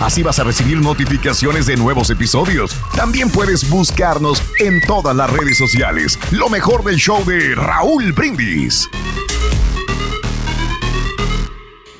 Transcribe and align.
Así 0.00 0.22
vas 0.22 0.38
a 0.38 0.44
recibir 0.44 0.78
notificaciones 0.78 1.66
de 1.66 1.76
nuevos 1.76 2.08
episodios. 2.08 2.74
También 2.96 3.28
puedes 3.28 3.68
buscarnos 3.68 4.42
en 4.58 4.80
todas 4.80 5.14
las 5.14 5.30
redes 5.30 5.58
sociales. 5.58 6.18
Lo 6.30 6.48
mejor 6.48 6.82
del 6.82 6.96
show 6.96 7.22
de 7.26 7.54
Raúl 7.54 8.12
Brindis. 8.12 8.88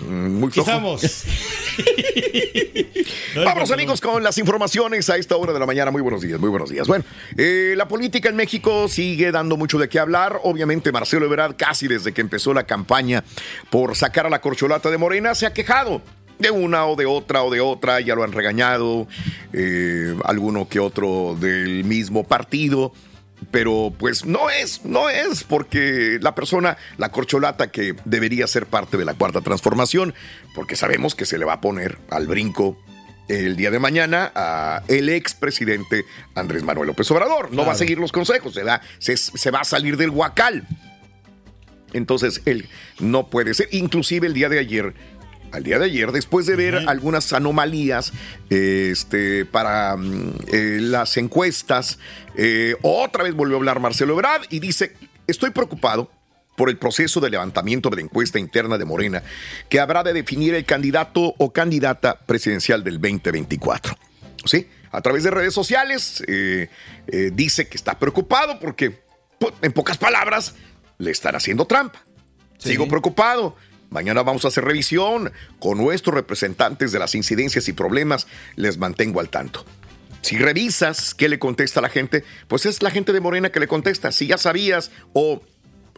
Muy 0.09 0.51
flojo. 0.51 0.71
Estamos. 0.71 1.25
Vamos 3.45 3.71
amigos 3.71 4.01
con 4.01 4.23
las 4.23 4.39
informaciones 4.39 5.11
a 5.11 5.17
esta 5.17 5.37
hora 5.37 5.53
de 5.53 5.59
la 5.59 5.67
mañana. 5.67 5.91
Muy 5.91 6.01
buenos 6.01 6.23
días, 6.23 6.41
muy 6.41 6.49
buenos 6.49 6.71
días. 6.71 6.89
Bueno, 6.89 7.05
eh, 7.37 7.75
la 7.77 7.87
política 7.87 8.31
en 8.31 8.37
México 8.37 8.89
sigue 8.89 9.31
dando 9.31 9.59
mucho 9.59 9.79
de 9.79 9.91
qué 9.91 9.99
hablar. 9.99 10.41
Obviamente 10.45 10.91
Marcelo 10.91 11.27
Ebrard 11.27 11.55
casi 11.57 11.87
desde 11.87 12.13
que 12.13 12.23
empezó 12.23 12.55
la 12.55 12.65
campaña 12.65 13.23
por 13.69 13.95
sacar 13.95 14.25
a 14.25 14.31
la 14.31 14.41
corcholata 14.41 14.91
de 14.91 14.97
Morena 14.97 15.35
se 15.35 15.45
ha 15.45 15.53
quejado 15.53 16.01
de 16.41 16.51
una 16.51 16.87
o 16.87 16.97
de 16.97 17.07
otra 17.07 17.45
o 17.45 17.51
de 17.51 17.61
otra, 17.61 18.01
ya 18.01 18.15
lo 18.15 18.25
han 18.25 18.33
regañado, 18.33 19.07
eh, 19.53 20.17
alguno 20.25 20.69
que 20.69 20.81
otro 20.81 21.37
del 21.39 21.85
mismo 21.85 22.25
partido. 22.25 22.93
Pero 23.51 23.93
pues 23.99 24.27
no 24.27 24.51
es, 24.51 24.85
no 24.85 25.09
es 25.09 25.45
porque 25.45 26.19
la 26.21 26.35
persona, 26.35 26.77
la 26.99 27.11
corcholata 27.11 27.71
que 27.71 27.95
debería 28.05 28.47
ser 28.47 28.67
parte 28.67 28.99
de 28.99 29.05
la 29.07 29.15
cuarta 29.15 29.41
transformación, 29.41 30.13
porque 30.55 30.77
sabemos 30.77 31.15
que 31.15 31.25
se 31.25 31.39
le 31.39 31.47
va 31.47 31.55
a 31.55 31.61
poner 31.63 31.97
al 32.11 32.27
brinco 32.27 32.77
el 33.29 33.57
día 33.57 33.71
de 33.71 33.79
mañana 33.79 34.31
a 34.35 34.83
el 34.89 35.09
expresidente 35.09 36.05
Andrés 36.35 36.65
Manuel 36.65 36.89
López 36.89 37.11
Obrador. 37.13 37.51
No 37.51 37.65
va 37.65 37.73
a 37.73 37.77
seguir 37.77 37.99
los 37.99 38.13
consejos, 38.13 38.53
se, 38.53 38.63
da- 38.63 38.83
se, 38.99 39.17
se 39.17 39.51
va 39.51 39.61
a 39.61 39.65
salir 39.65 39.97
del 39.97 40.11
huacal. 40.11 40.67
Entonces 41.93 42.43
él 42.45 42.69
no 43.01 43.31
puede 43.31 43.55
ser. 43.55 43.69
Inclusive 43.73 44.27
el 44.27 44.35
día 44.35 44.49
de 44.49 44.59
ayer, 44.59 44.95
al 45.53 45.63
día 45.63 45.79
de 45.79 45.87
ayer, 45.87 46.13
después 46.13 46.47
de 46.47 46.57
ver 46.57 46.89
algunas 46.89 47.33
anomalías 47.33 48.13
este, 48.49 49.45
para 49.45 49.97
mm, 49.97 50.35
eh, 50.53 50.79
las 50.81 51.17
encuestas, 51.17 51.99
eh, 52.37 52.77
otra 52.83 53.25
vez 53.25 53.35
volvió 53.35 53.57
a 53.57 53.59
hablar 53.59 53.81
Marcelo 53.81 54.15
Ebrard 54.15 54.43
y 54.51 54.61
dice, 54.61 54.95
estoy 55.27 55.51
preocupado 55.51 56.11
por 56.57 56.69
el 56.69 56.77
proceso 56.77 57.21
de 57.21 57.31
levantamiento 57.31 57.89
de 57.89 57.97
la 57.97 58.03
encuesta 58.03 58.39
interna 58.39 58.77
de 58.77 58.85
Morena, 58.85 59.23
que 59.71 59.81
habrá 59.81 60.03
de 60.03 60.13
definir 60.13 60.55
el 60.55 60.67
candidato 60.67 61.35
o 61.39 61.53
candidata 61.53 62.21
presidencial 62.27 62.85
del 62.85 63.01
2024. 63.01 63.97
¿Sí? 64.45 64.69
A 64.93 65.01
través 65.01 65.25
de 65.25 65.31
redes 65.31 65.55
sociales 65.55 66.23
eh, 66.27 66.69
eh, 67.07 67.31
dice 67.33 67.69
que 67.69 67.77
está 67.77 67.99
preocupado 67.99 68.59
porque, 68.59 69.03
pues, 69.39 69.55
en 69.63 69.73
pocas 69.73 69.97
palabras, 69.97 70.55
le 70.99 71.11
están 71.11 71.35
haciendo 71.35 71.65
trampa. 71.65 72.05
Sigo 72.59 72.87
preocupado. 72.89 73.57
Mañana 73.91 74.23
vamos 74.23 74.45
a 74.45 74.49
hacer 74.49 74.65
revisión 74.65 75.33
con 75.59 75.79
nuestros 75.79 76.15
representantes 76.15 76.93
de 76.93 77.01
las 77.01 77.15
incidencias 77.15 77.69
y 77.69 77.73
problemas. 77.73 78.27
Les 78.55 78.79
mantengo 78.79 79.21
al 79.21 79.29
tanto. 79.29 79.65
Si 80.23 80.39
revisas 80.39 81.15
qué 81.15 81.29
le 81.29 81.39
contesta 81.39 81.81
la 81.81 81.89
gente, 81.89 82.25
pues 82.47 82.67
es 82.67 82.83
la 82.83 82.91
gente 82.91 83.13
de 83.13 83.21
Morena 83.21 83.51
que 83.51 83.61
le 83.61 83.67
contesta. 83.67 84.13
Si 84.13 84.29
ya 84.29 84.39
sabías 84.39 84.93
o, 85.13 85.43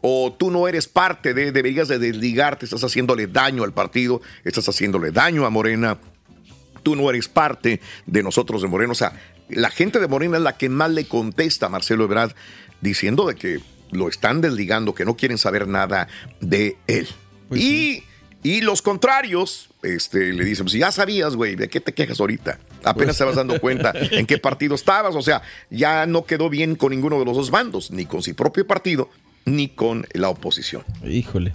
o 0.01 0.33
tú 0.39 0.51
no 0.51 0.69
eres 0.69 0.89
parte 0.89 1.35
de, 1.35 1.53
deberías 1.53 1.89
de 1.89 1.99
desligarte, 1.99 2.65
estás 2.65 2.85
haciéndole 2.85 3.27
daño 3.27 3.63
al 3.63 3.75
partido, 3.75 4.23
estás 4.45 4.69
haciéndole 4.69 5.11
daño 5.11 5.45
a 5.45 5.51
Morena, 5.51 5.99
tú 6.83 6.97
no 6.97 7.11
eres 7.11 7.29
parte 7.29 7.81
de 8.07 8.23
nosotros 8.23 8.63
de 8.63 8.69
Morena. 8.69 8.93
O 8.93 8.97
sea, 8.97 9.13
la 9.51 9.71
gente 9.71 10.01
de 10.01 10.09
Morena 10.09 10.39
es 10.39 10.43
la 10.43 10.57
que 10.57 10.69
más 10.69 10.91
le 10.91 11.07
contesta 11.07 11.67
a 11.67 11.69
Marcelo 11.69 12.05
Ebrard 12.05 12.33
diciendo 12.81 13.27
de 13.27 13.35
que 13.35 13.61
lo 13.91 14.09
están 14.09 14.41
desligando, 14.41 14.95
que 14.95 15.05
no 15.05 15.17
quieren 15.17 15.37
saber 15.37 15.69
nada 15.69 16.09
de 16.41 16.79
él. 16.87 17.09
Y, 17.55 18.03
y 18.43 18.61
los 18.61 18.83
contrarios 18.83 19.71
este, 19.83 20.33
le 20.33 20.45
dicen, 20.45 20.65
pues 20.65 20.75
ya 20.75 20.91
sabías, 20.93 21.37
güey, 21.37 21.57
¿de 21.57 21.69
qué 21.69 21.81
te 21.81 21.93
quejas 21.93 22.21
ahorita? 22.21 22.59
Apenas 22.85 23.17
te 23.19 23.25
vas 23.25 23.37
dando 23.37 23.61
cuenta 23.61 23.93
en 24.11 24.27
qué 24.27 24.39
partido 24.39 24.75
estabas. 24.75 25.15
O 25.15 25.23
sea, 25.23 25.43
ya 25.71 26.07
no 26.07 26.25
quedó 26.25 26.49
bien 26.49 26.77
con 26.77 26.91
ninguno 26.91 27.19
de 27.19 27.25
los 27.25 27.37
dos 27.37 27.51
bandos, 27.51 27.91
ni 27.91 28.07
con 28.07 28.23
su 28.23 28.35
propio 28.35 28.67
partido, 28.67 29.11
ni 29.45 29.69
con 29.69 30.07
la 30.13 30.29
oposición. 30.29 30.85
Híjole. 31.05 31.53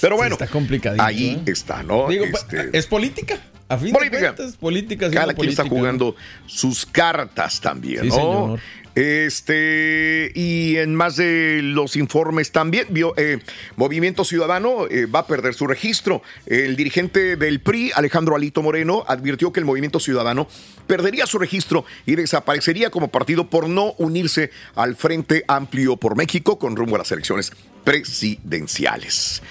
Pero 0.00 0.16
bueno, 0.16 0.34
está 0.34 0.46
complicadito, 0.46 1.02
ahí 1.02 1.40
¿eh? 1.46 1.50
está, 1.50 1.82
¿no? 1.82 2.08
Digo, 2.08 2.24
Este, 2.24 2.76
es 2.76 2.86
política. 2.86 3.38
A 3.68 3.76
fin 3.76 3.92
Política. 3.92 4.16
de 4.18 4.34
cuentas, 4.34 4.56
política. 4.56 5.10
Cada 5.10 5.34
quien 5.34 5.50
está 5.50 5.64
jugando 5.68 6.16
sus 6.46 6.86
cartas 6.86 7.60
también, 7.60 8.02
Sí, 8.02 8.08
¿no? 8.08 8.14
señor. 8.14 8.60
Este, 8.94 10.32
y 10.34 10.76
en 10.76 10.94
más 10.96 11.14
de 11.16 11.60
los 11.62 11.94
informes 11.94 12.50
también, 12.50 12.88
vio, 12.90 13.14
eh, 13.16 13.38
Movimiento 13.76 14.24
Ciudadano 14.24 14.86
eh, 14.90 15.06
va 15.06 15.20
a 15.20 15.26
perder 15.28 15.54
su 15.54 15.68
registro. 15.68 16.20
El 16.46 16.74
dirigente 16.74 17.36
del 17.36 17.60
PRI, 17.60 17.92
Alejandro 17.94 18.34
Alito 18.34 18.60
Moreno, 18.60 19.04
advirtió 19.06 19.52
que 19.52 19.60
el 19.60 19.66
Movimiento 19.66 20.00
Ciudadano 20.00 20.48
perdería 20.88 21.26
su 21.26 21.38
registro 21.38 21.84
y 22.06 22.16
desaparecería 22.16 22.90
como 22.90 23.06
partido 23.06 23.48
por 23.48 23.68
no 23.68 23.92
unirse 23.98 24.50
al 24.74 24.96
Frente 24.96 25.44
Amplio 25.46 25.96
por 25.96 26.16
México 26.16 26.58
con 26.58 26.74
rumbo 26.74 26.96
a 26.96 26.98
las 26.98 27.12
elecciones 27.12 27.52
presidenciales. 27.88 29.42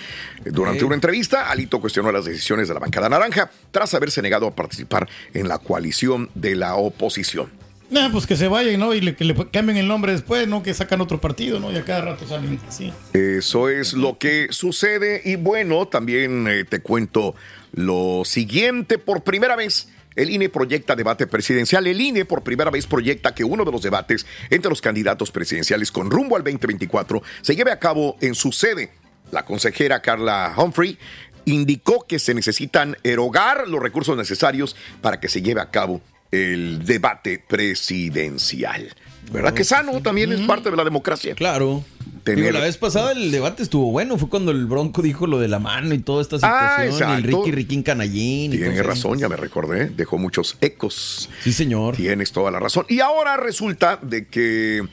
Durante 0.45 0.86
una 0.86 0.94
entrevista, 0.94 1.50
Alito 1.50 1.81
cuestionó 1.81 2.12
las 2.12 2.25
decisiones 2.25 2.68
de 2.68 2.75
la 2.75 2.80
bancada 2.80 3.10
naranja 3.10 3.50
tras 3.72 3.95
haberse 3.95 4.22
negado 4.22 4.45
a 4.45 4.56
participar 4.56 5.10
en 5.34 5.48
la 5.48 5.57
coalición 5.57 6.30
de 6.36 6.54
la 6.54 6.75
oposición. 6.75 7.50
Nah, 7.89 8.12
pues 8.12 8.28
que 8.28 8.36
se 8.36 8.48
vayan, 8.48 8.80
¿no? 8.80 8.94
Y 8.94 9.01
le, 9.01 9.16
que 9.16 9.25
le 9.25 9.34
cambien 9.50 9.78
el 9.78 9.88
nombre 9.88 10.12
después, 10.12 10.48
¿no? 10.48 10.62
Que 10.62 10.75
sacan 10.75 11.01
otro 11.01 11.19
partido, 11.19 11.60
¿no? 11.60 11.72
Y 11.72 11.78
a 11.78 11.84
cada 11.84 12.01
rato 12.01 12.28
salen 12.28 12.60
así. 12.68 12.94
Eso 13.13 13.69
es 13.69 13.94
lo 13.94 14.19
que 14.19 14.50
sucede 14.51 15.24
y 15.25 15.36
bueno, 15.36 15.88
también 15.88 16.48
eh, 16.48 16.63
te 16.63 16.80
cuento 16.80 17.34
lo 17.74 18.22
siguiente. 18.24 19.00
Por 19.00 19.24
primera 19.24 19.56
vez, 19.56 19.88
el 20.18 20.30
INE 20.30 20.50
proyecta 20.50 20.96
debate 20.96 21.28
presidencial. 21.28 21.88
El 21.88 22.02
INE 22.02 22.25
por 22.25 22.44
primera 22.44 22.69
vez 22.69 22.86
proyecta 22.88 23.34
que 23.34 23.46
uno 23.46 23.64
de 23.64 23.72
los 23.72 23.81
debates 23.81 24.25
entre 24.50 24.69
los 24.69 24.81
candidatos 24.81 25.31
presidenciales 25.31 25.92
con 25.92 26.12
rumbo 26.12 26.36
al 26.36 26.44
2024 26.44 27.24
se 27.42 27.56
lleve 27.56 27.72
a 27.72 27.80
cabo 27.80 28.18
en 28.19 28.36
su 28.36 28.52
sede. 28.52 28.90
La 29.31 29.46
consejera 29.46 30.02
Carla 30.02 30.54
Humphrey 30.58 30.98
indicó 31.46 32.06
que 32.06 32.19
se 32.19 32.34
necesitan 32.34 32.98
erogar 33.04 33.68
los 33.68 33.81
recursos 33.81 34.18
necesarios 34.18 34.75
para 35.02 35.19
que 35.19 35.30
se 35.30 35.42
lleve 35.42 35.62
a 35.62 35.69
cabo 35.69 36.02
el 36.31 36.84
debate 36.86 37.42
presidencial. 37.48 38.94
¿Verdad 39.31 39.54
que 39.54 39.63
sano? 39.63 40.02
También 40.02 40.31
es 40.34 40.42
parte 40.42 40.72
de 40.72 40.78
la 40.78 40.84
democracia. 40.84 41.36
Claro. 41.36 41.84
Tener- 42.27 42.45
Digo, 42.45 42.51
la 42.59 42.65
vez 42.65 42.77
pasada 42.77 43.12
el 43.13 43.31
debate 43.31 43.63
estuvo 43.63 43.91
bueno. 43.91 44.18
Fue 44.18 44.29
cuando 44.29 44.51
el 44.51 44.65
Bronco 44.65 45.01
dijo 45.01 45.27
lo 45.27 45.39
de 45.39 45.47
la 45.47 45.59
mano 45.59 45.94
y 45.94 46.00
toda 46.00 46.21
esta 46.21 46.38
Ah, 46.44 46.77
situación. 46.83 47.09
y 47.12 47.13
el. 47.15 47.24
Ricky 47.24 47.51
Riquín 47.51 47.83
Canallín. 47.83 48.53
y 48.53 48.57
Tiene 48.57 48.71
cosas. 48.71 48.85
razón, 48.85 49.19
ya 49.19 49.29
me 49.29 49.35
recordé. 49.38 49.89
Dejó 49.89 50.18
muchos 50.18 50.57
ecos. 50.62 51.29
Sí, 51.44 51.53
señor. 51.53 51.95
Tienes 51.95 52.31
toda 52.31 52.51
la 52.51 52.59
razón. 52.59 52.85
Y 52.89 53.00
ahora 53.00 53.38
resulta 53.38 53.97
de 54.01 54.27
que 54.27 54.83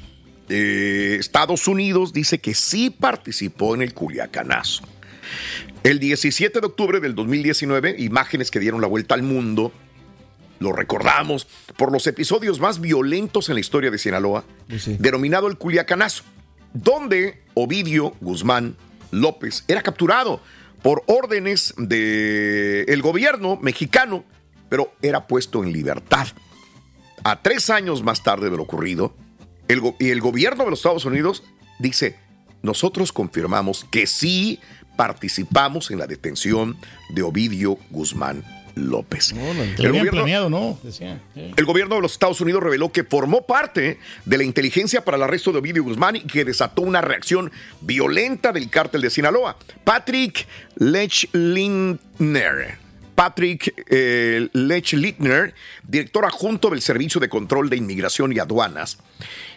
eh, 0.48 1.16
Estados 1.18 1.66
Unidos 1.68 2.12
dice 2.12 2.38
que 2.38 2.54
sí 2.54 2.90
participó 2.90 3.74
en 3.74 3.82
el 3.82 3.94
Culiacanazo. 3.94 4.82
El 5.82 5.98
17 5.98 6.60
de 6.60 6.66
octubre 6.66 7.00
del 7.00 7.14
2019, 7.14 7.96
imágenes 7.98 8.50
que 8.50 8.60
dieron 8.60 8.80
la 8.80 8.86
vuelta 8.86 9.14
al 9.14 9.22
mundo, 9.22 9.72
lo 10.60 10.72
recordamos 10.72 11.46
por 11.76 11.92
los 11.92 12.06
episodios 12.06 12.60
más 12.60 12.80
violentos 12.80 13.48
en 13.48 13.54
la 13.54 13.60
historia 13.60 13.90
de 13.90 13.98
Sinaloa, 13.98 14.44
denominado 14.98 15.46
el 15.48 15.56
Culiacanazo, 15.58 16.22
donde 16.74 17.42
Ovidio 17.54 18.14
Guzmán 18.20 18.76
López 19.10 19.64
era 19.68 19.82
capturado 19.82 20.42
por 20.82 21.02
órdenes 21.06 21.72
del 21.78 23.00
gobierno 23.00 23.56
mexicano, 23.56 24.24
pero 24.68 24.92
era 25.00 25.26
puesto 25.26 25.64
en 25.64 25.72
libertad. 25.72 26.26
A 27.22 27.40
tres 27.40 27.70
años 27.70 28.02
más 28.02 28.22
tarde 28.22 28.50
de 28.50 28.56
lo 28.56 28.64
ocurrido, 28.64 29.14
y 29.98 30.10
el 30.10 30.20
gobierno 30.20 30.64
de 30.64 30.70
los 30.70 30.80
Estados 30.80 31.06
Unidos 31.06 31.42
dice, 31.78 32.18
nosotros 32.62 33.12
confirmamos 33.12 33.86
que 33.90 34.06
sí 34.06 34.60
participamos 34.96 35.90
en 35.90 35.98
la 35.98 36.06
detención 36.06 36.76
de 37.08 37.22
Ovidio 37.22 37.78
Guzmán 37.90 38.44
López. 38.74 39.32
Que 39.76 39.82
El 39.82 39.92
gobierno- 39.92 40.10
planeado, 40.10 40.50
¿no? 40.50 40.78
Decían. 40.82 41.22
sí. 41.34 41.52
el 41.56 41.64
gobierno 41.64 41.94
de 41.96 42.02
los 42.02 42.12
Estados 42.12 42.40
Unidos 42.40 42.62
reveló 42.62 42.90
que 42.92 43.04
formó 43.04 43.46
parte 43.46 43.98
de 44.24 44.38
la 44.38 44.44
inteligencia 44.44 45.04
para 45.04 45.16
el 45.16 45.22
arresto 45.22 45.52
de 45.52 45.58
Ovidio 45.58 45.84
Guzmán 45.84 46.16
y 46.16 46.20
que 46.20 46.44
desató 46.44 46.82
una 46.82 47.00
reacción 47.00 47.52
violenta 47.80 48.52
del 48.52 48.68
cártel 48.70 49.02
de 49.02 49.10
Sinaloa. 49.10 49.56
Patrick 49.84 50.46
Lechlittner. 50.76 51.84
Patrick 53.14 53.72
eh, 53.90 54.48
director 55.86 56.24
adjunto 56.24 56.70
del 56.70 56.82
Servicio 56.82 57.20
de 57.20 57.28
Control 57.28 57.70
de 57.70 57.76
Inmigración 57.76 58.32
y 58.32 58.40
Aduanas, 58.40 58.98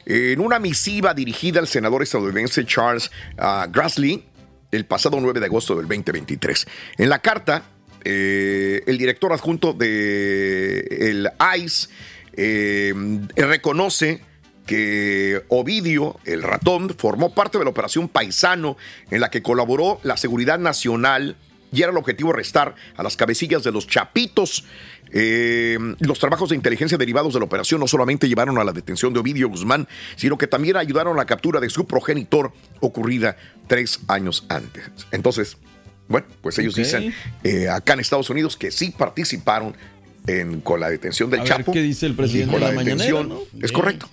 en 0.05 0.39
una 0.39 0.59
misiva 0.59 1.15
dirigida 1.15 1.59
al 1.59 1.67
senador 1.67 2.03
estadounidense 2.03 2.65
Charles 2.65 3.11
ah, 3.37 3.67
Grassley 3.69 4.23
el 4.71 4.85
pasado 4.85 5.19
9 5.19 5.39
de 5.39 5.45
agosto 5.45 5.75
del 5.75 5.87
2023. 5.87 6.67
En 6.97 7.09
la 7.09 7.19
carta, 7.19 7.63
eh, 8.03 8.83
el 8.85 8.97
director 8.97 9.33
adjunto 9.33 9.73
de 9.73 10.79
el 10.79 11.29
ICE 11.57 11.89
eh, 12.33 12.93
reconoce 13.35 14.21
que 14.65 15.43
Ovidio, 15.47 16.19
el 16.25 16.43
ratón, 16.43 16.93
formó 16.97 17.33
parte 17.33 17.57
de 17.57 17.63
la 17.63 17.69
operación 17.69 18.09
Paisano 18.09 18.77
en 19.09 19.21
la 19.21 19.31
que 19.31 19.41
colaboró 19.41 19.99
la 20.03 20.17
Seguridad 20.17 20.59
Nacional 20.59 21.37
y 21.71 21.81
era 21.81 21.91
el 21.91 21.97
objetivo 21.97 22.33
restar 22.33 22.75
a 22.95 23.03
las 23.03 23.17
cabecillas 23.17 23.63
de 23.63 23.71
los 23.71 23.87
chapitos. 23.87 24.65
Eh, 25.11 25.77
los 25.99 26.19
trabajos 26.19 26.49
de 26.49 26.55
inteligencia 26.55 26.97
derivados 26.97 27.33
de 27.33 27.39
la 27.39 27.45
operación 27.45 27.79
no 27.79 27.87
solamente 27.87 28.27
llevaron 28.27 28.57
a 28.57 28.63
la 28.63 28.73
detención 28.73 29.13
de 29.13 29.19
Ovidio 29.19 29.49
Guzmán, 29.49 29.87
sino 30.15 30.37
que 30.37 30.47
también 30.47 30.77
ayudaron 30.77 31.13
a 31.15 31.17
la 31.17 31.25
captura 31.25 31.59
de 31.59 31.69
su 31.69 31.87
progenitor 31.87 32.51
ocurrida 32.81 33.37
tres 33.67 34.01
años 34.07 34.45
antes. 34.49 34.83
Entonces, 35.11 35.57
bueno, 36.07 36.27
pues 36.41 36.57
ellos 36.59 36.75
dicen 36.75 37.13
eh, 37.43 37.69
acá 37.69 37.93
en 37.93 37.99
Estados 37.99 38.29
Unidos 38.29 38.55
que 38.57 38.71
sí 38.71 38.93
participaron 38.97 39.75
en- 40.27 40.61
con 40.61 40.79
la 40.79 40.89
detención 40.89 41.29
del 41.29 41.39
A 41.41 41.43
ver 41.43 41.51
Chapo. 41.57 41.71
qué 41.71 41.81
dice 41.81 42.05
el 42.05 42.11
y 42.13 42.15
presidente 42.15 42.53
con 42.53 42.55
en 42.55 42.61
la 42.61 42.69
la 42.69 42.75
mañanera, 42.75 43.05
detención. 43.19 43.29
¿no? 43.29 43.65
Es 43.65 43.71
correcto. 43.71 44.07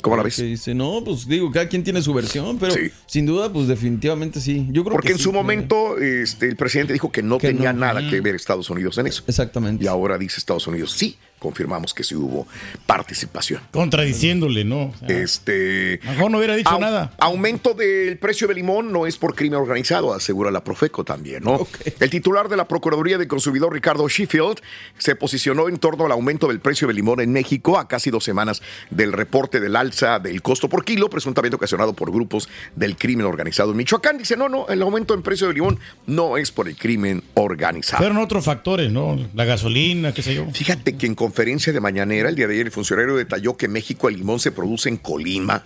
¿Cómo 0.00 0.16
la 0.16 0.22
ves? 0.22 0.36
Que 0.36 0.44
dice, 0.44 0.74
no, 0.76 1.02
pues 1.04 1.26
digo, 1.26 1.50
cada 1.50 1.68
quien 1.68 1.82
tiene 1.82 2.00
su 2.02 2.14
versión, 2.14 2.56
pero 2.58 2.72
Sí. 2.72 2.90
sin 3.06 3.26
duda, 3.26 3.52
pues 3.52 3.66
definitivamente 3.66 4.40
sí. 4.40 4.68
Yo 4.70 4.84
creo 4.84 4.92
Porque 4.92 5.08
que 5.08 5.12
en 5.14 5.18
sí, 5.18 5.24
su 5.24 5.32
momento 5.32 5.98
este, 5.98 6.46
el 6.46 6.54
presidente 6.56 6.92
dijo 6.92 7.10
que 7.10 7.20
no 7.22 7.38
Que 7.38 7.48
tenía 7.48 7.72
no. 7.72 7.80
nada 7.80 8.08
que 8.08 8.20
ver 8.20 8.36
Estados 8.36 8.70
Unidos 8.70 8.96
en 8.98 9.08
eso. 9.08 9.24
Exactamente. 9.26 9.82
Y 9.84 9.88
ahora 9.88 10.16
dice 10.16 10.36
Estados 10.38 10.68
Unidos, 10.68 10.92
sí, 10.92 11.18
confirmamos 11.38 11.94
que 11.94 12.04
sí 12.04 12.14
hubo 12.14 12.46
participación. 12.86 13.60
Contradiciéndole, 13.70 14.64
¿no? 14.64 14.86
O 14.86 14.94
sea, 15.06 15.08
Este. 15.22 16.00
Mejor 16.04 16.30
no 16.30 16.38
hubiera 16.38 16.56
dicho 16.56 16.70
au- 16.70 16.80
nada. 16.80 17.12
Aumento 17.18 17.74
del 17.74 18.18
precio 18.18 18.46
del 18.48 18.56
limón 18.56 18.92
no 18.92 19.06
es 19.06 19.16
por 19.18 19.34
crimen 19.34 19.58
organizado, 19.58 20.12
asegura 20.14 20.50
la 20.50 20.64
Profeco 20.64 21.04
también, 21.04 21.42
¿no? 21.44 21.66
El 22.00 22.10
titular 22.10 22.48
de 22.48 22.56
la 22.56 22.66
Procuraduría 22.66 23.18
del 23.18 23.28
Consumidor, 23.28 23.72
Ricardo 23.72 24.08
Sheffield, 24.08 24.60
se 24.98 25.14
posicionó 25.16 25.68
en 25.68 25.78
torno 25.78 26.06
al 26.06 26.12
aumento 26.12 26.48
del 26.48 26.60
precio 26.60 26.86
del 26.88 26.96
limón 26.96 27.20
en 27.20 27.32
México 27.32 27.78
a 27.78 27.88
casi 27.88 28.10
dos 28.10 28.24
semanas 28.24 28.62
del 28.90 29.12
reporte 29.12 29.60
del 29.60 29.76
alza 29.76 30.18
del 30.18 30.42
costo 30.42 30.68
por 30.68 30.84
kilo, 30.84 31.08
presuntamente 31.10 31.56
ocasionado 31.56 31.92
por 31.92 32.10
grupos 32.12 32.48
del 32.76 32.96
crimen 32.96 33.26
organizado 33.26 33.70
en 33.70 33.76
Michoacán. 33.76 34.18
Dice, 34.18 34.36
no, 34.36 34.48
no, 34.48 34.66
el 34.68 34.82
aumento 34.82 35.14
del 35.14 35.22
precio 35.22 35.46
del 35.46 35.56
limón 35.56 35.78
no 36.06 36.36
es 36.36 36.50
por 36.50 36.68
el 36.68 36.76
crimen 36.76 37.22
organizado. 37.34 37.98
Fueron 37.98 38.18
otros 38.18 38.44
factores, 38.44 38.90
¿no? 38.90 39.18
La 39.34 39.44
gasolina, 39.44 40.12
qué 40.12 40.22
sé 40.22 40.34
yo. 40.34 40.46
Fíjate 40.52 40.96
que 40.96 41.06
en 41.06 41.14
conferencia 41.28 41.72
de 41.74 41.80
mañanera 41.80 42.30
el 42.30 42.36
día 42.36 42.46
de 42.46 42.54
ayer 42.54 42.68
el 42.68 42.72
funcionario 42.72 43.14
detalló 43.14 43.54
que 43.54 43.68
México 43.68 44.08
el 44.08 44.16
limón 44.16 44.40
se 44.40 44.50
produce 44.50 44.88
en 44.88 44.96
Colima 44.96 45.62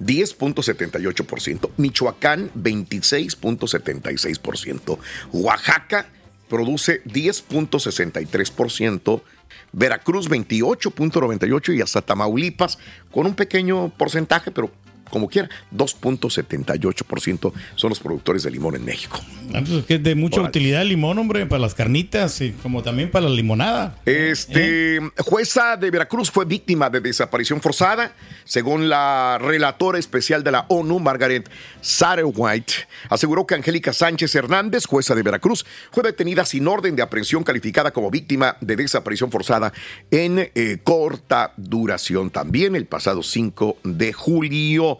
10.78%, 0.00 1.70
Michoacán 1.76 2.50
26.76%, 2.54 4.98
Oaxaca 5.30 6.08
produce 6.48 7.04
10.63%, 7.04 9.22
Veracruz 9.70 10.28
28.98% 10.28 11.76
y 11.76 11.82
hasta 11.82 12.02
Tamaulipas 12.02 12.80
con 13.12 13.26
un 13.26 13.36
pequeño 13.36 13.92
porcentaje, 13.96 14.50
pero 14.50 14.72
como 15.10 15.28
quiera, 15.28 15.48
2.78% 15.74 17.52
son 17.74 17.90
los 17.90 18.00
productores 18.00 18.42
de 18.42 18.50
limón 18.50 18.76
en 18.76 18.84
México. 18.84 19.20
Ah, 19.54 19.62
pues, 19.66 19.84
que 19.84 19.94
es 19.94 20.02
de 20.02 20.14
mucha 20.14 20.40
utilidad 20.40 20.82
el 20.82 20.88
limón, 20.88 21.18
hombre, 21.18 21.46
para 21.46 21.60
las 21.60 21.74
carnitas 21.74 22.40
y 22.40 22.52
como 22.52 22.82
también 22.82 23.10
para 23.10 23.28
la 23.28 23.34
limonada. 23.34 23.96
Este, 24.04 25.00
jueza 25.18 25.76
de 25.76 25.90
Veracruz 25.90 26.30
fue 26.30 26.44
víctima 26.44 26.90
de 26.90 27.00
desaparición 27.00 27.60
forzada, 27.60 28.14
según 28.44 28.88
la 28.88 29.38
relatora 29.40 29.98
especial 29.98 30.42
de 30.42 30.50
la 30.52 30.66
ONU, 30.68 30.98
Margaret 30.98 31.48
Satterwhite, 31.80 32.72
aseguró 33.08 33.46
que 33.46 33.54
Angélica 33.54 33.92
Sánchez 33.92 34.34
Hernández, 34.34 34.86
jueza 34.86 35.14
de 35.14 35.22
Veracruz, 35.22 35.64
fue 35.92 36.02
detenida 36.02 36.44
sin 36.44 36.66
orden 36.66 36.96
de 36.96 37.02
aprehensión 37.02 37.44
calificada 37.44 37.92
como 37.92 38.10
víctima 38.10 38.56
de 38.60 38.76
desaparición 38.76 39.30
forzada 39.30 39.72
en 40.10 40.50
eh, 40.54 40.78
corta 40.82 41.52
duración, 41.56 42.30
también 42.30 42.76
el 42.76 42.86
pasado 42.86 43.22
5 43.22 43.78
de 43.84 44.12
julio, 44.12 44.95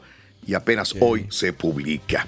y 0.47 0.55
apenas 0.55 0.95
hoy 1.01 1.27
se 1.29 1.53
publica 1.53 2.27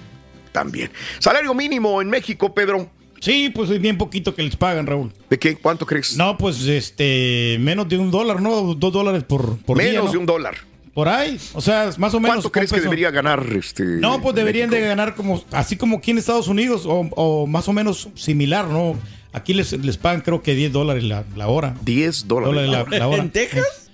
también. 0.53 0.91
Salario 1.19 1.55
mínimo 1.55 2.01
en 2.03 2.11
México, 2.11 2.53
Pedro. 2.55 2.91
Sí, 3.21 3.51
pues 3.53 3.71
es 3.71 3.81
bien 3.81 3.99
poquito 3.99 4.35
que 4.35 4.43
les 4.43 4.57
pagan, 4.57 4.87
Raúl. 4.87 5.13
¿De 5.29 5.39
qué? 5.39 5.57
¿Cuánto 5.57 5.87
crees? 5.87 6.17
No, 6.17 6.39
pues 6.39 6.65
este, 6.67 7.57
menos 7.61 7.89
de 7.89 7.99
un 7.99 8.11
dólar, 8.11 8.41
¿no? 8.41 8.75
Dos 8.75 8.93
dólares 8.93 9.25
por, 9.25 9.59
por 9.59 9.77
Menos 9.77 10.13
de 10.13 10.19
un 10.19 10.27
dólar. 10.27 10.57
Por 10.95 11.09
ahí, 11.09 11.39
o 11.53 11.61
sea, 11.61 11.91
más 11.99 12.13
o 12.15 12.19
menos. 12.19 12.37
¿Cuánto 12.37 12.51
crees 12.51 12.73
que 12.73 12.81
debería 12.81 13.13
ganar 13.13 13.45
este? 13.57 13.85
No, 13.85 14.21
pues 14.21 14.35
deberían 14.35 14.69
de 14.69 14.81
ganar 14.81 15.15
como, 15.15 15.45
así 15.53 15.77
como 15.77 15.99
aquí 15.99 16.11
en 16.11 16.19
Estados 16.19 16.49
Unidos, 16.49 16.87
o, 16.87 17.09
o 17.15 17.47
más 17.47 17.69
o 17.69 17.73
menos 17.73 18.09
similar, 18.17 18.67
¿no? 18.67 18.97
Aquí 19.33 19.55
les, 19.55 19.73
les 19.73 19.97
pagan 19.97 20.23
creo 20.23 20.43
que 20.43 20.55
10 20.57 20.73
dólares 20.73 21.05
la, 21.05 21.25
la 21.37 21.47
hora. 21.47 21.77
10 21.83 22.27
dólares. 22.27 22.69
la, 22.69 22.85
la 22.85 23.09
hora. 23.09 23.23
¿En 23.23 23.31
Texas? 23.31 23.88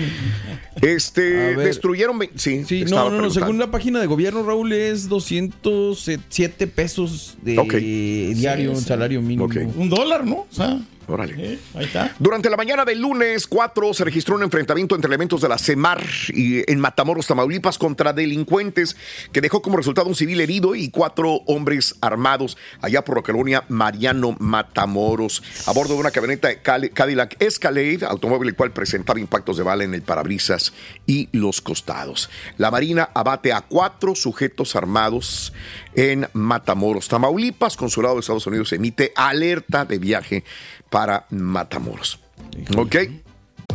Este, 0.83 1.57
destruyeron. 1.57 2.19
Sí, 2.35 2.65
Sí, 2.67 2.85
no, 2.85 3.09
no, 3.09 3.21
no, 3.23 3.31
según 3.31 3.59
la 3.59 3.71
página 3.71 3.99
de 3.99 4.07
gobierno, 4.07 4.43
Raúl, 4.43 4.73
es 4.75 5.09
207 5.09 6.67
pesos 6.67 7.39
de 7.43 7.53
diario, 8.35 8.71
Sí, 8.71 8.77
un 8.77 8.83
sí. 8.83 8.85
salario 8.89 9.23
mínimo. 9.23 9.49
Un 9.77 9.89
dólar, 9.89 10.27
¿no? 10.27 10.37
O 10.41 10.47
sea, 10.51 10.79
Órale. 11.11 11.35
¿Eh? 11.37 11.59
Ahí 11.75 11.85
está. 11.87 12.15
Durante 12.19 12.49
la 12.49 12.57
mañana 12.57 12.85
del 12.85 13.01
lunes 13.01 13.47
4 13.47 13.95
se 13.95 14.05
registró 14.05 14.37
un 14.37 14.43
enfrentamiento 14.43 14.95
entre 14.95 15.09
elementos 15.09 15.41
de 15.41 15.49
la 15.49 15.59
CEMAR 15.59 16.03
y 16.29 16.71
en 16.71 16.81
Matamoros, 16.81 17.27
Tamaulipas, 17.27 17.79
contra 17.79 18.13
delincuentes 18.13 18.97
que 19.33 19.41
dejó 19.41 19.63
como 19.63 19.77
resultado 19.77 20.09
un 20.09 20.15
civil 20.15 20.41
herido 20.41 20.75
y 20.75 20.91
cuatro 20.91 21.43
hombres 21.47 21.97
armados 22.01 22.57
allá 22.81 23.05
por 23.05 23.17
la 23.17 23.23
colonia 23.23 23.65
Mariano 23.69 24.37
Matamoros 24.39 25.43
a 25.67 25.73
bordo 25.73 25.95
de 25.95 26.01
una 26.01 26.11
camioneta 26.11 26.61
Cadillac 26.63 27.37
Escalade, 27.41 28.01
automóvil 28.07 28.49
el 28.49 28.57
cual 28.57 28.73
presentaba 28.73 29.21
impactos 29.21 29.57
de 29.57 29.63
bala 29.63 29.85
en 29.85 29.95
el 29.95 30.03
parabrisas 30.03 30.73
y 31.07 31.29
los 31.33 31.61
costados. 31.61 32.31
La 32.59 32.71
Marina 32.71 33.11
abate 33.15 33.53
a 33.53 33.63
cuatro 33.63 34.15
sujetos 34.15 34.77
armados 34.77 35.53
en 35.95 36.29
Matamoros, 36.33 37.09
Tamaulipas. 37.09 37.77
Consulado 37.77 38.15
de 38.15 38.21
Estados 38.21 38.47
Unidos 38.47 38.73
emite 38.73 39.13
alerta 39.17 39.85
de 39.85 39.99
viaje 39.99 40.45
para 40.91 41.27
Matamoros. 41.31 42.19
¿Ok? 42.77 42.97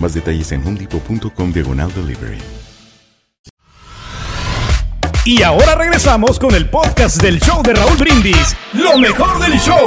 Más 0.00 0.14
detalles 0.14 0.50
en 0.52 0.66
homedepot.com 0.66 1.52
diagonal 1.52 1.92
delivery. 1.94 2.38
Y 5.24 5.42
ahora 5.42 5.74
regresamos 5.74 6.38
con 6.38 6.54
el 6.54 6.70
podcast 6.70 7.20
del 7.22 7.38
show 7.38 7.62
de 7.62 7.74
Raúl 7.74 7.98
Brindis. 7.98 8.56
Lo 8.72 8.96
mejor 8.96 9.38
del 9.38 9.60
show. 9.60 9.84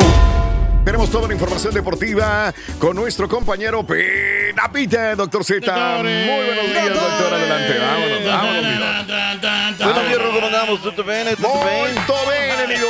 Tenemos 0.86 1.10
toda 1.10 1.28
la 1.28 1.34
información 1.34 1.74
deportiva 1.74 2.54
con 2.78 2.96
nuestro 2.96 3.28
compañero 3.28 3.86
Pita 3.88 4.72
Pita, 4.72 5.16
doctor 5.16 5.44
Z. 5.44 5.98
Muy 5.98 6.46
buenos 6.46 6.66
días, 6.66 6.90
doctor. 6.90 7.34
Adelante, 7.34 7.80
vámonos, 7.80 8.26
vámonos. 8.26 8.64
Buenos. 9.80 10.82
¿Tutto 10.82 11.04
bene? 11.04 11.32
Molto 11.40 12.16
bene, 12.30 12.64
amigo. 12.64 12.88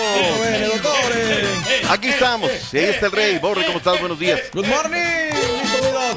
Aquí 1.89 2.09
estamos. 2.09 2.49
Ahí 2.73 2.79
está 2.79 3.05
el 3.05 3.11
rey. 3.11 3.39
Borre, 3.39 3.65
¿cómo 3.65 3.77
estás? 3.77 3.99
Buenos 3.99 4.19
días. 4.19 4.41
Good 4.53 4.67
morning. 4.67 5.62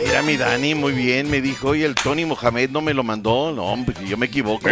Mira, 0.04 0.22
mi 0.22 0.36
Dani, 0.36 0.74
muy 0.74 0.92
bien. 0.92 1.30
Me 1.30 1.40
dijo, 1.40 1.68
oye, 1.68 1.84
el 1.84 1.94
Tony 1.94 2.24
Mohamed 2.24 2.70
no 2.70 2.80
me 2.80 2.92
lo 2.94 3.02
mandó. 3.02 3.52
No, 3.52 3.64
hombre, 3.64 3.94
yo 4.06 4.16
me 4.16 4.26
equivoco. 4.26 4.68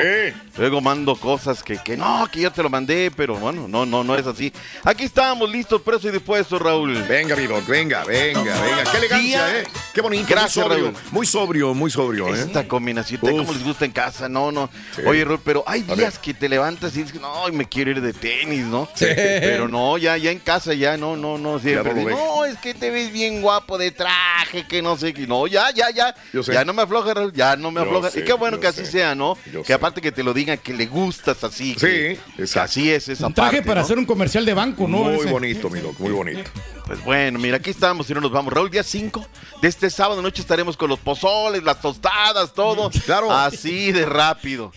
Luego 0.57 0.81
mando 0.81 1.17
cosas 1.17 1.63
que, 1.63 1.79
que 1.79 1.97
no, 1.97 2.29
que 2.31 2.41
yo 2.41 2.51
te 2.53 2.63
lo 2.63 2.71
mandé, 2.71 3.11
pero 3.17 3.37
bueno, 3.37 3.67
no, 3.69 3.85
no, 3.87 4.05
no 4.05 4.17
es 4.17 4.27
así. 4.27 4.53
Aquí 4.85 5.05
estamos 5.05 5.51
listos, 5.51 5.83
preso 5.83 6.09
y 6.09 6.13
dispuestos, 6.13 6.61
Raúl. 6.61 7.03
Venga, 7.09 7.35
doc, 7.37 7.67
venga, 7.67 8.05
venga, 8.05 8.43
venga. 8.43 8.85
Qué 8.91 8.97
elegancia, 8.99 9.47
Día- 9.47 9.61
¿eh? 9.61 9.65
Qué 9.93 10.01
bonito. 10.01 10.27
Gracias, 10.29 10.57
muy 10.57 10.75
sobrio, 10.77 10.85
Raúl. 10.93 10.97
muy 11.11 11.27
sobrio, 11.27 11.75
muy 11.75 11.91
sobrio, 11.91 12.35
¿eh? 12.35 12.41
Esta 12.41 12.67
combinación, 12.69 13.21
¿te- 13.21 13.33
Uf. 13.33 13.39
¿cómo 13.39 13.53
les 13.53 13.65
gusta 13.65 13.85
en 13.85 13.93
casa? 13.93 14.29
No, 14.29 14.53
no. 14.53 14.71
Sí. 14.95 15.03
Oye, 15.07 15.25
Raúl, 15.25 15.41
pero 15.45 15.65
hay 15.67 15.83
días 15.83 16.19
que 16.19 16.35
te 16.35 16.49
levantas 16.49 16.97
y 16.97 17.03
dices, 17.03 17.21
no, 17.21 17.47
me 17.53 17.67
quiero 17.69 17.91
ir 17.93 18.01
de 18.01 18.13
tenis, 18.13 18.65
¿no? 18.65 18.89
Sí. 18.95 19.07
Pero 19.17 19.69
no, 19.69 19.99
ya, 19.99 20.17
ya 20.17 20.31
en 20.31 20.39
casa, 20.39 20.75
ya, 20.75 20.97
no, 20.97 21.17
no, 21.17 21.39
no. 21.39 21.57
Ya 21.59 21.63
Siempre, 21.83 21.95
no, 22.05 22.45
es 22.45 22.59
que 22.59 22.75
te 22.75 22.91
ves 22.91 23.13
bien 23.13 23.41
guapo 23.43 23.79
de 23.79 23.91
traje, 23.91 24.67
que 24.69 24.83
no 24.83 24.97
sé 24.97 25.14
No, 25.27 25.47
ya, 25.47 25.71
ya, 25.71 25.91
ya. 25.91 26.15
Yo 26.33 26.43
sé. 26.43 26.53
Ya 26.53 26.65
no 26.65 26.73
me 26.73 26.83
afloja, 26.83 27.15
Raúl, 27.15 27.33
ya 27.33 27.57
no 27.57 27.71
me 27.71 27.81
Yo 27.81 27.87
afloja. 27.87 28.11
sé, 28.11 28.21
y 28.21 28.25
qué 28.25 28.33
bueno 28.33 28.61
que 28.61 28.67
así 28.67 28.85
sea, 28.85 29.15
¿no? 29.15 29.37
Yo 29.53 29.61
que 29.63 29.69
sé. 29.69 29.75
aparte 29.75 30.01
que 30.01 30.13
te 30.13 30.23
lo 30.23 30.35
digan, 30.35 30.59
que 30.59 30.75
le 30.75 30.87
gustas 30.87 31.43
así. 31.45 31.75
Sí, 31.75 31.79
que- 31.87 32.19
así 32.61 32.91
es 32.91 33.09
esa 33.09 33.27
Un 33.29 33.35
traje 33.35 33.57
parte, 33.59 33.67
para 33.69 33.81
¿no? 33.81 33.85
hacer 33.85 33.99
un 33.99 34.07
comercial 34.07 34.45
de 34.45 34.55
banco, 34.55 34.87
¿no? 34.89 34.99
Muy 35.05 35.15
Ese. 35.17 35.31
bonito, 35.31 35.71
mi 35.71 35.81
doc, 35.81 35.99
muy 35.99 36.11
bonito. 36.13 36.51
Pues 36.87 37.03
bueno, 37.05 37.39
mira, 37.39 37.57
aquí 37.57 37.71
estamos 37.71 38.09
y 38.11 38.15
no 38.15 38.21
nos 38.21 38.31
vamos. 38.31 38.53
Raúl, 38.53 38.71
día 38.71 38.83
5 38.83 39.27
de 39.63 39.69
este 39.69 39.89
sábado 39.89 40.21
noche 40.21 40.43
estaremos 40.43 40.77
con 40.77 40.91
los 40.91 40.99
pozoles, 40.99 41.63
las 41.63 41.81
tostadas, 41.81 42.53
todo. 42.53 42.91
Claro. 43.07 43.31
Así 43.33 43.91
de 43.93 44.05
rápido. 44.05 44.73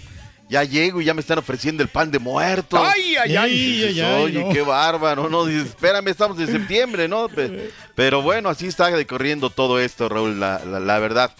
Ya 0.50 0.63
llego 0.63 1.01
y 1.01 1.06
ya 1.06 1.13
me 1.13 1.20
están 1.22 1.39
ofreciendo 1.39 1.84
el 1.84 1.89
pan 1.89 2.10
de 2.10 2.20
muertos. 2.20 2.80
Ay, 2.82 3.16
ay, 3.18 3.36
ay. 3.36 3.38
Ay, 3.38 3.38
ay, 3.38 3.88
Dices, 3.89 4.04
ay, 4.06 4.24
Oye, 4.24 4.44
no. 4.46 4.50
qué 4.54 4.62
bárbaro, 4.62 5.30
¿no? 5.30 5.46
Dices, 5.46 5.68
espérame, 5.68 6.08
estamos 6.08 6.39
en 6.39 6.48
septiembre, 6.48 7.08
¿no? 7.10 7.27
Pe- 7.27 7.70
Pero 7.96 8.22
bueno, 8.22 8.48
así 8.50 8.68
está 8.68 8.89
decorriendo 8.89 9.50
todo 9.50 9.80
esto, 9.80 10.08
Raúl, 10.08 10.39
la, 10.39 10.62
la- 10.66 10.80
la 10.80 11.00
verdad. 11.00 11.32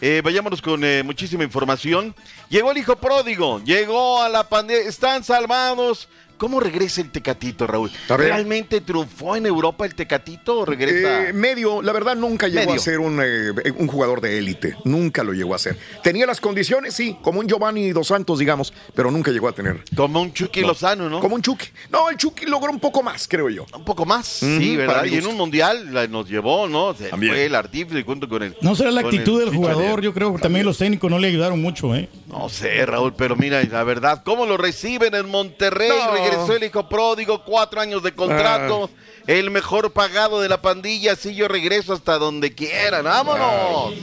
Eh, 0.00 0.20
vayámonos 0.24 0.60
con 0.60 0.82
eh, 0.84 1.02
muchísima 1.04 1.44
información. 1.44 2.14
Llegó 2.50 2.70
el 2.72 2.78
hijo 2.78 2.96
pródigo, 2.96 3.62
llegó 3.64 4.20
a 4.20 4.28
la 4.28 4.48
pandemia, 4.48 4.88
están 4.88 5.22
salvados. 5.24 6.08
¿Cómo 6.36 6.60
regresa 6.60 7.00
el 7.00 7.10
Tecatito, 7.10 7.66
Raúl? 7.66 7.90
¿Realmente 8.08 8.80
triunfó 8.80 9.36
en 9.36 9.46
Europa 9.46 9.86
el 9.86 9.94
Tecatito 9.94 10.60
o 10.60 10.64
regresa? 10.66 11.28
Eh, 11.28 11.32
medio, 11.32 11.80
la 11.82 11.92
verdad 11.92 12.14
nunca 12.16 12.46
llegó 12.48 12.60
Medio. 12.66 12.74
a 12.74 12.78
ser 12.78 12.98
un, 13.00 13.20
eh, 13.22 13.52
un 13.78 13.86
jugador 13.86 14.20
de 14.20 14.38
élite, 14.38 14.76
nunca 14.84 15.24
lo 15.24 15.32
llegó 15.32 15.54
a 15.54 15.58
ser. 15.58 15.78
Tenía 16.02 16.26
las 16.26 16.40
condiciones, 16.40 16.94
sí, 16.94 17.16
como 17.22 17.40
un 17.40 17.46
Giovanni 17.48 17.90
Dos 17.92 18.08
Santos, 18.08 18.38
digamos, 18.38 18.72
pero 18.94 19.10
nunca 19.10 19.30
llegó 19.30 19.48
a 19.48 19.52
tener. 19.52 19.82
Como 19.96 20.20
un 20.20 20.32
Chucky 20.32 20.60
No. 20.60 20.68
Lozano, 20.68 21.08
¿no? 21.08 21.20
Como 21.20 21.36
un 21.36 21.42
Chucky. 21.42 21.68
No, 21.90 22.10
el 22.10 22.16
Chucky 22.16 22.46
logró 22.46 22.70
un 22.70 22.80
poco 22.80 23.02
más, 23.02 23.26
creo 23.28 23.48
yo. 23.48 23.66
Un 23.74 23.84
poco 23.84 24.04
más, 24.04 24.26
sí, 24.26 24.76
¿verdad? 24.76 25.04
Y 25.06 25.16
en 25.16 25.26
un 25.26 25.36
mundial 25.36 25.94
la- 25.94 26.06
nos 26.06 26.28
llevó, 26.28 26.68
¿no? 26.68 26.94
Se 26.94 27.08
También. 27.08 27.32
fue 27.32 27.46
el 27.46 27.54
artífice 27.54 28.02
junto 28.02 28.28
con 28.28 28.42
el. 28.42 28.56
No 28.60 28.74
será 28.76 28.90
la 28.90 29.00
actitud 29.00 29.40
el 29.40 29.46
del 29.50 29.56
jugador, 29.56 30.02
yo 30.02 30.12
creo 30.12 30.34
que 30.34 30.42
también 30.42 30.64
los 30.66 30.78
técnicos 30.78 31.10
no 31.10 31.18
le 31.18 31.28
ayudaron 31.28 31.60
mucho, 31.62 31.94
¿eh? 31.94 32.08
No 32.28 32.48
sé, 32.48 32.84
Raúl, 32.84 33.14
pero 33.16 33.36
mira, 33.36 33.62
la 33.64 33.84
verdad, 33.84 34.22
¿cómo 34.24 34.44
lo 34.46 34.56
reciben 34.56 35.14
en 35.14 35.28
Monterrey? 35.30 35.88
No. 35.88 36.25
Regresó 36.30 36.52
el 36.54 36.64
hijo 36.64 36.88
pródigo, 36.88 37.42
cuatro 37.44 37.80
años 37.80 38.02
de 38.02 38.12
contrato, 38.14 38.90
el 39.26 39.50
mejor 39.50 39.92
pagado 39.92 40.40
de 40.40 40.48
la 40.48 40.60
pandilla, 40.62 41.12
así 41.12 41.34
yo 41.34 41.48
regreso 41.48 41.92
hasta 41.92 42.18
donde 42.18 42.54
quieran, 42.54 43.04
vámonos. 43.04 43.94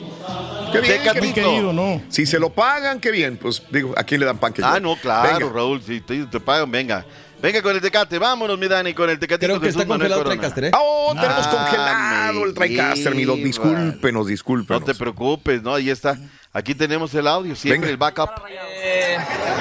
Qué 0.71 0.81
bien, 0.81 1.01
qué 1.03 1.33
querido, 1.33 1.71
¿no? 1.73 2.01
Si 2.09 2.25
se 2.25 2.39
lo 2.39 2.49
pagan, 2.49 2.99
qué 2.99 3.11
bien. 3.11 3.37
Pues 3.37 3.61
digo, 3.69 3.93
¿a 3.95 4.03
quién 4.03 4.19
le 4.19 4.25
dan 4.25 4.37
pan 4.37 4.51
que 4.53 4.63
Ah, 4.63 4.75
yo? 4.75 4.79
no, 4.81 4.95
claro, 4.95 5.37
Venga. 5.39 5.53
Raúl, 5.53 5.81
si 5.83 6.01
te, 6.01 6.25
te 6.25 6.39
pagan, 6.39 6.71
venga. 6.71 7.05
Venga 7.41 7.61
con 7.61 7.75
el 7.75 7.81
tecate, 7.81 8.17
vámonos, 8.17 8.57
mi 8.57 8.69
Dani, 8.69 8.93
con 8.93 9.09
el 9.09 9.19
tecatito 9.19 9.47
Creo 9.47 9.59
que 9.59 9.65
Jesús 9.67 9.81
está 9.81 9.89
Manuel 9.93 10.11
congelado 10.13 10.23
Corona. 10.23 10.41
Trecaster, 10.41 10.63
¿eh? 10.65 10.71
Oh, 10.73 11.13
tenemos 11.13 11.45
Ah, 11.45 11.51
congelado 11.51 12.45
el 12.45 12.53
TriCaster, 12.53 13.15
mi 13.15 13.25
doc. 13.25 13.37
me 13.37 13.43
Discúlpenos, 13.43 14.23
No 14.23 14.29
discúlpenos. 14.29 14.85
te 14.85 14.95
preocupes, 14.95 15.61
¿no? 15.61 15.75
Ahí 15.75 15.89
está. 15.89 16.17
Aquí 16.55 16.75
tenemos 16.75 17.11
el 17.15 17.27
audio, 17.27 17.55
siempre 17.55 17.89
el 17.89 17.97
backup. 17.97 18.29
Eh, 18.83 19.17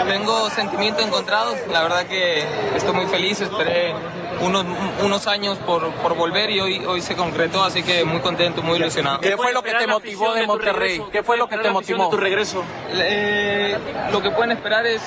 tengo 0.06 0.50
sentimientos 0.50 1.06
encontrados, 1.06 1.56
la 1.70 1.82
verdad 1.84 2.04
que 2.06 2.44
estoy 2.76 2.92
muy 2.92 3.06
feliz, 3.06 3.40
esperé 3.40 3.94
unos, 4.42 4.66
unos 5.02 5.26
años 5.26 5.56
por, 5.58 5.90
por 5.94 6.14
volver 6.14 6.50
y 6.50 6.61
hoy, 6.61 6.84
hoy 6.84 7.00
se 7.00 7.14
concretó, 7.16 7.64
así 7.64 7.82
que 7.82 8.04
muy 8.04 8.20
contento, 8.20 8.62
muy 8.62 8.76
ilusionado. 8.76 9.20
¿Qué 9.20 9.37
fue 9.38 9.54
lo 9.54 9.62
que 9.62 9.72
te 9.72 9.87
motivó 9.87 10.34
de 10.34 10.46
Monterrey? 10.46 11.02
¿Qué 11.11 11.22
fue 11.22 11.38
lo 11.38 11.49
que 11.49 11.56
te 11.56 11.70
motivó? 11.70 12.11
tu 12.11 12.16
regreso? 12.18 12.62
Eh, 12.92 13.78
lo 14.11 14.20
que 14.20 14.30
pueden 14.30 14.52
esperar 14.52 14.84
es, 14.84 15.00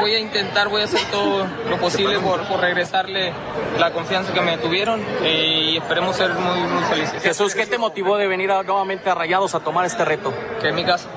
voy 0.00 0.14
a 0.14 0.18
intentar, 0.18 0.68
voy 0.68 0.82
a 0.82 0.84
hacer 0.84 1.00
todo 1.10 1.46
lo 1.70 1.78
posible 1.78 2.18
por, 2.18 2.46
por 2.46 2.60
regresarle 2.60 3.32
la 3.78 3.92
confianza 3.92 4.30
que 4.34 4.42
me 4.42 4.58
tuvieron 4.58 5.00
eh, 5.22 5.70
y 5.72 5.76
esperemos 5.78 6.16
ser 6.16 6.34
muy, 6.34 6.60
muy 6.68 6.82
felices. 6.84 7.22
Jesús, 7.22 7.54
¿qué 7.54 7.64
te 7.66 7.78
motivó 7.78 8.18
de 8.18 8.26
venir 8.26 8.50
a- 8.50 8.62
nuevamente 8.62 9.08
a 9.08 9.14
Rayados 9.14 9.54
a 9.54 9.60
tomar 9.60 9.86
este 9.86 10.04
reto? 10.04 10.34
Que 10.60 10.68
es 10.68 10.74
mi 10.74 10.84
casa. 10.84 11.08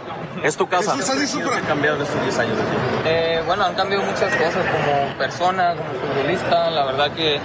Es 0.44 0.56
tu 0.56 0.68
casa. 0.68 0.96
¿Qué 0.96 1.62
cambiado 1.68 1.98
de 1.98 2.04
estos 2.04 2.22
10 2.22 2.40
años? 2.40 2.58
Eh, 3.06 3.42
bueno, 3.46 3.66
han 3.66 3.76
cambiado 3.76 4.04
muchas 4.04 4.34
cosas 4.36 4.54
como 4.66 5.18
persona, 5.18 5.76
como 5.76 5.90
futbolista. 6.00 6.70
La 6.70 6.86
verdad 6.86 7.12
que 7.12 7.40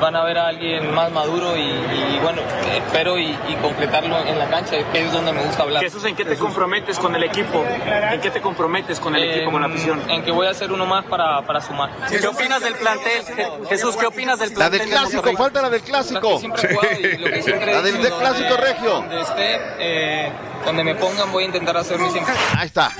van 0.00 0.14
a 0.16 0.24
ver 0.24 0.38
a 0.38 0.48
alguien 0.48 0.94
más 0.94 1.10
maduro 1.10 1.56
y, 1.56 1.60
y, 1.62 2.18
bueno, 2.22 2.42
espero 2.74 3.18
y, 3.18 3.30
y 3.48 3.54
concretarlo 3.62 4.18
en 4.26 4.38
la 4.38 4.46
cancha, 4.46 4.76
que 4.92 5.04
es 5.04 5.12
donde 5.12 5.32
me 5.32 5.42
gusta 5.42 5.62
hablar. 5.62 5.82
Jesús, 5.82 6.04
¿en 6.04 6.14
qué 6.16 6.24
te 6.24 6.36
comprometes 6.36 6.98
con 6.98 7.14
el 7.16 7.22
equipo? 7.24 7.64
¿En 8.12 8.20
qué 8.20 8.30
te 8.30 8.40
comprometes 8.40 9.00
con 9.00 9.16
el 9.16 9.24
equipo, 9.24 9.50
con 9.52 9.60
la 9.62 9.68
afición? 9.68 10.02
En 10.10 10.22
que 10.22 10.30
voy 10.30 10.46
a 10.46 10.54
ser 10.54 10.70
uno 10.72 10.86
más 10.86 11.04
para, 11.06 11.42
para 11.42 11.60
sumar. 11.60 11.90
¿Qué 12.08 12.26
opinas 12.26 12.60
del 12.62 12.74
plantel? 12.74 13.24
Je- 13.24 13.68
Jesús, 13.68 13.96
¿qué 13.96 14.06
opinas 14.06 14.38
del 14.38 14.50
La 14.50 14.54
plantel? 14.56 14.78
del 14.80 14.88
de 14.90 14.94
clásico, 14.96 15.32
falta 15.36 15.62
la 15.62 15.70
del 15.70 15.82
clásico. 15.82 16.38
siempre 16.38 16.62
he 16.70 16.74
jugado 16.74 17.00
y 17.00 17.16
lo 17.18 17.26
que 17.30 17.42
siempre 17.42 17.70
he 17.70 17.74
La 17.74 17.82
del, 17.82 17.92
del 17.94 18.10
donde- 18.10 18.18
clásico 18.18 18.56
regio. 18.56 18.90
Donde 18.92 19.20
esté, 19.20 19.60
eh, 19.78 20.32
donde 20.66 20.84
me 20.84 20.94
pongan, 20.96 21.30
voy 21.32 21.44
a 21.44 21.46
intentar 21.46 21.76
hacer 21.76 21.98
mi 21.98 22.10
siempre. 22.10 22.34
Ahí 22.56 22.66
está. 22.66 22.92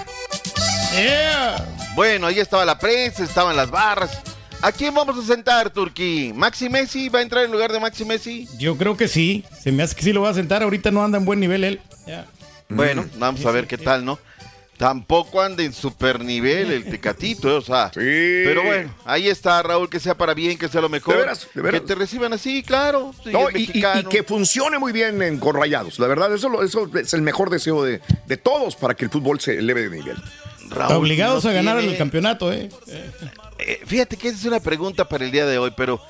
Bueno, 1.94 2.28
ahí 2.28 2.38
estaba 2.38 2.64
la 2.64 2.78
prensa, 2.78 3.24
estaban 3.24 3.56
las 3.56 3.70
barras. 3.70 4.22
¿A 4.62 4.72
quién 4.72 4.94
vamos 4.94 5.18
a 5.18 5.26
sentar, 5.26 5.68
Turquí? 5.70 6.32
¿Maxi 6.34 6.68
Messi 6.70 7.08
va 7.08 7.18
a 7.18 7.22
entrar 7.22 7.44
en 7.44 7.52
lugar 7.52 7.72
de 7.72 7.80
Maxi 7.80 8.04
Messi? 8.04 8.48
Yo 8.56 8.76
creo 8.78 8.96
que 8.96 9.08
sí. 9.08 9.44
Se 9.62 9.72
me 9.72 9.82
hace 9.82 9.94
que 9.94 10.02
sí 10.02 10.12
lo 10.12 10.22
va 10.22 10.30
a 10.30 10.34
sentar. 10.34 10.62
Ahorita 10.62 10.90
no 10.90 11.04
anda 11.04 11.18
en 11.18 11.24
buen 11.24 11.40
nivel 11.40 11.64
él. 11.64 11.80
Ya. 12.06 12.24
Bueno, 12.68 13.04
vamos 13.16 13.44
a 13.44 13.50
ver 13.50 13.66
qué 13.66 13.76
tal, 13.76 14.04
¿no? 14.04 14.18
Tampoco 14.76 15.40
anda 15.40 15.62
en 15.62 15.72
super 15.72 16.20
nivel 16.22 16.70
el 16.70 16.84
Tecatito, 16.84 17.48
¿eh? 17.48 17.54
o 17.54 17.60
sea. 17.62 17.90
Pero 17.94 18.62
bueno, 18.62 18.94
ahí 19.06 19.28
está, 19.28 19.62
Raúl, 19.62 19.88
que 19.88 19.98
sea 19.98 20.16
para 20.16 20.34
bien, 20.34 20.58
que 20.58 20.68
sea 20.68 20.80
lo 20.82 20.88
mejor. 20.90 21.14
De 21.14 21.20
veras, 21.22 21.48
de 21.54 21.62
veras. 21.62 21.80
Que 21.80 21.86
te 21.86 21.94
reciban 21.94 22.32
así, 22.34 22.62
claro. 22.62 23.14
sí, 23.24 23.30
No, 23.32 23.48
y, 23.50 23.54
y- 23.54 23.56
y 23.64 23.66
mexicano. 23.68 24.08
que 24.10 24.22
funcione 24.22 24.78
muy 24.78 24.92
bien 24.92 25.22
en, 25.22 25.38
con 25.38 25.56
Rayados. 25.56 25.98
La 25.98 26.06
verdad, 26.06 26.34
eso, 26.34 26.48
lo- 26.50 26.62
eso 26.62 26.90
es 26.94 27.14
el 27.14 27.22
mejor 27.22 27.48
deseo 27.48 27.82
de, 27.82 28.00
de 28.26 28.36
todos 28.36 28.76
para 28.76 28.94
que 28.94 29.06
el 29.06 29.10
fútbol 29.10 29.40
se 29.40 29.58
eleve 29.58 29.88
de 29.88 29.96
nivel. 29.96 30.16
Está 30.64 30.98
obligados 30.98 31.44
no 31.44 31.50
a 31.50 31.52
ganar 31.54 31.78
tiene- 31.78 31.92
el 31.92 31.98
campeonato, 31.98 32.52
¿eh? 32.52 32.68
Eh, 33.58 33.80
fíjate 33.86 34.16
que 34.18 34.28
esa 34.28 34.38
es 34.38 34.44
una 34.44 34.60
pregunta 34.60 35.08
para 35.08 35.24
el 35.24 35.30
día 35.30 35.46
de 35.46 35.56
hoy, 35.58 35.72
pero 35.76 36.00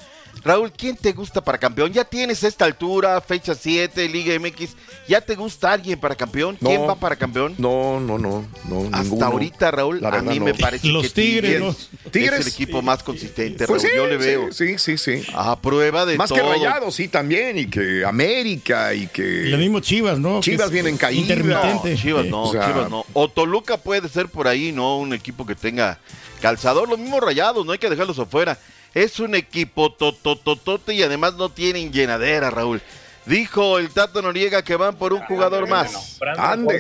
Raúl, 0.44 0.70
¿quién 0.70 0.96
te 0.96 1.12
gusta 1.12 1.40
para 1.42 1.58
campeón? 1.58 1.92
Ya 1.92 2.04
tienes 2.04 2.44
esta 2.44 2.64
altura, 2.66 3.20
fecha 3.20 3.54
7, 3.54 4.08
Liga 4.08 4.38
MX. 4.38 4.76
¿Ya 5.08 5.20
te 5.20 5.34
gusta 5.34 5.72
alguien 5.72 5.98
para 5.98 6.14
campeón? 6.14 6.56
¿Quién 6.60 6.82
No. 6.82 6.86
va 6.86 6.94
para 6.94 7.16
campeón? 7.16 7.54
No, 7.58 7.98
no, 7.98 8.16
no, 8.16 8.44
no. 8.68 8.84
Hasta 8.86 9.02
ninguno. 9.02 9.26
ahorita, 9.26 9.70
Raúl, 9.72 10.04
a 10.04 10.22
mí 10.22 10.38
no. 10.38 10.44
me 10.44 10.54
parece 10.54 10.86
Los 10.86 11.04
que 11.12 11.22
Tigres, 11.22 11.50
Tigres, 11.50 11.60
los 12.04 12.12
Tigres. 12.12 12.40
es 12.40 12.46
el 12.46 12.52
equipo 12.52 12.80
más 12.80 13.02
consistente, 13.02 13.66
Pues 13.66 13.82
Raúl. 13.82 13.90
sí, 13.92 13.96
Yo 13.96 14.06
le 14.06 14.18
sí, 14.20 14.26
veo. 14.26 14.52
Sí, 14.52 14.78
sí, 14.78 14.98
sí. 14.98 15.22
A 15.34 15.60
prueba 15.60 16.06
de 16.06 16.16
Más 16.16 16.28
todo. 16.28 16.38
que 16.38 16.44
Rayados, 16.44 16.94
sí, 16.94 17.08
también. 17.08 17.58
Y 17.58 17.66
que 17.66 18.04
América 18.04 18.94
y 18.94 19.08
que. 19.08 19.46
Lo 19.46 19.58
mismo 19.58 19.80
Chivas, 19.80 20.18
¿no? 20.18 20.40
Chivas 20.40 20.70
vienen 20.70 20.96
caídas. 20.96 21.22
Intermitente. 21.28 21.90
No, 21.90 21.96
Chivas 22.00 22.26
no, 22.26 22.42
o 22.44 22.52
sea- 22.52 22.66
Chivas 22.66 22.88
no. 22.90 23.04
O 23.14 23.28
Toluca 23.28 23.78
puede 23.78 24.08
ser 24.08 24.28
por 24.28 24.46
ahí, 24.46 24.70
¿no? 24.70 24.98
Un 24.98 25.12
equipo 25.12 25.44
que 25.44 25.56
tenga 25.56 25.98
calzador. 26.40 26.88
Los 26.88 26.98
mismos 27.00 27.20
rayados, 27.20 27.66
no 27.66 27.72
hay 27.72 27.78
que 27.78 27.90
dejarlos 27.90 28.18
afuera. 28.20 28.56
Es 28.96 29.20
un 29.20 29.34
equipo 29.34 29.92
totototote 29.92 30.94
y 30.94 31.02
además 31.02 31.34
no 31.34 31.50
tienen 31.50 31.92
llenadera, 31.92 32.48
Raúl. 32.48 32.80
Dijo 33.26 33.78
el 33.78 33.90
Tato 33.90 34.22
Noriega 34.22 34.62
que 34.62 34.74
van 34.76 34.96
por 34.96 35.12
un 35.12 35.20
jugador 35.20 35.68
más. 35.68 36.16
Ande. 36.38 36.74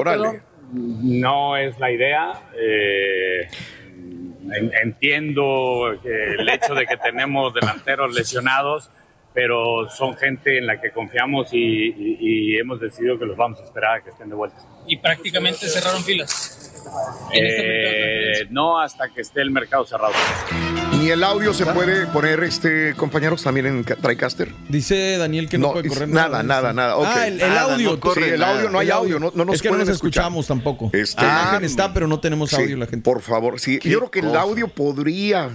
Órale. 0.00 0.40
No 0.72 1.56
es 1.56 1.78
la 1.78 1.90
idea. 1.92 2.40
eh, 2.58 3.48
en- 4.52 4.72
entiendo 4.82 5.88
el 6.04 6.48
hecho 6.48 6.74
de 6.74 6.86
que 6.86 6.96
tenemos 6.96 7.52
delanteros 7.52 8.14
lesionados, 8.14 8.88
pero 9.34 9.90
son 9.90 10.16
gente 10.16 10.56
en 10.56 10.66
la 10.66 10.80
que 10.80 10.90
confiamos 10.92 11.48
y, 11.52 11.58
y- 11.58 12.16
y 12.20 12.56
hemos 12.56 12.80
decidido 12.80 13.18
que 13.18 13.26
los 13.26 13.36
vamos 13.36 13.60
a 13.60 13.64
esperar 13.64 13.96
a 13.98 14.04
que 14.04 14.10
estén 14.10 14.28
de 14.30 14.36
vuelta. 14.36 14.56
Y 14.86 14.96
prácticamente 14.98 15.66
cerraron 15.68 16.02
filas. 16.02 16.65
Eh, 17.32 18.46
no 18.50 18.78
hasta 18.80 19.08
que 19.08 19.20
esté 19.20 19.40
el 19.42 19.50
mercado 19.50 19.84
cerrado. 19.84 20.12
Ni 20.92 21.10
el 21.10 21.22
audio 21.24 21.52
se 21.52 21.66
puede 21.66 22.06
poner, 22.06 22.42
este, 22.44 22.94
compañeros, 22.94 23.42
también 23.42 23.66
en 23.66 23.82
Ca- 23.84 23.96
TriCaster. 23.96 24.52
Dice 24.68 25.18
Daniel 25.18 25.48
que 25.48 25.58
no, 25.58 25.68
No, 25.68 25.72
puede 25.74 25.88
correr 25.88 26.08
nada, 26.08 26.42
nada, 26.42 26.72
nada. 26.72 26.96
ok. 26.96 27.06
Ah, 27.08 27.26
el, 27.26 27.40
el 27.40 27.48
Nada, 27.48 27.74
audio. 27.74 27.90
no 27.92 28.00
corre 28.00 28.24
sí, 28.24 28.30
el 28.30 28.42
audio, 28.42 28.70
no 28.70 28.78
hay 28.78 28.90
audio, 28.90 29.18
no, 29.18 29.32
no 29.34 29.44
nos 29.44 29.56
es 29.56 29.62
que 29.62 29.70
no 29.70 29.76
nos 29.78 29.88
escuchar. 29.88 30.22
escuchamos 30.24 30.46
tampoco. 30.46 30.90
Este, 30.92 31.22
la 31.22 31.28
imagen 31.42 31.64
está, 31.64 31.92
pero 31.92 32.06
no 32.06 32.20
tenemos 32.20 32.50
Sí, 32.50 32.56
audio 32.56 32.76
la 32.76 32.86
gente. 32.86 33.04
Por 33.04 33.20
favor, 33.20 33.60
sí. 33.60 33.78
Qué 33.78 33.90
Yo 33.90 33.98
creo 33.98 34.10
que 34.10 34.20
el 34.20 34.36
audio 34.36 34.68
podría 34.68 35.50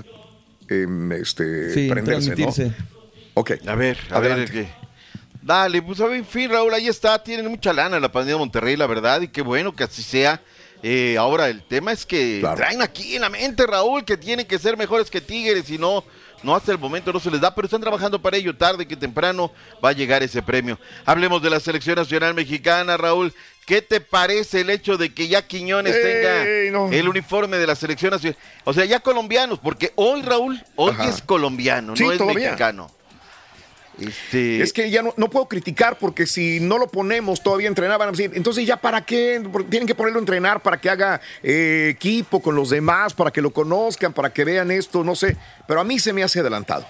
em, 0.69 1.11
este, 1.13 1.73
Sí, 1.73 1.89
prenderse, 1.89 2.31
transmitirse. 2.35 2.65
¿no? 2.67 2.73
Ok. 3.35 3.51
A 3.65 3.75
ver, 3.75 3.97
a 4.11 4.19
ver 4.19 4.31
Adelante. 4.33 4.59
el 4.59 4.65
que. 4.67 4.81
Dale, 5.41 5.81
pues 5.81 5.99
a 6.01 6.05
ver, 6.05 6.17
en 6.17 6.25
fin, 6.25 6.51
Raúl, 6.51 6.71
ahí 6.73 6.87
está. 6.87 7.23
Tienen 7.23 7.47
mucha 7.49 7.73
lana 7.73 7.99
la 7.99 8.11
pandemia 8.11 8.35
de 8.35 8.39
Monterrey, 8.39 8.77
la 8.77 8.85
verdad, 8.85 9.21
y 9.21 9.27
qué 9.29 9.41
bueno 9.41 9.75
que 9.75 9.83
así 9.85 10.03
sea. 10.03 10.39
Eh, 10.83 11.15
ahora, 11.17 11.47
el 11.49 11.61
tema 11.63 11.91
es 11.91 12.05
que 12.05 12.37
Claro. 12.39 12.57
traen 12.57 12.81
aquí 12.81 13.15
en 13.15 13.21
la 13.21 13.29
mente, 13.29 13.67
Raúl, 13.67 14.03
que 14.03 14.17
tienen 14.17 14.45
que 14.47 14.57
ser 14.59 14.77
mejores 14.77 15.09
que 15.11 15.21
Tigres, 15.21 15.69
y 15.69 15.77
no, 15.77 16.03
no 16.41 16.55
hasta 16.55 16.71
el 16.71 16.79
momento 16.79 17.13
no 17.13 17.19
se 17.19 17.29
les 17.29 17.39
da, 17.39 17.53
pero 17.53 17.65
están 17.65 17.81
trabajando 17.81 18.19
para 18.21 18.37
ello. 18.37 18.55
Tarde 18.55 18.87
que 18.87 18.95
temprano 18.95 19.51
va 19.83 19.89
a 19.89 19.93
llegar 19.93 20.23
ese 20.23 20.41
premio. 20.41 20.79
Hablemos 21.05 21.41
de 21.43 21.49
la 21.51 21.59
selección 21.59 21.95
nacional 21.97 22.33
mexicana, 22.33 22.97
Raúl. 22.97 23.31
¿Qué 23.67 23.83
te 23.83 24.01
parece 24.01 24.61
el 24.61 24.71
hecho 24.71 24.97
de 24.97 25.13
que 25.13 25.27
ya 25.27 25.45
Quiñones 25.47 25.95
Ey, 25.95 26.03
tenga 26.03 26.79
no. 26.79 26.91
el 26.91 27.07
uniforme 27.07 27.57
de 27.57 27.67
la 27.67 27.75
selección 27.75 28.09
nacional? 28.11 28.37
O 28.63 28.73
sea, 28.73 28.83
ya 28.85 28.99
colombianos, 28.99 29.59
porque 29.59 29.93
hoy, 29.95 30.23
Raúl, 30.23 30.61
hoy 30.75 30.91
Ajá. 30.91 31.07
es 31.09 31.21
colombiano, 31.21 31.95
Sí, 31.95 32.03
no 32.03 32.11
es 32.11 32.17
todavía. 32.17 32.45
mexicano. 32.47 32.91
Este, 34.01 34.61
Es 34.61 34.73
que 34.73 34.89
ya 34.89 35.01
no, 35.01 35.13
no 35.17 35.29
puedo 35.29 35.47
criticar 35.47 35.97
porque 35.97 36.25
si 36.27 36.59
no 36.59 36.77
lo 36.77 36.87
ponemos 36.87 37.41
todavía 37.43 37.67
entrenar, 37.67 37.99
van 37.99 38.09
a 38.09 38.11
decir, 38.11 38.31
entonces 38.33 38.65
ya 38.65 38.77
para 38.77 39.05
qué, 39.05 39.41
tienen 39.69 39.87
que 39.87 39.95
ponerlo 39.95 40.19
a 40.19 40.21
entrenar 40.21 40.61
para 40.61 40.79
que 40.81 40.89
haga 40.89 41.21
eh, 41.43 41.89
equipo 41.93 42.41
con 42.41 42.55
los 42.55 42.69
demás, 42.69 43.13
para 43.13 43.31
que 43.31 43.41
lo 43.41 43.51
conozcan, 43.51 44.13
para 44.13 44.31
que 44.33 44.43
vean 44.43 44.71
esto, 44.71 45.03
no 45.03 45.15
sé, 45.15 45.37
pero 45.67 45.79
a 45.81 45.83
mí 45.83 45.99
se 45.99 46.13
me 46.13 46.23
hace 46.23 46.39
adelantado. 46.39 46.85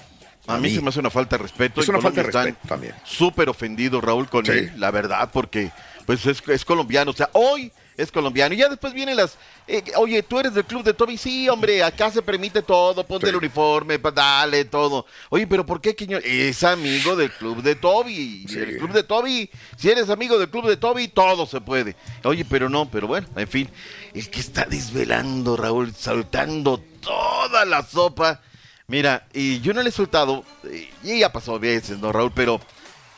A 0.47 0.57
mí 0.57 0.73
se 0.73 0.81
me 0.81 0.89
hace 0.89 0.99
una 0.99 1.11
falta 1.11 1.37
de 1.37 1.43
respeto. 1.43 1.81
Es 1.81 1.87
una 1.89 2.01
falta 2.01 2.23
de 2.23 2.31
respeto 2.31 2.57
también. 2.67 2.93
Súper 3.03 3.47
ofendido 3.47 4.01
Raúl 4.01 4.27
con 4.27 4.43
Sí. 4.45 4.51
él, 4.53 4.71
la 4.77 4.89
verdad, 4.89 5.29
porque 5.31 5.71
pues 6.05 6.25
es, 6.25 6.41
es 6.47 6.65
colombiano. 6.65 7.11
O 7.11 7.13
sea, 7.13 7.29
hoy 7.33 7.71
es 8.01 8.11
colombiano. 8.11 8.53
Y 8.53 8.57
ya 8.57 8.69
después 8.69 8.93
vienen 8.93 9.15
las. 9.15 9.37
eh, 9.67 9.83
oye, 9.97 10.23
tú 10.23 10.39
eres 10.39 10.53
del 10.53 10.65
club 10.65 10.83
de 10.83 10.93
Toby. 10.93 11.17
Sí, 11.17 11.47
hombre, 11.49 11.83
acá 11.83 12.11
se 12.11 12.21
permite 12.21 12.61
todo. 12.61 13.05
Ponte 13.05 13.29
el 13.29 13.35
uniforme, 13.35 13.99
dale, 14.13 14.65
todo. 14.65 15.05
Oye, 15.29 15.47
pero 15.47 15.65
¿por 15.65 15.79
qué 15.79 15.95
Quiñones? 15.95 16.25
Es 16.25 16.63
amigo 16.63 17.15
del 17.15 17.31
club 17.31 17.61
de 17.61 17.75
Toby. 17.75 18.45
El 18.49 18.77
club 18.77 18.91
de 18.91 19.03
Toby, 19.03 19.49
si 19.77 19.89
eres 19.89 20.09
amigo 20.09 20.37
del 20.37 20.49
club 20.49 20.67
de 20.67 20.77
Toby, 20.77 21.07
todo 21.07 21.45
se 21.45 21.61
puede. 21.61 21.95
Oye, 22.23 22.45
pero 22.45 22.69
no, 22.69 22.89
pero 22.89 23.07
bueno, 23.07 23.27
en 23.35 23.47
fin. 23.47 23.69
El 24.13 24.29
que 24.29 24.39
está 24.39 24.65
desvelando, 24.65 25.55
Raúl, 25.55 25.93
saltando 25.93 26.79
toda 27.01 27.65
la 27.65 27.83
sopa. 27.83 28.41
Mira, 28.87 29.27
y 29.33 29.61
yo 29.61 29.73
no 29.73 29.81
le 29.81 29.89
he 29.89 29.93
soltado, 29.93 30.43
eh, 30.65 30.89
y 31.03 31.19
ya 31.19 31.31
pasó 31.31 31.57
veces, 31.57 31.99
¿no, 31.99 32.11
Raúl? 32.11 32.33
Pero 32.35 32.59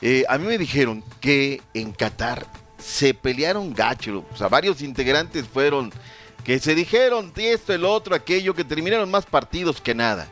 eh, 0.02 0.24
a 0.30 0.38
mí 0.38 0.46
me 0.46 0.58
dijeron 0.58 1.04
que 1.20 1.62
en 1.74 1.94
Qatar 1.94 2.46
se 2.84 3.14
pelearon 3.14 3.74
gacho. 3.74 4.26
O 4.34 4.38
sea, 4.38 4.48
varios 4.48 4.82
integrantes 4.82 5.46
fueron 5.48 5.92
que 6.44 6.60
se 6.60 6.76
dijeron 6.76 7.32
esto, 7.36 7.74
el 7.74 7.86
otro, 7.86 8.16
aquello, 8.16 8.54
que 8.54 8.64
terminaron 8.64 9.10
más 9.10 9.26
partidos 9.26 9.80
que 9.82 9.96
nada. 9.96 10.28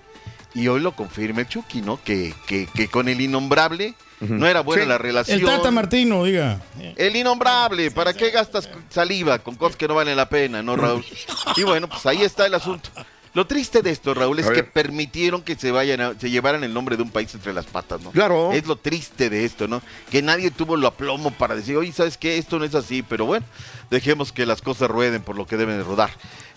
Y 0.54 0.68
hoy 0.68 0.82
lo 0.82 0.92
confirma 0.94 1.42
el 1.42 1.48
Chucky, 1.48 1.82
¿no? 1.82 2.02
Que, 2.04 2.34
que, 2.48 2.68
que 2.68 2.90
con 2.90 3.08
el 3.08 3.22
innombrable 3.22 3.94
no 4.20 4.46
era 4.46 4.60
buena 4.62 4.84
Sí. 4.84 4.90
la 4.90 4.98
relación. 4.98 5.40
El 5.40 5.46
Tata 5.46 5.72
Martino, 5.72 6.26
diga. 6.26 6.62
El 6.98 7.16
innombrable, 7.16 7.90
¿para 7.92 8.14
qué 8.14 8.30
gastas 8.32 8.70
saliva 8.90 9.40
con 9.40 9.56
cosas 9.56 9.78
que 9.78 9.88
no 9.88 9.96
valen 9.96 10.18
la 10.18 10.28
pena, 10.30 10.62
no, 10.62 10.76
Raúl? 10.76 11.06
Y 11.56 11.64
bueno, 11.64 11.88
pues 11.88 12.06
ahí 12.06 12.22
está 12.22 12.46
el 12.46 12.54
asunto. 12.54 12.90
Lo 13.34 13.48
triste 13.48 13.82
de 13.82 13.92
esto, 13.92 14.14
Raúl, 14.14 14.40
es 14.40 14.48
A 14.48 14.50
que 14.50 14.62
ver. 14.62 14.72
permitieron 14.72 15.42
que 15.42 15.56
se 15.56 15.72
vayan 15.72 16.02
a- 16.02 16.20
se 16.20 16.30
llevaran 16.30 16.66
el 16.66 16.74
nombre 16.74 16.98
de 16.98 17.04
un 17.04 17.10
país 17.10 17.34
entre 17.34 17.54
las 17.54 17.66
patas, 17.66 18.02
¿no? 18.02 18.12
Claro. 18.12 18.52
Es 18.52 18.68
lo 18.68 18.76
triste 18.76 19.30
de 19.30 19.46
esto, 19.46 19.70
¿no? 19.70 19.82
Que 20.10 20.22
nadie 20.22 20.52
tuvo 20.52 20.76
lo 20.76 20.88
aplomo 20.88 21.32
para 21.32 21.56
decir, 21.56 21.78
oye, 21.78 21.94
¿sabes 21.94 22.18
qué? 22.18 22.38
Esto 22.38 22.60
no 22.60 22.66
es 22.66 22.76
así, 22.76 23.04
pero 23.04 23.26
bueno, 23.26 23.46
dejemos 23.90 24.34
que 24.34 24.46
las 24.46 24.62
cosas 24.62 24.90
rueden 24.92 25.22
por 25.22 25.38
lo 25.38 25.46
que 25.48 25.56
deben 25.56 25.78
de 25.78 25.84
rodar. 25.86 26.10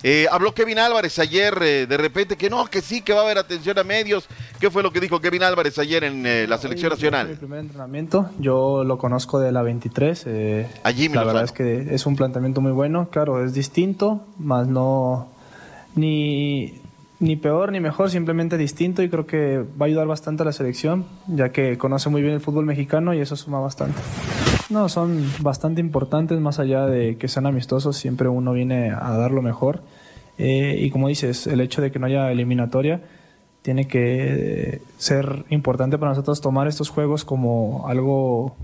Eh, 0.02 0.26
habló 0.32 0.52
Kevin 0.52 0.78
Álvarez 0.80 1.18
ayer, 1.20 1.56
eh, 1.62 1.86
de 1.86 1.96
repente, 1.96 2.36
que 2.36 2.50
no, 2.50 2.66
que 2.66 2.82
sí, 2.82 3.02
que 3.02 3.12
va 3.12 3.20
a 3.20 3.24
haber 3.24 3.38
atención 3.38 3.78
a 3.78 3.84
medios. 3.84 4.26
¿Qué 4.58 4.68
fue 4.70 4.82
lo 4.82 4.92
que 4.92 4.98
dijo 5.00 5.20
Kevin 5.20 5.44
Álvarez 5.44 5.78
ayer 5.78 6.02
en 6.04 6.26
eh, 6.26 6.46
la 6.48 6.58
selección 6.58 6.90
Mi 6.90 6.96
nacional? 6.96 7.28
primer 7.38 7.60
entrenamiento, 7.60 8.30
yo 8.40 8.82
lo 8.84 8.98
conozco 8.98 9.38
de 9.38 9.52
la 9.52 9.62
23. 9.62 10.24
eh, 10.26 10.68
Allí 10.82 11.08
me 11.08 11.14
la 11.14 11.20
lo 11.22 11.26
verdad 11.28 11.44
es 11.44 11.52
que 11.52 11.94
es 11.94 12.04
un 12.04 12.16
planteamiento 12.16 12.60
muy 12.60 12.72
bueno. 12.72 13.08
Claro, 13.10 13.42
es 13.44 13.54
distinto, 13.54 14.26
más 14.38 14.66
no 14.66 15.32
ni, 15.94 16.80
ni 17.20 17.36
peor 17.36 17.72
ni 17.72 17.80
mejor, 17.80 18.10
simplemente 18.10 18.56
distinto 18.56 19.02
y 19.02 19.08
creo 19.08 19.26
que 19.26 19.58
va 19.58 19.84
a 19.84 19.84
ayudar 19.84 20.06
bastante 20.06 20.42
a 20.42 20.46
la 20.46 20.52
selección, 20.52 21.06
ya 21.26 21.50
que 21.50 21.78
conoce 21.78 22.08
muy 22.08 22.22
bien 22.22 22.34
el 22.34 22.40
fútbol 22.40 22.66
mexicano 22.66 23.14
y 23.14 23.20
eso 23.20 23.36
suma 23.36 23.60
bastante. 23.60 24.00
No, 24.70 24.88
son 24.88 25.30
bastante 25.40 25.80
importantes, 25.80 26.40
más 26.40 26.58
allá 26.58 26.86
de 26.86 27.16
que 27.16 27.28
sean 27.28 27.46
amistosos, 27.46 27.96
siempre 27.96 28.28
uno 28.28 28.52
viene 28.52 28.90
a 28.90 29.16
dar 29.16 29.30
lo 29.30 29.42
mejor. 29.42 29.82
Eh, 30.38 30.78
y 30.80 30.90
como 30.90 31.08
dices, 31.08 31.46
el 31.46 31.60
hecho 31.60 31.80
de 31.80 31.92
que 31.92 31.98
no 31.98 32.06
haya 32.06 32.30
eliminatoria 32.32 33.02
tiene 33.62 33.86
que 33.86 34.82
ser 34.98 35.44
importante 35.48 35.96
para 35.96 36.10
nosotros 36.10 36.40
tomar 36.40 36.68
estos 36.68 36.90
juegos 36.90 37.24
como 37.24 37.86
algo, 37.88 38.56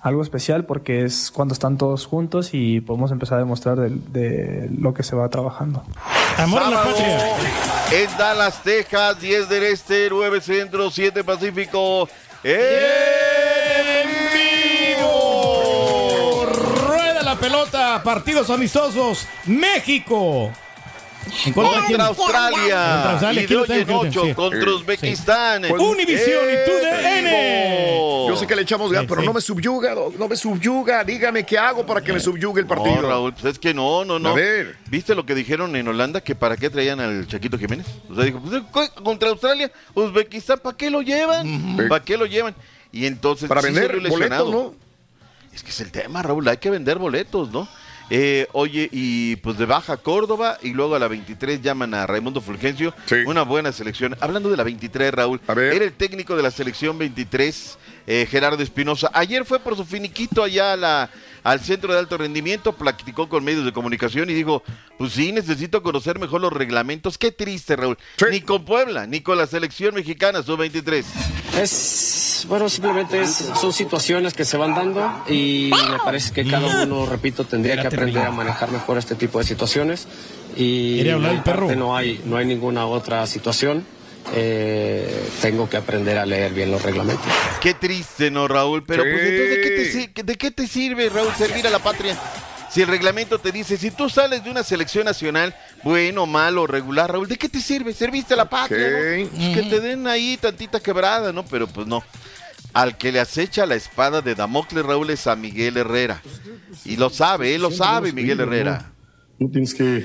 algo 0.00 0.22
especial 0.22 0.64
porque 0.64 1.04
es 1.04 1.30
cuando 1.30 1.52
están 1.52 1.76
todos 1.76 2.06
juntos 2.06 2.54
y 2.54 2.80
podemos 2.80 3.10
empezar 3.10 3.36
a 3.36 3.40
demostrar 3.40 3.78
de, 3.78 4.70
lo 4.78 4.94
que 4.94 5.02
se 5.02 5.14
va 5.14 5.28
trabajando. 5.28 5.82
Amor 6.38 6.62
a 6.62 6.70
la 6.70 6.76
Sábado 6.76 6.96
patria. 6.96 7.36
En 7.90 8.16
Dallas, 8.16 8.62
Texas, 8.62 9.20
10 9.20 9.48
del 9.48 9.62
Este, 9.64 10.08
9 10.10 10.40
Centro, 10.40 10.90
7 10.90 11.24
Pacífico. 11.24 12.08
¡En 12.44 14.08
vivo! 14.96 16.46
Rueda 16.86 17.22
la 17.22 17.34
pelota, 17.36 18.00
partidos 18.04 18.50
amistosos. 18.50 19.26
México. 19.46 20.52
¿En 21.44 21.52
contra? 21.52 21.80
Contra 21.82 22.06
Australia. 22.06 22.56
Contra 22.56 23.10
Australia. 23.12 23.42
Y 23.42 23.46
¿Quién 23.46 23.62
de 23.66 23.72
hoy 23.72 23.80
en 23.80 23.86
tengo? 23.86 24.00
¿Quién 24.00 24.14
lo 24.14 24.20
8 24.20 24.22
tengo? 24.22 24.34
contra. 24.36 24.70
Uzbekistán. 24.70 25.64
Sí. 25.64 25.72
Univisión 25.72 26.44
y 26.50 26.54
tú 26.64 26.72
sé 28.38 28.46
que 28.46 28.56
le 28.56 28.62
echamos 28.62 28.90
Sí, 28.90 28.96
pero 29.08 29.20
sí. 29.20 29.26
no 29.26 29.32
me 29.32 29.40
subyuga, 29.40 29.94
no 30.18 30.28
me 30.28 30.36
subyuga. 30.36 31.04
Dígame 31.04 31.44
qué 31.44 31.58
hago 31.58 31.84
para 31.84 32.00
que 32.00 32.12
me 32.12 32.20
subyugue 32.20 32.60
el 32.60 32.66
partido. 32.66 33.02
No, 33.02 33.08
Raúl, 33.08 33.32
pues 33.34 33.44
es 33.46 33.58
que 33.58 33.74
no, 33.74 34.04
no, 34.04 34.18
no. 34.18 34.30
A 34.30 34.34
ver. 34.34 34.76
¿Viste 34.88 35.14
lo 35.14 35.26
que 35.26 35.34
dijeron 35.34 35.74
en 35.76 35.86
Holanda? 35.88 36.20
Que 36.20 36.34
para 36.34 36.56
qué 36.56 36.70
traían 36.70 37.00
al 37.00 37.26
Chaquito 37.26 37.58
Jiménez. 37.58 37.86
O 38.10 38.14
sea, 38.14 38.24
dijo, 38.24 38.40
pues, 38.40 38.62
co- 38.70 39.02
contra 39.02 39.28
Australia, 39.30 39.70
Uzbekistán, 39.94 40.58
¿para 40.60 40.76
qué 40.76 40.90
lo 40.90 41.02
llevan? 41.02 41.76
¿Para 41.88 42.02
qué 42.04 42.16
lo 42.16 42.26
llevan? 42.26 42.54
Y 42.92 43.06
entonces 43.06 43.48
Para 43.48 43.60
sí 43.62 43.66
vender 43.68 44.00
boletos. 44.08 44.50
¿no? 44.50 44.74
Es 45.52 45.62
que 45.62 45.70
es 45.70 45.80
el 45.80 45.90
tema, 45.90 46.22
Raúl, 46.22 46.46
hay 46.48 46.56
que 46.58 46.70
vender 46.70 46.98
boletos, 46.98 47.50
¿no? 47.50 47.68
Eh, 48.10 48.46
oye, 48.52 48.88
y 48.90 49.36
pues 49.36 49.58
de 49.58 49.66
baja 49.66 49.98
Córdoba 49.98 50.58
y 50.62 50.72
luego 50.72 50.94
a 50.94 50.98
la 50.98 51.08
23 51.08 51.60
llaman 51.60 51.94
a 51.94 52.06
Raimundo 52.06 52.40
Fulgencio. 52.40 52.94
Una 53.26 53.42
buena 53.42 53.72
selección. 53.72 54.16
Hablando 54.20 54.50
de 54.50 54.56
la 54.56 54.64
23, 54.64 55.12
Raúl, 55.12 55.40
era 55.48 55.84
el 55.84 55.92
técnico 55.92 56.36
de 56.36 56.42
la 56.42 56.50
selección 56.50 56.96
23, 56.98 57.78
eh, 58.06 58.26
Gerardo 58.30 58.62
Espinosa. 58.62 59.10
Ayer 59.12 59.44
fue 59.44 59.60
por 59.60 59.76
su 59.76 59.84
finiquito 59.84 60.42
allá 60.42 60.72
a 60.72 60.76
la, 60.76 61.10
al 61.44 61.60
centro 61.60 61.92
de 61.92 61.98
alto 61.98 62.16
rendimiento, 62.16 62.72
platicó 62.72 63.28
con 63.28 63.44
medios 63.44 63.64
de 63.64 63.72
comunicación 63.72 64.30
y 64.30 64.34
dijo, 64.34 64.62
pues 64.96 65.12
sí, 65.12 65.32
necesito 65.32 65.82
conocer 65.82 66.18
mejor 66.18 66.40
los 66.40 66.52
reglamentos. 66.52 67.18
Qué 67.18 67.30
triste, 67.30 67.76
Raúl. 67.76 67.98
Ni 68.30 68.40
con 68.40 68.64
Puebla, 68.64 69.06
ni 69.06 69.20
con 69.20 69.36
la 69.36 69.46
selección 69.46 69.94
mexicana, 69.94 70.42
su 70.42 70.56
23. 70.56 71.04
Es, 71.62 72.44
bueno, 72.48 72.68
simplemente 72.68 73.20
es- 73.20 73.44
son 73.60 73.72
situaciones 73.72 74.34
que 74.34 74.44
se 74.44 74.56
van 74.56 74.74
dando 74.74 75.24
y 75.28 75.70
me 75.90 75.98
parece 76.04 76.32
que 76.32 76.44
cada 76.48 76.82
uno, 76.84 77.06
repito, 77.06 77.44
tendría 77.44 77.80
que 77.80 77.86
aprender 77.88 78.22
a 78.24 78.30
manejar 78.30 78.70
mejor 78.70 78.98
este 78.98 79.14
tipo 79.14 79.38
de 79.38 79.44
situaciones. 79.44 80.06
Y 80.56 80.94
¿Quiere 80.96 81.12
hablar 81.12 81.30
de 81.32 81.36
el 81.38 81.42
perro? 81.42 81.74
no 81.76 81.96
hay, 81.96 82.20
no 82.24 82.36
hay 82.36 82.46
ninguna 82.46 82.86
otra 82.86 83.26
situación. 83.26 83.84
Eh, 84.34 85.26
tengo 85.40 85.70
que 85.70 85.76
aprender 85.78 86.18
a 86.18 86.26
leer 86.26 86.52
bien 86.52 86.70
los 86.70 86.82
reglamentos. 86.82 87.24
Qué 87.60 87.72
triste, 87.74 88.30
¿no, 88.30 88.46
Raúl? 88.46 88.84
Pero 88.84 89.02
Sí. 89.04 89.08
pues 89.10 89.22
entonces, 89.24 89.50
¿de 89.50 89.62
qué, 89.62 89.70
te, 89.70 89.92
si- 89.92 90.22
¿de 90.22 90.34
qué 90.36 90.50
te 90.50 90.66
sirve, 90.66 91.08
Raúl, 91.08 91.32
servir 91.36 91.66
a 91.66 91.70
la 91.70 91.78
patria? 91.78 92.14
Si 92.70 92.82
el 92.82 92.88
reglamento 92.88 93.38
te 93.38 93.50
dice, 93.50 93.76
si 93.76 93.90
tú 93.90 94.08
sales 94.10 94.44
de 94.44 94.50
una 94.50 94.62
selección 94.62 95.04
nacional, 95.06 95.54
bueno, 95.84 96.26
malo, 96.26 96.66
regular, 96.66 97.10
Raúl, 97.12 97.26
¿de 97.28 97.36
qué 97.36 97.48
te 97.48 97.60
sirve? 97.60 97.92
Serviste 97.94 98.34
a 98.34 98.36
la 98.36 98.48
patria, 98.50 98.90
¿no? 98.90 99.28
Pues 99.30 99.54
que 99.56 99.62
te 99.70 99.80
den 99.80 100.06
ahí 100.06 100.36
tantita 100.40 100.78
quebrada, 100.80 101.32
¿no? 101.32 101.44
Pero 101.46 101.66
pues 101.66 101.86
no. 101.86 102.02
Al 102.74 102.98
que 102.98 103.10
le 103.10 103.20
acecha 103.20 103.64
la 103.64 103.74
espada 103.74 104.20
de 104.20 104.34
Damocles, 104.34 104.84
Raúl, 104.84 105.08
es 105.10 105.26
a 105.26 105.34
Miguel 105.34 105.78
Herrera. 105.78 106.22
Y 106.84 106.96
lo 106.96 107.08
sabe, 107.08 107.54
él 107.54 107.62
lo 107.62 107.70
sabe, 107.70 108.12
Miguel 108.12 108.40
Herrera. 108.40 108.92
No 109.38 109.48
tienes 109.50 109.72
que 109.74 110.04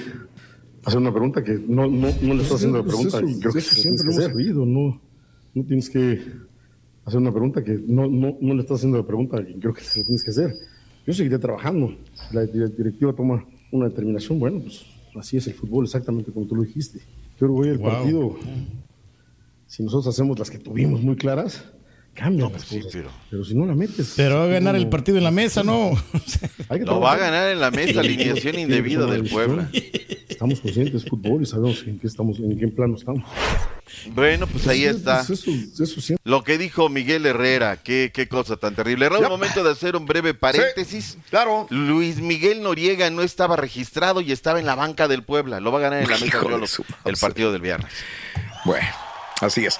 hacer 0.86 1.00
una 1.00 1.12
pregunta 1.12 1.44
que 1.44 1.52
no, 1.68 1.88
no, 1.88 2.16
no 2.22 2.34
le 2.34 2.44
estás 2.44 2.58
haciendo 2.58 2.78
la 2.78 2.84
Pues 2.86 2.96
pregunta 2.96 3.18
eso- 3.18 3.28
y 3.28 3.40
creo 3.40 3.54
que 3.54 3.60
eso 3.60 3.76
siempre 3.76 4.06
lo 4.06 4.18
que 4.18 4.26
sabido, 4.26 4.66
no, 4.66 5.02
no 5.54 5.66
tienes 5.66 5.90
que 5.90 6.22
hacer 7.06 7.20
una 7.20 7.32
pregunta 7.32 7.64
que 7.64 7.72
no, 7.86 8.08
no, 8.08 8.38
no 8.40 8.54
le 8.54 8.62
estás 8.62 8.78
haciendo 8.78 8.98
la 8.98 9.06
pregunta 9.06 9.38
y 9.46 9.60
creo 9.60 9.74
que 9.74 9.84
se 9.84 10.00
la 10.00 10.06
tienes 10.06 10.24
que 10.24 10.32
hacer. 10.32 10.54
Yo 11.06 11.14
seguiré 11.14 11.38
trabajando. 11.40 11.96
La 12.32 12.44
dire- 12.46 12.70
directiva 12.76 13.14
toma 13.14 13.46
una 13.72 13.90
determinación, 13.90 14.40
bueno, 14.40 14.60
pues 14.62 14.86
así 15.16 15.38
es 15.38 15.48
el 15.48 15.54
fútbol, 15.54 15.86
exactamente 15.86 16.32
como 16.32 16.46
tú 16.46 16.56
lo 16.56 16.64
dijiste. 16.64 17.00
Yo 17.40 17.48
creo 17.48 17.56
que 17.56 17.62
hoy 17.62 17.68
el 17.70 17.78
Wow. 17.80 17.90
partido, 17.92 18.36
si 19.68 19.84
nosotros 19.84 20.08
hacemos 20.08 20.38
las 20.40 20.50
que 20.50 20.60
tuvimos 20.60 21.02
muy 21.02 21.16
claras, 21.16 21.66
cambian 22.14 22.52
las 22.54 22.64
cosas. 22.66 22.86
pero... 23.30 23.44
si 23.44 23.56
no 23.56 23.66
la 23.66 23.74
metes... 23.76 24.14
Pero 24.16 24.40
va 24.40 24.44
a 24.46 24.48
ganar 24.48 24.76
el 24.76 24.88
partido 24.90 25.18
en 25.18 25.24
la 25.24 25.32
mesa, 25.32 25.64
¿no? 25.64 25.92
Hay 26.70 26.80
que 26.80 26.86
Lo 26.86 27.00
va 27.00 27.14
a 27.14 27.18
ganar 27.18 27.52
en 27.52 27.60
la 27.60 27.72
mesa, 27.72 28.00
alineación 28.02 28.60
indebida 28.60 29.06
del. 29.06 29.24
Puebla. 29.30 29.70
Estamos 30.30 30.60
conscientes 30.60 31.04
de 31.04 31.10
fútbol 31.10 31.44
y 31.44 31.46
sabemos 31.46 31.84
en 31.88 32.00
qué 32.00 32.08
estamos, 32.08 32.38
en 32.40 32.58
qué 32.58 32.68
plano 32.68 32.96
estamos. 32.98 33.24
Bueno, 34.14 34.48
pues 34.48 34.68
ahí 34.68 34.86
está. 34.86 35.22
eso- 35.22 35.34
eso 35.34 36.02
siempre- 36.02 36.22
Lo 36.24 36.44
que 36.44 36.58
dijo 36.58 36.90
Miguel 36.90 37.26
Herrera, 37.26 37.78
qué, 37.78 38.12
qué 38.14 38.28
cosa 38.28 38.58
tan 38.58 38.76
terrible. 38.76 39.08
Raúl, 39.10 39.24
Ya. 39.24 39.30
momento 39.30 39.64
de 39.64 39.72
hacer 39.72 39.96
un 39.96 40.06
breve 40.06 40.34
paréntesis. 40.34 41.18
claro. 41.30 41.68
Luis 41.70 42.20
Miguel 42.20 42.62
Noriega 42.64 43.10
no 43.10 43.22
estaba 43.22 43.56
registrado 43.56 44.22
y 44.22 44.32
estaba 44.32 44.60
en 44.60 44.66
la 44.66 44.76
banca 44.76 45.08
del 45.08 45.24
Puebla. 45.24 45.60
Lo 45.60 45.72
va 45.72 45.80
a 45.80 45.82
ganar 45.82 46.04
en 46.04 46.10
la 46.10 46.18
mesa 46.18 46.40
el 47.06 47.18
partido 47.18 47.52
del 47.52 47.62
viernes. 47.62 47.92
Bueno, 48.66 48.88
así 49.42 49.66
es. 49.66 49.80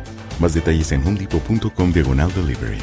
Más 0.41 0.55
detalles 0.55 0.91
en 0.91 1.05
homedepot.com 1.05 1.93
diagonal 1.93 2.33
delivery. 2.33 2.81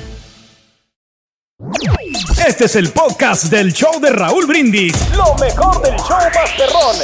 Este 2.47 2.67
es 2.67 2.77
el 2.77 2.91
podcast 2.93 3.47
del 3.47 3.73
show 3.73 3.99
de 4.01 4.11
Raúl 4.11 4.47
Brindis. 4.47 4.95
Lo 5.17 5.35
mejor 5.35 5.83
del 5.83 5.97
show 5.97 6.19
Masterrón. 6.33 6.97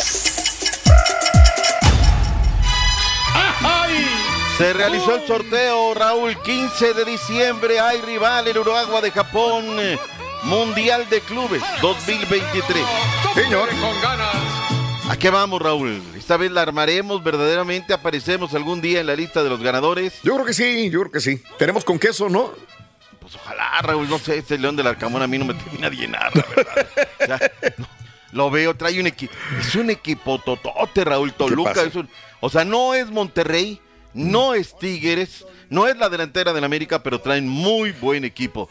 Se 4.57 4.73
realizó 4.73 5.17
el 5.17 5.27
sorteo, 5.27 5.93
Raúl, 5.95 6.41
15 6.41 6.95
de 6.95 7.05
diciembre. 7.05 7.81
Hay 7.81 8.01
rival 8.03 8.47
en 8.47 8.57
Uruguay 8.57 9.03
de 9.03 9.11
Japón. 9.11 9.65
eh, 9.81 9.99
Mundial 10.45 11.09
de 11.11 11.21
Clubes 11.23 11.63
2023. 11.83 12.85
Señor. 13.35 13.69
¿A 15.09 15.17
qué 15.19 15.29
vamos, 15.31 15.61
Raúl? 15.61 16.03
¿Esta 16.17 16.37
vez 16.37 16.51
la 16.51 16.63
armaremos? 16.63 17.23
¿Verdaderamente 17.23 17.93
aparecemos 17.93 18.55
algún 18.55 18.81
día 18.81 19.01
en 19.01 19.07
la 19.07 19.15
lista 19.15 19.43
de 19.43 19.51
los 19.51 19.63
ganadores? 19.63 20.15
Yo 20.23 20.35
creo 20.35 20.47
que 20.47 20.55
sí, 20.55 20.89
yo 20.91 21.01
creo 21.01 21.13
que 21.13 21.21
sí. 21.21 21.43
Tenemos 21.59 21.85
con 21.85 21.99
queso, 21.99 22.29
¿no? 22.31 22.53
Pues 23.21 23.35
ojalá, 23.37 23.81
Raúl. 23.83 24.09
No 24.09 24.19
sé, 24.19 24.39
este 24.39 24.57
León 24.59 24.77
del 24.77 24.87
Arcamón 24.87 25.23
a 25.23 25.27
mí 25.27 25.39
no 25.39 25.45
me 25.45 25.55
termina 25.55 25.91
de 25.91 25.97
llenar, 25.97 26.31
la 26.35 26.45
verdad. 26.57 27.53
No, 27.79 27.89
lo 28.33 28.51
veo, 28.51 28.75
trae 28.75 28.99
un 28.99 29.07
equipo. 29.07 29.33
Es 29.61 29.75
un 29.75 29.91
equipo 29.91 30.39
totote, 30.41 31.05
Raúl. 31.05 31.33
Toluca. 31.35 31.83
Es 31.83 31.95
un- 31.95 32.09
o 32.41 32.49
sea, 32.49 32.65
no 32.65 32.95
es 32.95 33.11
Monterrey, 33.11 33.81
no 34.15 34.55
es 34.55 34.77
Tigres, 34.79 35.45
no 35.69 35.87
es 35.87 35.97
la 35.99 36.09
delantera 36.09 36.53
del 36.55 36.65
América, 36.65 37.03
pero 37.03 37.21
traen 37.21 37.47
muy 37.47 37.93
buen 37.93 38.25
equipo. 38.25 38.71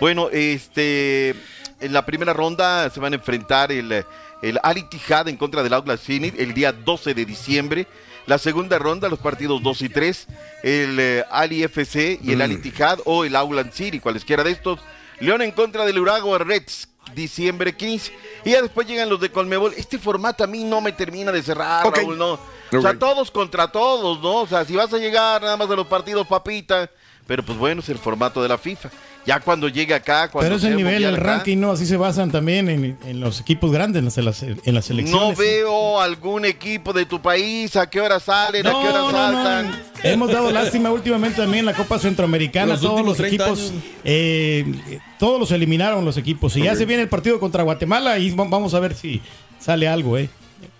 Bueno, 0.00 0.28
este. 0.30 1.34
En 1.80 1.92
la 1.92 2.06
primera 2.06 2.32
ronda 2.32 2.88
se 2.90 3.00
van 3.00 3.12
a 3.12 3.16
enfrentar 3.16 3.72
el, 3.72 4.04
el 4.42 4.58
Al 4.62 4.78
Ittihad 4.78 5.28
en 5.28 5.36
contra 5.36 5.62
del 5.62 5.72
Auckland 5.72 6.00
City 6.00 6.32
el 6.36 6.52
día 6.52 6.72
12 6.72 7.14
de 7.14 7.24
diciembre. 7.24 7.86
La 8.26 8.38
segunda 8.38 8.78
ronda, 8.78 9.08
los 9.08 9.18
partidos 9.18 9.62
2 9.62 9.82
y 9.82 9.88
3, 9.88 10.26
el 10.62 11.00
eh, 11.00 11.24
Ali 11.30 11.64
FC 11.64 12.20
y 12.22 12.32
el 12.32 12.38
Mm. 12.38 12.42
Al 12.42 12.52
Ittihad 12.52 12.98
o 13.04 13.24
el 13.24 13.34
Auckland 13.34 13.72
City, 13.72 13.98
cualesquiera 13.98 14.44
de 14.44 14.50
estos. 14.52 14.78
León 15.20 15.42
en 15.42 15.50
contra 15.52 15.84
del 15.84 15.98
Urago 15.98 16.36
Reds, 16.38 16.88
diciembre 17.14 17.76
15. 17.76 18.12
Y 18.44 18.50
ya 18.52 18.62
después 18.62 18.86
llegan 18.86 19.08
los 19.08 19.20
de 19.20 19.30
Colmebol. 19.30 19.74
Este 19.76 19.98
formato 19.98 20.44
a 20.44 20.46
mí 20.46 20.64
no 20.64 20.80
me 20.80 20.92
termina 20.92 21.32
de 21.32 21.42
cerrar. 21.42 21.84
Raúl, 21.92 22.18
no. 22.18 22.38
O 22.72 22.80
sea, 22.80 22.98
todos 22.98 23.30
contra 23.30 23.70
todos, 23.70 24.20
¿no? 24.20 24.42
O 24.42 24.46
sea, 24.46 24.64
si 24.64 24.74
vas 24.74 24.92
a 24.92 24.98
llegar 24.98 25.42
nada 25.42 25.56
más 25.56 25.70
a 25.70 25.76
los 25.76 25.86
partidos, 25.86 26.26
papita. 26.26 26.90
Pero 27.32 27.42
pues 27.44 27.56
bueno, 27.56 27.80
es 27.80 27.88
el 27.88 27.96
formato 27.96 28.42
de 28.42 28.48
la 28.50 28.58
FIFA. 28.58 28.90
Ya 29.24 29.40
cuando 29.40 29.66
llegue 29.66 29.94
acá, 29.94 30.28
cuando 30.30 30.44
Pero 30.50 30.56
es 30.56 30.64
el 30.64 30.76
nivel, 30.76 31.02
el 31.02 31.14
acá, 31.14 31.24
ranking, 31.24 31.56
¿no? 31.56 31.70
Así 31.70 31.86
se 31.86 31.96
basan 31.96 32.30
también 32.30 32.68
en, 32.68 32.98
en 33.06 33.20
los 33.20 33.40
equipos 33.40 33.72
grandes, 33.72 34.00
en 34.18 34.24
las, 34.26 34.42
en 34.42 34.50
las, 34.50 34.62
las 34.66 34.74
No 34.74 34.82
selecciones. 34.82 35.38
veo 35.38 35.98
algún 35.98 36.44
equipo 36.44 36.92
de 36.92 37.06
tu 37.06 37.22
país, 37.22 37.74
a 37.76 37.88
qué 37.88 38.02
hora 38.02 38.20
salen, 38.20 38.66
a 38.66 38.70
qué 38.70 38.76
hora 38.76 38.98
No, 38.98 39.12
no, 39.12 39.32
no. 39.32 39.42
saltan. 39.44 39.82
Hemos 40.02 40.30
dado 40.30 40.50
lástima 40.50 40.90
últimamente 40.90 41.38
también 41.40 41.60
en 41.60 41.66
la 41.66 41.74
Copa 41.74 41.98
Centroamericana. 41.98 42.72
Los 42.74 42.82
todos 42.82 43.02
los 43.02 43.16
30 43.16 43.34
equipos, 43.48 43.72
eh, 44.04 44.66
eh, 44.90 44.98
todos 45.18 45.40
los 45.40 45.50
eliminaron 45.52 46.04
los 46.04 46.18
equipos. 46.18 46.54
Y 46.58 46.64
ya 46.64 46.76
se 46.76 46.84
viene 46.84 47.04
el 47.04 47.08
partido 47.08 47.40
contra 47.40 47.62
Guatemala 47.62 48.18
y 48.18 48.30
va- 48.32 48.44
vamos 48.46 48.74
a 48.74 48.80
ver 48.80 48.94
si 48.94 49.22
sale 49.58 49.88
algo, 49.88 50.18
¿eh? 50.18 50.28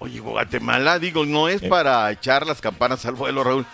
Oye, 0.00 0.20
Guatemala, 0.20 0.98
digo, 0.98 1.24
no 1.24 1.48
es 1.48 1.62
para 1.62 2.10
echar 2.12 2.46
las 2.46 2.60
campanas 2.60 3.06
al 3.06 3.14
vuelo, 3.14 3.42
Raúl. 3.42 3.64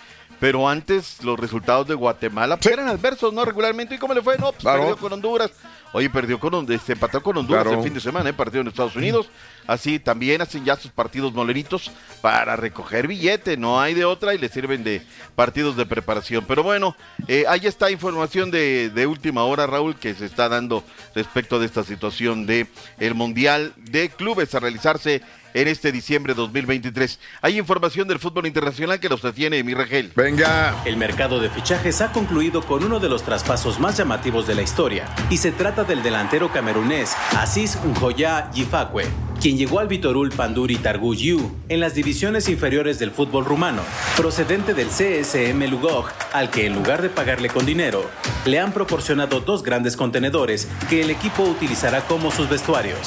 Pero 0.40 0.68
antes 0.68 1.22
los 1.24 1.38
resultados 1.38 1.88
de 1.88 1.94
Guatemala 1.94 2.56
pues, 2.56 2.72
eran 2.72 2.86
adversos, 2.88 3.32
¿no? 3.32 3.44
Regularmente. 3.44 3.96
¿Y 3.96 3.98
cómo 3.98 4.14
le 4.14 4.22
fue? 4.22 4.36
No, 4.38 4.52
pues 4.52 4.58
Claro. 4.58 4.80
perdió 4.82 4.96
con 4.96 5.12
Honduras. 5.14 5.50
Oye, 5.92 6.08
perdió 6.10 6.38
con 6.38 6.54
Honduras, 6.54 6.82
se 6.84 6.92
empató 6.92 7.22
con 7.22 7.36
Honduras 7.38 7.64
Claro. 7.64 7.78
el 7.78 7.84
fin 7.84 7.94
de 7.94 8.00
semana, 8.00 8.30
¿eh? 8.30 8.32
Partido 8.34 8.60
en 8.60 8.68
Estados 8.68 8.94
Unidos. 8.94 9.28
Así 9.66 9.98
también 9.98 10.40
hacen 10.40 10.64
ya 10.64 10.76
sus 10.76 10.92
partidos 10.92 11.32
moleritos 11.32 11.90
para 12.20 12.54
recoger 12.56 13.08
billete. 13.08 13.56
No 13.56 13.80
hay 13.80 13.94
de 13.94 14.04
otra 14.04 14.32
y 14.34 14.38
les 14.38 14.52
sirven 14.52 14.84
de 14.84 15.02
partidos 15.34 15.76
de 15.76 15.86
preparación. 15.86 16.44
Pero 16.46 16.62
bueno, 16.62 16.94
eh, 17.26 17.44
ahí 17.48 17.66
está 17.66 17.90
información 17.90 18.50
de, 18.52 18.90
de 18.90 19.06
última 19.08 19.42
hora, 19.44 19.66
Raúl, 19.66 19.96
que 19.96 20.14
se 20.14 20.26
está 20.26 20.48
dando 20.48 20.84
respecto 21.14 21.58
de 21.58 21.66
esta 21.66 21.82
situación 21.82 22.46
de 22.46 22.66
el 22.98 23.14
Mundial 23.14 23.72
de 23.76 24.08
Clubes 24.10 24.54
a 24.54 24.60
realizarse 24.60 25.22
en 25.58 25.66
este 25.66 25.90
diciembre 25.90 26.34
2023. 26.34 27.18
Hay 27.42 27.58
información 27.58 28.06
del 28.06 28.20
fútbol 28.20 28.46
internacional 28.46 29.00
que 29.00 29.08
nos 29.08 29.22
tiene 29.34 29.64
mi 29.64 29.74
Regel. 29.74 30.12
Venga. 30.14 30.80
El 30.84 30.96
mercado 30.96 31.40
de 31.40 31.50
fichajes 31.50 32.00
ha 32.00 32.12
concluido 32.12 32.62
con 32.62 32.84
uno 32.84 33.00
de 33.00 33.08
los 33.08 33.24
traspasos 33.24 33.80
más 33.80 33.96
llamativos 33.96 34.46
de 34.46 34.54
la 34.54 34.62
historia, 34.62 35.06
y 35.30 35.38
se 35.38 35.50
trata 35.50 35.82
del 35.82 36.02
delantero 36.04 36.52
camerunés 36.52 37.16
Asís 37.36 37.76
Njoya 37.84 38.52
Yifakwe, 38.52 39.06
quien 39.40 39.58
llegó 39.58 39.80
al 39.80 39.88
Vitorul 39.88 40.30
Panduri 40.30 40.76
Targu 40.76 41.14
Yu 41.14 41.50
en 41.68 41.80
las 41.80 41.94
divisiones 41.94 42.48
inferiores 42.48 43.00
del 43.00 43.10
fútbol 43.10 43.44
rumano, 43.44 43.82
procedente 44.16 44.74
del 44.74 44.88
CSM 44.88 45.68
Lugoj, 45.68 46.08
al 46.32 46.50
que 46.50 46.66
en 46.66 46.74
lugar 46.76 47.02
de 47.02 47.10
pagarle 47.10 47.48
con 47.48 47.66
dinero, 47.66 48.08
le 48.46 48.60
han 48.60 48.72
proporcionado 48.72 49.40
dos 49.40 49.64
grandes 49.64 49.96
contenedores 49.96 50.68
que 50.88 51.02
el 51.02 51.10
equipo 51.10 51.42
utilizará 51.42 52.02
como 52.02 52.30
sus 52.30 52.48
vestuarios. 52.48 52.98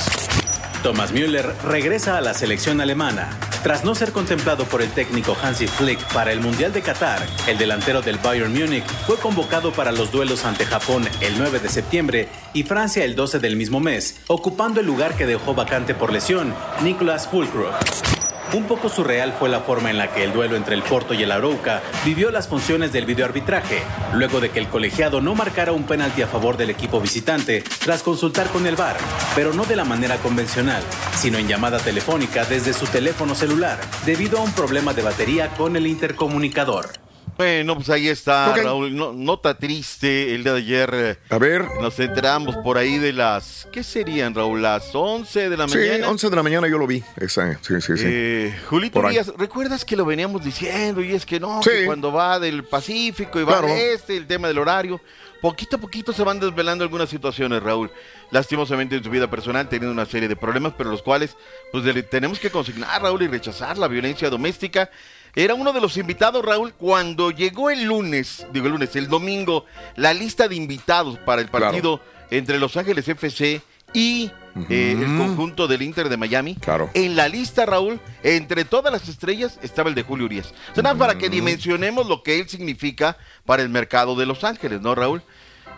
Thomas 0.83 1.11
Müller 1.11 1.53
regresa 1.63 2.17
a 2.17 2.21
la 2.21 2.33
selección 2.33 2.81
alemana. 2.81 3.29
Tras 3.61 3.85
no 3.85 3.93
ser 3.93 4.11
contemplado 4.11 4.65
por 4.65 4.81
el 4.81 4.89
técnico 4.89 5.37
Hansi 5.41 5.67
Flick 5.67 6.03
para 6.11 6.31
el 6.31 6.39
Mundial 6.39 6.73
de 6.73 6.81
Qatar, 6.81 7.23
el 7.47 7.59
delantero 7.59 8.01
del 8.01 8.17
Bayern 8.17 8.51
Múnich 8.51 8.85
fue 9.05 9.17
convocado 9.17 9.71
para 9.71 9.91
los 9.91 10.11
duelos 10.11 10.43
ante 10.43 10.65
Japón 10.65 11.07
el 11.21 11.37
9 11.37 11.59
de 11.59 11.69
septiembre 11.69 12.29
y 12.53 12.63
Francia 12.63 13.03
el 13.03 13.15
12 13.15 13.39
del 13.39 13.55
mismo 13.55 13.79
mes, 13.79 14.21
ocupando 14.27 14.79
el 14.79 14.87
lugar 14.87 15.15
que 15.15 15.27
dejó 15.27 15.53
vacante 15.53 15.93
por 15.93 16.11
lesión 16.11 16.55
Nicolas 16.81 17.27
Fulkrug. 17.27 17.71
Un 18.53 18.65
poco 18.65 18.89
surreal 18.89 19.31
fue 19.31 19.47
la 19.47 19.61
forma 19.61 19.91
en 19.91 19.97
la 19.97 20.11
que 20.11 20.25
el 20.25 20.33
duelo 20.33 20.57
entre 20.57 20.75
el 20.75 20.83
Porto 20.83 21.13
y 21.13 21.23
el 21.23 21.31
Arauca 21.31 21.81
vivió 22.03 22.31
las 22.31 22.49
funciones 22.49 22.91
del 22.91 23.05
videoarbitraje, 23.05 23.81
luego 24.13 24.41
de 24.41 24.49
que 24.49 24.59
el 24.59 24.67
colegiado 24.67 25.21
no 25.21 25.35
marcara 25.35 25.71
un 25.71 25.83
penalti 25.83 26.21
a 26.21 26.27
favor 26.27 26.57
del 26.57 26.69
equipo 26.69 26.99
visitante 26.99 27.63
tras 27.79 28.03
consultar 28.03 28.47
con 28.47 28.67
el 28.67 28.75
VAR, 28.75 28.97
pero 29.35 29.53
no 29.53 29.63
de 29.63 29.77
la 29.77 29.85
manera 29.85 30.17
convencional, 30.17 30.83
sino 31.15 31.37
en 31.37 31.47
llamada 31.47 31.79
telefónica 31.79 32.43
desde 32.43 32.73
su 32.73 32.87
teléfono 32.87 33.35
celular, 33.35 33.79
debido 34.05 34.39
a 34.39 34.41
un 34.41 34.51
problema 34.51 34.93
de 34.93 35.03
batería 35.03 35.47
con 35.55 35.77
el 35.77 35.87
intercomunicador. 35.87 36.89
Bueno, 37.41 37.73
pues 37.73 37.89
ahí 37.89 38.07
está. 38.07 38.55
Raúl. 38.55 38.95
No- 38.95 39.13
nota 39.13 39.57
triste 39.57 40.35
el 40.35 40.43
día 40.43 40.53
de 40.53 40.59
ayer. 40.59 40.89
eh, 40.93 41.17
A 41.31 41.39
ver. 41.39 41.65
Nos 41.81 41.99
enteramos 41.99 42.55
por 42.57 42.77
ahí 42.77 42.99
de 42.99 43.13
las. 43.13 43.67
¿Qué 43.71 43.83
serían, 43.83 44.35
Raúl? 44.35 44.61
Las 44.61 44.93
11 44.93 45.49
de 45.49 45.57
la 45.57 45.67
Sí, 45.67 45.75
mañana. 45.79 46.07
11 46.09 46.29
de 46.29 46.35
la 46.35 46.43
mañana 46.43 46.67
yo 46.67 46.77
lo 46.77 46.85
vi. 46.85 47.03
Esa, 47.17 47.55
sí, 47.63 47.81
sí, 47.81 47.97
sí. 47.97 48.03
Eh, 48.05 48.55
Julito. 48.69 49.01
Díaz, 49.09 49.33
¿recuerdas 49.39 49.83
que 49.83 49.95
lo 49.95 50.05
veníamos 50.05 50.43
diciendo? 50.45 51.01
Y 51.01 51.13
es 51.13 51.25
que 51.25 51.39
no, 51.39 51.63
Sí. 51.63 51.71
que 51.71 51.85
cuando 51.87 52.11
va 52.11 52.39
del 52.39 52.63
Pacífico 52.63 53.39
y 53.39 53.43
va 53.43 53.53
Claro. 53.59 53.73
al 53.73 53.79
este, 53.79 54.15
el 54.17 54.27
tema 54.27 54.47
del 54.47 54.59
horario. 54.59 55.01
Poquito 55.41 55.77
a 55.77 55.79
poquito 55.79 56.13
se 56.13 56.23
van 56.23 56.39
desvelando 56.39 56.83
algunas 56.83 57.09
situaciones, 57.09 57.63
Raúl. 57.63 57.89
Lastimosamente 58.29 58.95
en 58.97 59.03
su 59.03 59.09
vida 59.09 59.27
personal 59.31 59.67
teniendo 59.67 59.91
una 59.91 60.05
serie 60.05 60.29
de 60.29 60.35
problemas, 60.35 60.73
pero 60.77 60.91
los 60.91 61.01
cuales 61.01 61.35
pues 61.71 61.83
tenemos 62.11 62.37
que 62.39 62.51
consignar, 62.51 63.01
Raúl, 63.01 63.23
y 63.23 63.27
rechazar 63.27 63.79
la 63.79 63.87
violencia 63.87 64.29
doméstica. 64.29 64.91
Era 65.35 65.53
uno 65.55 65.71
de 65.71 65.79
los 65.79 65.95
invitados, 65.97 66.43
Raúl, 66.43 66.73
cuando 66.73 67.31
llegó 67.31 67.69
el 67.69 67.83
lunes, 67.83 68.45
digo 68.51 68.65
el 68.65 68.73
lunes, 68.73 68.95
el 68.95 69.07
domingo, 69.07 69.65
la 69.95 70.13
lista 70.13 70.47
de 70.47 70.55
invitados 70.55 71.17
para 71.19 71.41
el 71.41 71.47
partido 71.47 72.01
entre 72.29 72.59
Los 72.59 72.75
Ángeles 72.75 73.07
FC 73.07 73.61
y 73.93 74.31
eh, 74.69 74.97
el 74.99 75.17
conjunto 75.17 75.67
del 75.67 75.81
Inter 75.81 76.09
de 76.09 76.17
Miami. 76.17 76.55
Claro. 76.55 76.89
En 76.93 77.15
la 77.15 77.29
lista, 77.29 77.65
Raúl, 77.65 77.99
entre 78.23 78.65
todas 78.65 78.91
las 78.91 79.07
estrellas 79.07 79.57
estaba 79.61 79.89
el 79.89 79.95
de 79.95 80.03
Julio 80.03 80.25
Urias. 80.25 80.53
O 80.71 80.73
sea, 80.73 80.83
nada 80.83 80.95
para 80.95 81.17
que 81.17 81.29
dimensionemos 81.29 82.07
lo 82.07 82.23
que 82.23 82.39
él 82.39 82.49
significa 82.49 83.17
para 83.45 83.63
el 83.63 83.69
mercado 83.69 84.15
de 84.15 84.25
Los 84.25 84.43
Ángeles, 84.43 84.81
¿no, 84.81 84.95
Raúl? 84.95 85.21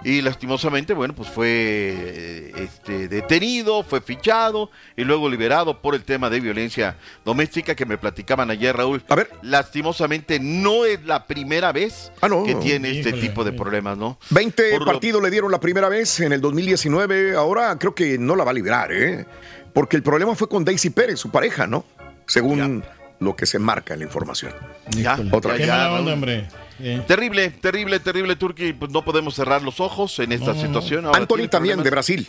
Y 0.06 0.22
lastimosamente, 0.22 0.94
bueno, 0.94 1.16
pues 1.16 1.30
fue 1.30 1.48
eh, 1.50 2.52
este, 2.58 3.08
detenido, 3.08 3.84
fue 3.84 4.02
fichado 4.02 4.70
y 4.98 5.04
luego 5.06 5.30
liberado 5.30 5.82
por 5.82 5.96
el 5.96 6.04
tema 6.04 6.30
de 6.30 6.42
violencia 6.42 6.98
doméstica 7.24 7.74
que 7.74 7.86
me 7.86 7.98
platicaban 7.98 8.50
ayer, 8.52 8.76
Raúl. 8.76 9.02
A 9.08 9.16
ver. 9.16 9.30
Lastimosamente 9.42 10.40
no 10.42 10.86
es 10.86 11.04
la 11.06 11.26
primera 11.26 11.72
vez 11.72 12.12
Ah, 12.22 12.28
no. 12.28 12.44
que 12.44 12.56
tiene 12.56 13.00
este 13.00 13.14
tipo 13.14 13.44
de 13.46 13.54
problemas, 13.54 13.98
¿no? 13.98 14.18
20 14.30 14.72
Por 14.72 14.80
lo- 14.82 14.86
partidos 14.86 15.24
le 15.24 15.30
dieron 15.32 15.52
la 15.52 15.60
primera 15.62 15.88
vez 15.88 16.20
en 16.20 16.34
el 16.34 16.42
2019. 16.42 17.36
Ahora 17.36 17.78
creo 17.80 17.96
que 17.96 18.18
no 18.18 18.36
la 18.36 18.44
va 18.44 18.52
a 18.52 18.54
liberar, 18.54 18.92
¿eh? 18.92 19.26
Porque 19.74 19.96
el 19.96 20.04
problema 20.04 20.36
fue 20.36 20.50
con 20.50 20.66
Daisy 20.66 20.90
Pérez, 20.90 21.20
su 21.20 21.32
pareja, 21.32 21.66
¿no? 21.66 21.86
Según 22.28 22.84
lo 23.20 23.36
que 23.36 23.46
se 23.46 23.58
marca 23.58 23.94
en 23.94 24.02
la 24.02 24.06
información. 24.06 24.52
Ya, 24.90 25.18
Otra 25.32 25.54
ya, 25.54 25.58
Qué 25.58 25.66
ya, 25.66 25.74
mala 25.74 25.86
Raúl. 25.86 26.00
onda, 26.00 26.14
hombre. 26.14 26.48
Terrible, 27.08 27.50
terrible, 27.50 28.00
terrible, 28.00 28.36
Turki. 28.36 28.74
Pues 28.74 28.92
no 28.92 29.04
podemos 29.06 29.36
cerrar 29.36 29.62
los 29.62 29.80
ojos 29.80 30.18
en 30.20 30.32
esta 30.32 30.54
No, 30.54 30.62
situación. 30.62 31.06
Ahora 31.06 31.20
Anthony 31.20 31.48
también, 31.50 31.82
de. 31.84 31.90
Brasil. 31.90 32.28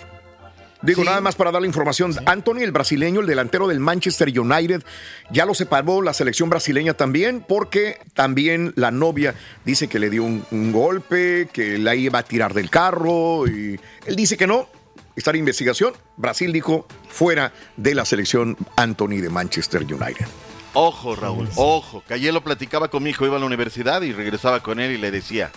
Digo, 0.82 1.00
Sí. 1.00 1.06
nada 1.08 1.22
más 1.22 1.34
para 1.34 1.50
dar 1.50 1.62
la 1.62 1.66
información. 1.66 2.14
Anthony, 2.26 2.58
el 2.58 2.70
brasileño, 2.70 3.20
el 3.20 3.26
delantero 3.26 3.66
del 3.68 3.80
Manchester 3.80 4.28
United, 4.38 4.82
ya 5.30 5.46
lo 5.46 5.54
separó 5.54 6.02
la 6.02 6.12
selección 6.12 6.50
brasileña 6.50 6.92
también, 6.92 7.42
porque 7.46 8.00
también 8.12 8.74
la 8.76 8.90
novia 8.90 9.34
dice 9.64 9.88
que 9.88 9.98
le 9.98 10.10
dio 10.10 10.24
un, 10.24 10.44
un 10.50 10.72
golpe, 10.72 11.48
que 11.50 11.78
la 11.78 11.94
iba 11.94 12.18
a 12.18 12.22
tirar 12.22 12.52
del 12.52 12.68
carro, 12.68 13.46
y 13.48 13.80
él 14.04 14.16
dice 14.16 14.36
que 14.36 14.46
no. 14.46 14.68
Está 15.16 15.30
en 15.30 15.36
investigación. 15.36 15.94
Brasil 16.18 16.52
dijo 16.52 16.86
fuera 17.08 17.52
de 17.76 17.94
la 17.94 18.04
selección 18.04 18.56
Anthony 18.76 19.20
de 19.22 19.30
Manchester 19.30 19.82
United. 19.84 20.26
Ojo, 20.74 21.14
Raúl, 21.14 21.48
ojo, 21.54 22.02
que 22.06 22.14
ayer 22.14 22.34
lo 22.34 22.42
platicaba 22.42 22.88
con 22.88 23.02
mi 23.02 23.10
hijo, 23.10 23.24
iba 23.24 23.36
a 23.36 23.38
la 23.38 23.46
universidad 23.46 24.02
y 24.02 24.12
regresaba 24.12 24.60
con 24.60 24.80
él 24.80 24.90
y 24.90 24.98
le 24.98 25.12
decía, 25.12 25.52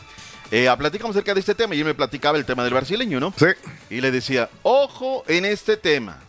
eh, 0.51 0.69
platicamos 0.77 1.15
acerca 1.15 1.33
de 1.33 1.39
este 1.39 1.55
tema 1.55 1.73
y 1.73 1.79
él 1.79 1.85
me 1.85 1.95
platicaba 1.95 2.37
el 2.37 2.45
tema 2.45 2.63
del 2.63 2.75
brasileño, 2.75 3.19
¿no? 3.19 3.33
Sí. 3.35 3.47
Y 3.89 3.99
le 3.99 4.11
decía, 4.11 4.47
ojo 4.61 5.23
en 5.27 5.45
este 5.45 5.75
tema. 5.75 6.19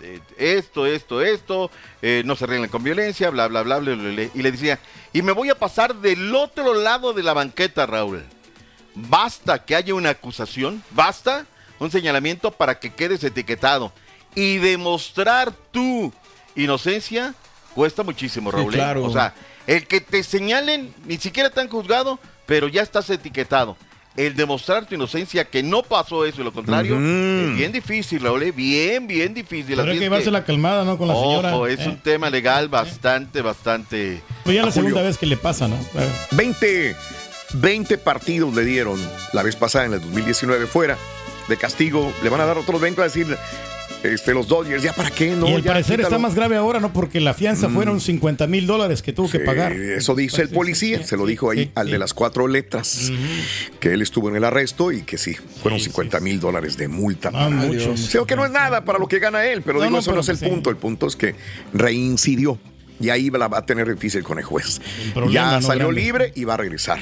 Eh, 0.00 0.20
esto, 0.38 0.86
esto, 0.86 1.20
esto, 1.20 1.70
eh, 2.00 2.22
no 2.24 2.34
se 2.34 2.44
arreglan 2.44 2.70
con 2.70 2.82
violencia, 2.82 3.28
bla, 3.28 3.46
bla, 3.46 3.62
bla, 3.62 3.78
bla, 3.78 3.94
bla, 3.94 4.10
bla. 4.10 4.22
Y 4.34 4.42
le 4.42 4.50
decía, 4.50 4.80
y 5.12 5.20
me 5.20 5.32
voy 5.32 5.50
a 5.50 5.58
pasar 5.58 5.94
del 5.94 6.34
otro 6.34 6.72
lado 6.72 7.12
de 7.12 7.22
la 7.22 7.34
banqueta, 7.34 7.84
Raúl. 7.84 8.24
Basta 8.94 9.64
que 9.64 9.76
haya 9.76 9.94
una 9.94 10.10
acusación, 10.10 10.82
basta 10.90 11.46
un 11.78 11.90
señalamiento 11.90 12.52
para 12.52 12.80
que 12.80 12.94
quedes 12.94 13.22
etiquetado. 13.22 13.92
Y 14.34 14.56
demostrar 14.56 15.52
tu 15.70 16.10
inocencia 16.56 17.34
cuesta 17.74 18.02
muchísimo, 18.02 18.50
Raúl. 18.50 18.72
¿eh? 18.74 18.76
claro. 18.76 19.04
O 19.04 19.12
sea, 19.12 19.34
el 19.66 19.86
que 19.86 20.00
te 20.00 20.22
señalen, 20.22 20.92
ni 21.06 21.16
siquiera 21.18 21.50
te 21.50 21.60
han 21.60 21.68
juzgado, 21.68 22.18
pero 22.46 22.68
ya 22.68 22.82
estás 22.82 23.08
etiquetado. 23.10 23.76
El 24.14 24.36
demostrar 24.36 24.84
tu 24.84 24.94
inocencia, 24.94 25.46
que 25.46 25.62
no 25.62 25.82
pasó 25.82 26.26
eso 26.26 26.42
y 26.42 26.44
lo 26.44 26.52
contrario, 26.52 26.96
es 26.96 27.56
bien 27.56 27.72
difícil, 27.72 28.20
Raúl. 28.20 28.42
¿eh? 28.42 28.52
Bien, 28.52 29.06
bien 29.06 29.32
difícil. 29.32 29.74
Pero 29.74 29.90
hay 29.90 29.98
que 29.98 30.04
llevarse 30.04 30.30
la 30.30 30.44
calmada, 30.44 30.84
¿no? 30.84 30.98
Con 30.98 31.08
la 31.08 31.14
señora. 31.14 31.54
Ojo, 31.56 31.66
es 31.66 31.80
¿eh? 31.80 31.88
un 31.88 31.96
tema 31.96 32.28
legal 32.28 32.68
bastante, 32.68 33.40
bastante. 33.40 34.20
Pues 34.44 34.54
ya 34.54 34.66
la 34.66 34.70
Julio. 34.70 34.88
segunda 34.88 35.02
vez 35.02 35.16
que 35.16 35.24
le 35.24 35.38
pasa, 35.38 35.66
¿no? 35.66 35.78
20, 36.32 36.94
20 37.54 37.98
partidos 37.98 38.54
le 38.54 38.64
dieron 38.66 39.00
la 39.32 39.42
vez 39.42 39.56
pasada 39.56 39.86
en 39.86 39.94
el 39.94 40.00
2019 40.02 40.66
fuera 40.66 40.98
de 41.48 41.56
castigo. 41.56 42.12
Le 42.22 42.28
van 42.28 42.42
a 42.42 42.44
dar 42.44 42.58
otros 42.58 42.82
20 42.82 43.00
a 43.00 43.04
decir 43.04 43.38
este, 44.02 44.34
los 44.34 44.48
Dodgers. 44.48 44.82
¿Ya 44.82 44.92
para 44.92 45.10
qué? 45.10 45.30
No, 45.36 45.48
y 45.48 45.54
al 45.54 45.62
ya 45.62 45.72
parecer 45.72 45.96
quítalo. 45.98 46.08
está 46.16 46.18
más 46.18 46.34
grave 46.34 46.56
ahora, 46.56 46.80
¿no? 46.80 46.92
Porque 46.92 47.20
la 47.20 47.34
fianza 47.34 47.68
Mm. 47.68 47.74
fueron 47.74 48.00
50 48.00 48.46
mil 48.46 48.66
dólares 48.66 49.02
que 49.02 49.12
tuvo 49.12 49.30
que 49.30 49.38
Sí, 49.38 49.44
pagar. 49.44 49.72
Eso 49.72 50.14
dice 50.14 50.42
el 50.42 50.48
policía, 50.48 51.04
se 51.06 51.16
lo 51.16 51.26
dijo 51.26 51.50
ahí 51.50 51.70
al 51.74 51.90
de 51.90 51.98
las 51.98 52.14
cuatro 52.14 52.48
letras, 52.48 53.10
que 53.80 53.92
él 53.92 54.02
estuvo 54.02 54.28
en 54.28 54.36
el 54.36 54.44
arresto 54.44 54.92
y 54.92 55.02
que 55.02 55.18
sí, 55.18 55.34
fueron 55.62 55.78
50 55.80 56.20
mil 56.20 56.40
dólares 56.40 56.76
de 56.76 56.88
multa. 56.88 57.28
Ah, 57.30 57.32
para- 57.32 57.48
mucho. 57.50 57.96
Sí, 57.96 58.18
que 58.26 58.36
no 58.36 58.44
es 58.44 58.50
nada 58.50 58.84
para 58.84 58.98
lo 58.98 59.06
que 59.08 59.18
gana 59.18 59.44
él, 59.44 59.62
pero 59.62 59.78
No, 59.78 59.84
digo, 59.84 59.92
no, 59.92 59.98
eso 60.00 60.10
pero 60.10 60.16
no 60.16 60.20
es 60.22 60.28
el 60.28 60.38
sí. 60.38 60.46
punto. 60.46 60.70
El 60.70 60.76
punto 60.76 61.06
es 61.06 61.16
que 61.16 61.34
reincidió 61.72 62.58
y 63.00 63.10
ahí 63.10 63.30
la 63.30 63.48
va 63.48 63.58
a 63.58 63.66
tener 63.66 63.88
difícil 63.92 64.22
con 64.22 64.38
el 64.38 64.44
juez. 64.44 64.80
problema, 65.12 65.32
ya 65.34 65.52
¿no? 65.60 65.62
salió 65.66 65.86
Grande. 65.88 66.00
libre 66.02 66.32
y 66.36 66.44
va 66.44 66.54
a 66.54 66.56
regresar. 66.58 67.00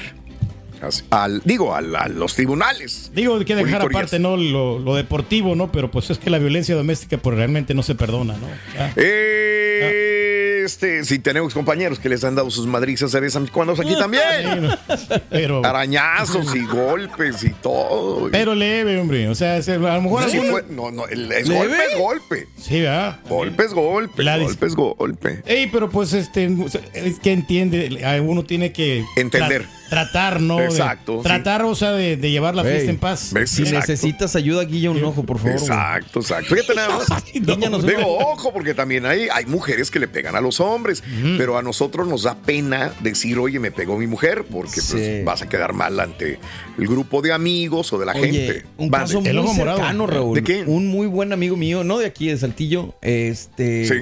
Así- 0.81 1.03
Al, 1.09 1.41
digo, 1.45 1.75
al- 1.75 1.95
a 1.95 2.07
los 2.07 2.35
tribunales. 2.35 3.11
Digo, 3.13 3.37
hay 3.37 3.45
que 3.45 3.55
dejar 3.55 3.81
aparte, 3.83 4.19
¿no? 4.19 4.35
Lo, 4.37 4.79
lo 4.79 4.95
deportivo, 4.95 5.55
¿no? 5.55 5.71
Pero 5.71 5.91
pues 5.91 6.09
es 6.09 6.17
que 6.17 6.29
la 6.29 6.39
violencia 6.39 6.75
doméstica 6.75 7.17
pues 7.17 7.37
realmente 7.37 7.73
no 7.73 7.83
se 7.83 7.95
perdona, 7.95 8.33
¿no? 8.33 8.47
Ya. 8.75 8.93
Eh, 8.95 10.61
Este, 10.63 11.03
si 11.05 11.17
tenemos 11.17 11.55
compañeros 11.55 11.97
que 11.97 12.07
les 12.07 12.23
han 12.23 12.35
dado 12.35 12.51
sus 12.51 12.67
madrizas 12.67 13.15
cuando 13.51 13.73
aquí 13.73 13.95
también. 13.95 14.69
Pero, 15.31 15.65
Arañazos 15.65 16.55
y 16.55 16.63
golpes 16.65 17.43
y 17.43 17.49
todo. 17.49 18.29
pero 18.31 18.53
leve, 18.53 18.99
hombre. 18.99 19.27
O 19.27 19.33
sea, 19.35 19.55
a 19.55 19.59
lo 19.77 20.01
mejor... 20.01 20.29
Sí 20.29 20.37
alguno- 20.37 20.51
fue- 20.51 20.65
no, 20.69 20.91
no, 20.91 21.07
el- 21.07 21.27
golpe, 21.47 21.85
es 21.91 21.97
golpe. 21.97 22.47
Sí, 22.57 22.81
¿verdad? 22.81 23.19
Golpe 23.27 23.63
es 23.65 23.73
golpe. 23.73 24.23
La 24.23 24.37
golpe 24.37 24.65
es 24.67 24.75
golpe. 24.75 25.41
Ey, 25.45 25.67
pero 25.71 25.89
pues 25.89 26.13
este, 26.13 26.47
es 26.93 27.19
que 27.19 27.31
entiende, 27.33 28.21
uno 28.23 28.43
tiene 28.43 28.71
que 28.71 29.03
Entender. 29.15 29.65
Tratar, 29.91 30.39
¿no? 30.41 30.57
De- 30.57 30.65
Exacto, 30.65 31.17
sí. 31.17 31.23
tratar, 31.23 31.63
o 31.65 31.75
sea, 31.75 31.91
de, 31.91 32.15
de 32.15 32.31
llevar 32.31 32.55
la 32.55 32.63
fiesta 32.63 32.89
en 32.89 32.97
paz. 32.97 33.31
¿ves? 33.33 33.51
Si 33.51 33.63
Exacto. 33.63 33.79
necesitas 33.91 34.35
ayuda, 34.37 34.63
guilla 34.63 34.89
un 34.89 35.03
ojo, 35.03 35.23
por 35.23 35.37
favor. 35.37 35.51
Exacto, 35.51 36.21
exacto. 36.21 36.55
Fíjate 36.55 36.73
nada 36.75 36.97
más. 36.97 37.07
Digo, 37.85 38.17
ojo, 38.19 38.53
porque 38.53 38.73
también 38.73 39.05
hay, 39.05 39.27
hay 39.33 39.45
mujeres 39.45 39.91
que 39.91 39.99
le 39.99 40.07
pegan 40.07 40.35
a 40.37 40.41
los 40.41 40.61
hombres, 40.61 41.03
pero 41.37 41.57
a 41.57 41.61
nosotros 41.61 42.07
nos 42.07 42.23
da 42.23 42.35
pena 42.35 42.93
decir, 43.01 43.37
oye, 43.37 43.59
me 43.59 43.71
pegó 43.71 43.97
mi 43.97 44.07
mujer, 44.07 44.45
porque 44.49 44.79
pues, 44.89 45.25
vas 45.25 45.41
a 45.41 45.49
quedar 45.49 45.73
mal 45.73 45.99
ante 45.99 46.39
el 46.79 46.87
grupo 46.87 47.21
de 47.21 47.33
amigos 47.33 47.91
o 47.91 47.99
de 47.99 48.05
la 48.05 48.13
Oye, 48.13 48.31
gente. 48.31 48.65
un 48.77 48.89
Mande. 48.89 49.05
caso 49.07 49.19
muy 49.21 49.29
El 49.29 49.37
ojo 49.39 49.53
morado. 49.53 49.77
cercano, 49.79 50.07
Raúl. 50.07 50.35
¿De 50.35 50.43
qué? 50.43 50.63
Un 50.65 50.87
muy 50.87 51.07
buen 51.07 51.33
amigo 51.33 51.57
mío, 51.57 51.83
no 51.83 51.97
de 51.99 52.05
aquí, 52.05 52.27
de 52.29 52.37
Saltillo, 52.37 52.95
este... 53.01 53.85
Sí. 53.85 53.93